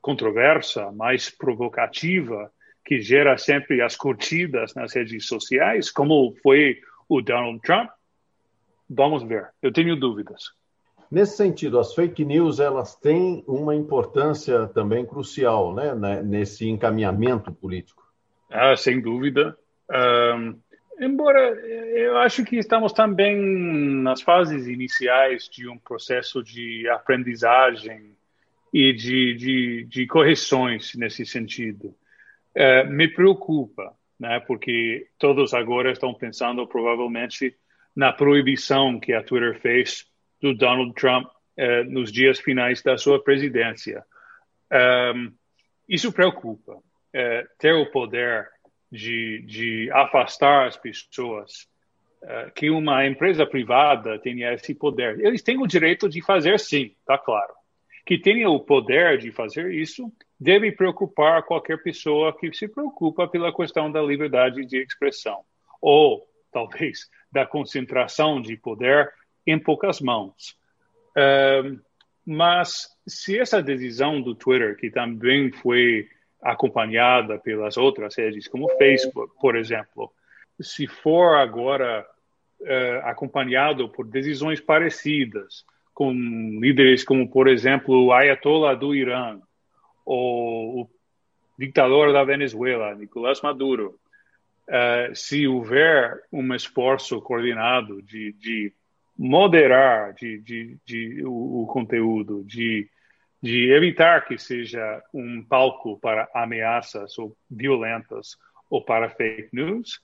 controversa, 0.00 0.92
mais 0.92 1.28
provocativa, 1.28 2.50
que 2.84 3.00
gera 3.00 3.36
sempre 3.36 3.82
as 3.82 3.96
curtidas 3.96 4.74
nas 4.74 4.94
redes 4.94 5.26
sociais, 5.26 5.90
como 5.90 6.34
foi 6.42 6.80
o 7.08 7.20
Donald 7.20 7.60
Trump? 7.60 7.90
Vamos 8.88 9.22
ver. 9.22 9.48
Eu 9.62 9.72
tenho 9.72 9.96
dúvidas. 9.96 10.44
Nesse 11.10 11.36
sentido, 11.36 11.78
as 11.78 11.94
fake 11.94 12.24
news 12.24 12.58
elas 12.58 12.96
têm 12.96 13.44
uma 13.46 13.74
importância 13.74 14.66
também 14.68 15.06
crucial, 15.06 15.74
né, 15.74 15.94
né 15.94 16.22
nesse 16.22 16.68
encaminhamento 16.68 17.52
político. 17.52 18.04
Ah, 18.50 18.76
sem 18.76 19.00
dúvida. 19.00 19.56
Um, 19.90 20.58
embora 21.00 21.38
eu 21.40 22.18
acho 22.18 22.44
que 22.44 22.56
estamos 22.56 22.92
também 22.92 23.36
nas 24.02 24.20
fases 24.20 24.66
iniciais 24.66 25.48
de 25.48 25.68
um 25.68 25.78
processo 25.78 26.42
de 26.42 26.88
aprendizagem 26.88 28.16
e 28.72 28.92
de, 28.92 29.34
de, 29.34 29.84
de 29.84 30.06
correções 30.06 30.92
nesse 30.96 31.24
sentido. 31.24 31.94
Uh, 32.56 32.90
me 32.90 33.06
preocupa, 33.06 33.92
né, 34.18 34.40
porque 34.40 35.08
todos 35.18 35.52
agora 35.52 35.92
estão 35.92 36.14
pensando 36.14 36.66
provavelmente 36.66 37.54
na 37.94 38.12
proibição 38.12 38.98
que 39.00 39.12
a 39.12 39.22
Twitter 39.22 39.58
fez 39.60 40.06
do 40.40 40.54
Donald 40.54 40.92
Trump 40.94 41.26
uh, 41.26 41.84
nos 41.90 42.12
dias 42.12 42.38
finais 42.38 42.82
da 42.82 42.98
sua 42.98 43.22
presidência. 43.22 44.04
Um, 45.14 45.32
isso 45.88 46.12
preocupa. 46.12 46.72
Uh, 46.72 47.48
ter 47.58 47.72
o 47.72 47.90
poder 47.90 48.48
de, 48.92 49.42
de 49.46 49.90
afastar 49.92 50.66
as 50.66 50.76
pessoas, 50.76 51.66
uh, 52.22 52.52
que 52.54 52.68
uma 52.68 53.06
empresa 53.06 53.46
privada 53.46 54.18
tenha 54.18 54.52
esse 54.52 54.74
poder. 54.74 55.18
Eles 55.20 55.42
têm 55.42 55.58
o 55.58 55.66
direito 55.66 56.08
de 56.08 56.22
fazer 56.22 56.58
sim, 56.60 56.94
tá 57.06 57.16
claro. 57.16 57.54
Que 58.04 58.18
tenha 58.18 58.48
o 58.50 58.60
poder 58.60 59.18
de 59.18 59.32
fazer 59.32 59.72
isso 59.72 60.12
deve 60.38 60.72
preocupar 60.72 61.42
qualquer 61.42 61.82
pessoa 61.82 62.36
que 62.36 62.52
se 62.52 62.68
preocupa 62.68 63.26
pela 63.26 63.54
questão 63.54 63.90
da 63.90 64.02
liberdade 64.02 64.64
de 64.66 64.82
expressão 64.82 65.40
ou 65.80 66.26
talvez 66.52 67.08
da 67.30 67.46
concentração 67.46 68.40
de 68.40 68.56
poder 68.56 69.12
em 69.46 69.58
poucas 69.58 70.00
mãos. 70.00 70.56
Uh, 71.16 71.78
mas 72.24 72.88
se 73.06 73.38
essa 73.38 73.62
decisão 73.62 74.20
do 74.20 74.34
Twitter, 74.34 74.76
que 74.76 74.90
também 74.90 75.52
foi 75.52 76.08
acompanhada 76.42 77.38
pelas 77.38 77.76
outras 77.76 78.16
redes, 78.16 78.48
como 78.48 78.68
Facebook, 78.76 79.34
por 79.40 79.56
exemplo, 79.56 80.12
se 80.60 80.86
for 80.86 81.36
agora 81.36 82.06
uh, 82.60 83.06
acompanhado 83.06 83.88
por 83.88 84.06
decisões 84.06 84.60
parecidas, 84.60 85.64
com 85.94 86.12
líderes 86.60 87.04
como, 87.04 87.30
por 87.30 87.48
exemplo, 87.48 88.04
o 88.04 88.12
Ayatollah 88.12 88.74
do 88.74 88.94
Irã, 88.94 89.40
ou 90.06 90.82
o 90.82 90.90
ditador 91.58 92.12
da 92.12 92.24
Venezuela, 92.24 92.94
Nicolás 92.94 93.42
Maduro, 93.42 93.98
uh, 94.68 95.14
se 95.14 95.46
houver 95.46 96.22
um 96.32 96.54
esforço 96.54 97.20
coordenado 97.20 98.00
de, 98.00 98.32
de 98.34 98.72
moderar 99.18 100.14
de, 100.14 100.38
de, 100.38 100.78
de 100.86 101.24
o, 101.24 101.62
o, 101.62 101.66
conteúdo, 101.66 102.44
de 102.44 102.88
de 103.42 103.70
evitar 103.70 104.24
que 104.24 104.38
seja 104.38 105.02
um 105.12 105.42
palco 105.42 105.98
para 106.00 106.28
ameaças 106.34 107.18
ou 107.18 107.36
violentas 107.50 108.36
ou 108.68 108.84
para 108.84 109.10
fake 109.10 109.50
news, 109.52 110.00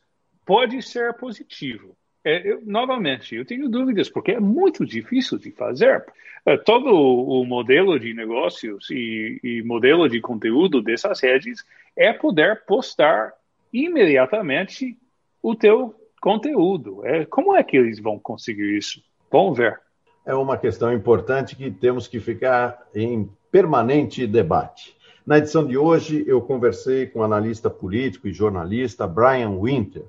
pode 0.47 0.81
ser 0.83 1.15
positivo. 1.15 1.97
É, 2.25 2.51
eu, 2.51 2.63
novamente, 2.65 3.35
eu 3.35 3.45
tenho 3.45 3.69
dúvidas, 3.69 4.09
porque 4.09 4.33
é 4.33 4.41
muito 4.41 4.85
difícil 4.85 5.39
de 5.39 5.51
fazer. 5.51 6.05
É, 6.47 6.57
todo 6.57 6.93
o 6.93 7.45
modelo 7.45 7.99
de 7.99 8.15
negócios 8.15 8.91
e, 8.91 9.41
e 9.43 9.63
modelo 9.63 10.09
de 10.09 10.21
conteúdo 10.21 10.83
dessas 10.83 11.21
redes 11.21 11.65
é 11.97 12.13
poder 12.13 12.65
postar 12.65 13.33
imediatamente 13.73 14.97
o 15.43 15.55
teu 15.55 15.95
conteúdo. 16.21 17.05
É, 17.05 17.25
como 17.25 17.55
é 17.57 17.63
que 17.63 17.77
eles 17.77 17.99
vão 17.99 18.19
conseguir 18.19 18.77
isso? 18.77 19.03
Vamos 19.31 19.59
ver 19.59 19.81
é 20.25 20.35
uma 20.35 20.57
questão 20.57 20.93
importante 20.93 21.57
que 21.57 21.71
temos 21.71 22.07
que 22.07 22.21
ficar 22.21 22.87
em 22.95 23.29
permanente 23.51 24.27
debate. 24.27 24.97
Na 25.27 25.39
edição 25.39 25.67
de 25.67 25.77
hoje, 25.77 26.25
eu 26.27 26.41
conversei 26.41 27.07
com 27.07 27.21
o 27.21 27.23
analista 27.23 27.69
político 27.71 28.29
e 28.29 28.33
jornalista 28.33 29.07
Brian 29.07 29.59
Winter. 29.61 30.05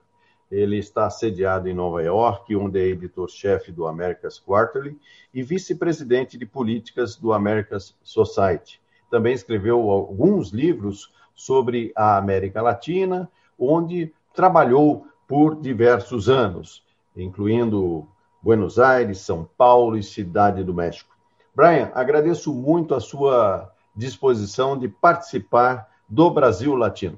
Ele 0.54 0.78
está 0.78 1.10
sediado 1.10 1.68
em 1.68 1.74
Nova 1.74 2.04
York, 2.04 2.56
onde 2.56 2.80
é 2.80 2.86
editor-chefe 2.86 3.72
do 3.72 3.88
America's 3.88 4.40
Quarterly 4.40 4.96
e 5.34 5.42
vice-presidente 5.42 6.38
de 6.38 6.46
políticas 6.46 7.16
do 7.16 7.34
America's 7.34 7.96
Society. 8.04 8.80
Também 9.10 9.34
escreveu 9.34 9.90
alguns 9.90 10.52
livros 10.52 11.12
sobre 11.34 11.92
a 11.96 12.18
América 12.18 12.62
Latina, 12.62 13.28
onde 13.58 14.14
trabalhou 14.32 15.08
por 15.28 15.60
diversos 15.60 16.30
anos, 16.30 16.84
incluindo 17.18 18.08
Buenos 18.40 18.78
Aires, 18.78 19.20
São 19.20 19.50
Paulo 19.58 19.98
e 19.98 20.04
Cidade 20.04 20.64
do 20.64 20.74
México. 20.74 21.16
Brian, 21.56 21.92
agradeço 21.96 22.54
muito 22.54 22.94
a 22.94 23.00
sua 23.00 23.72
disposição 23.96 24.78
de 24.78 24.88
participar 24.88 25.90
do 26.08 26.30
Brasil 26.30 26.76
Latino. 26.76 27.18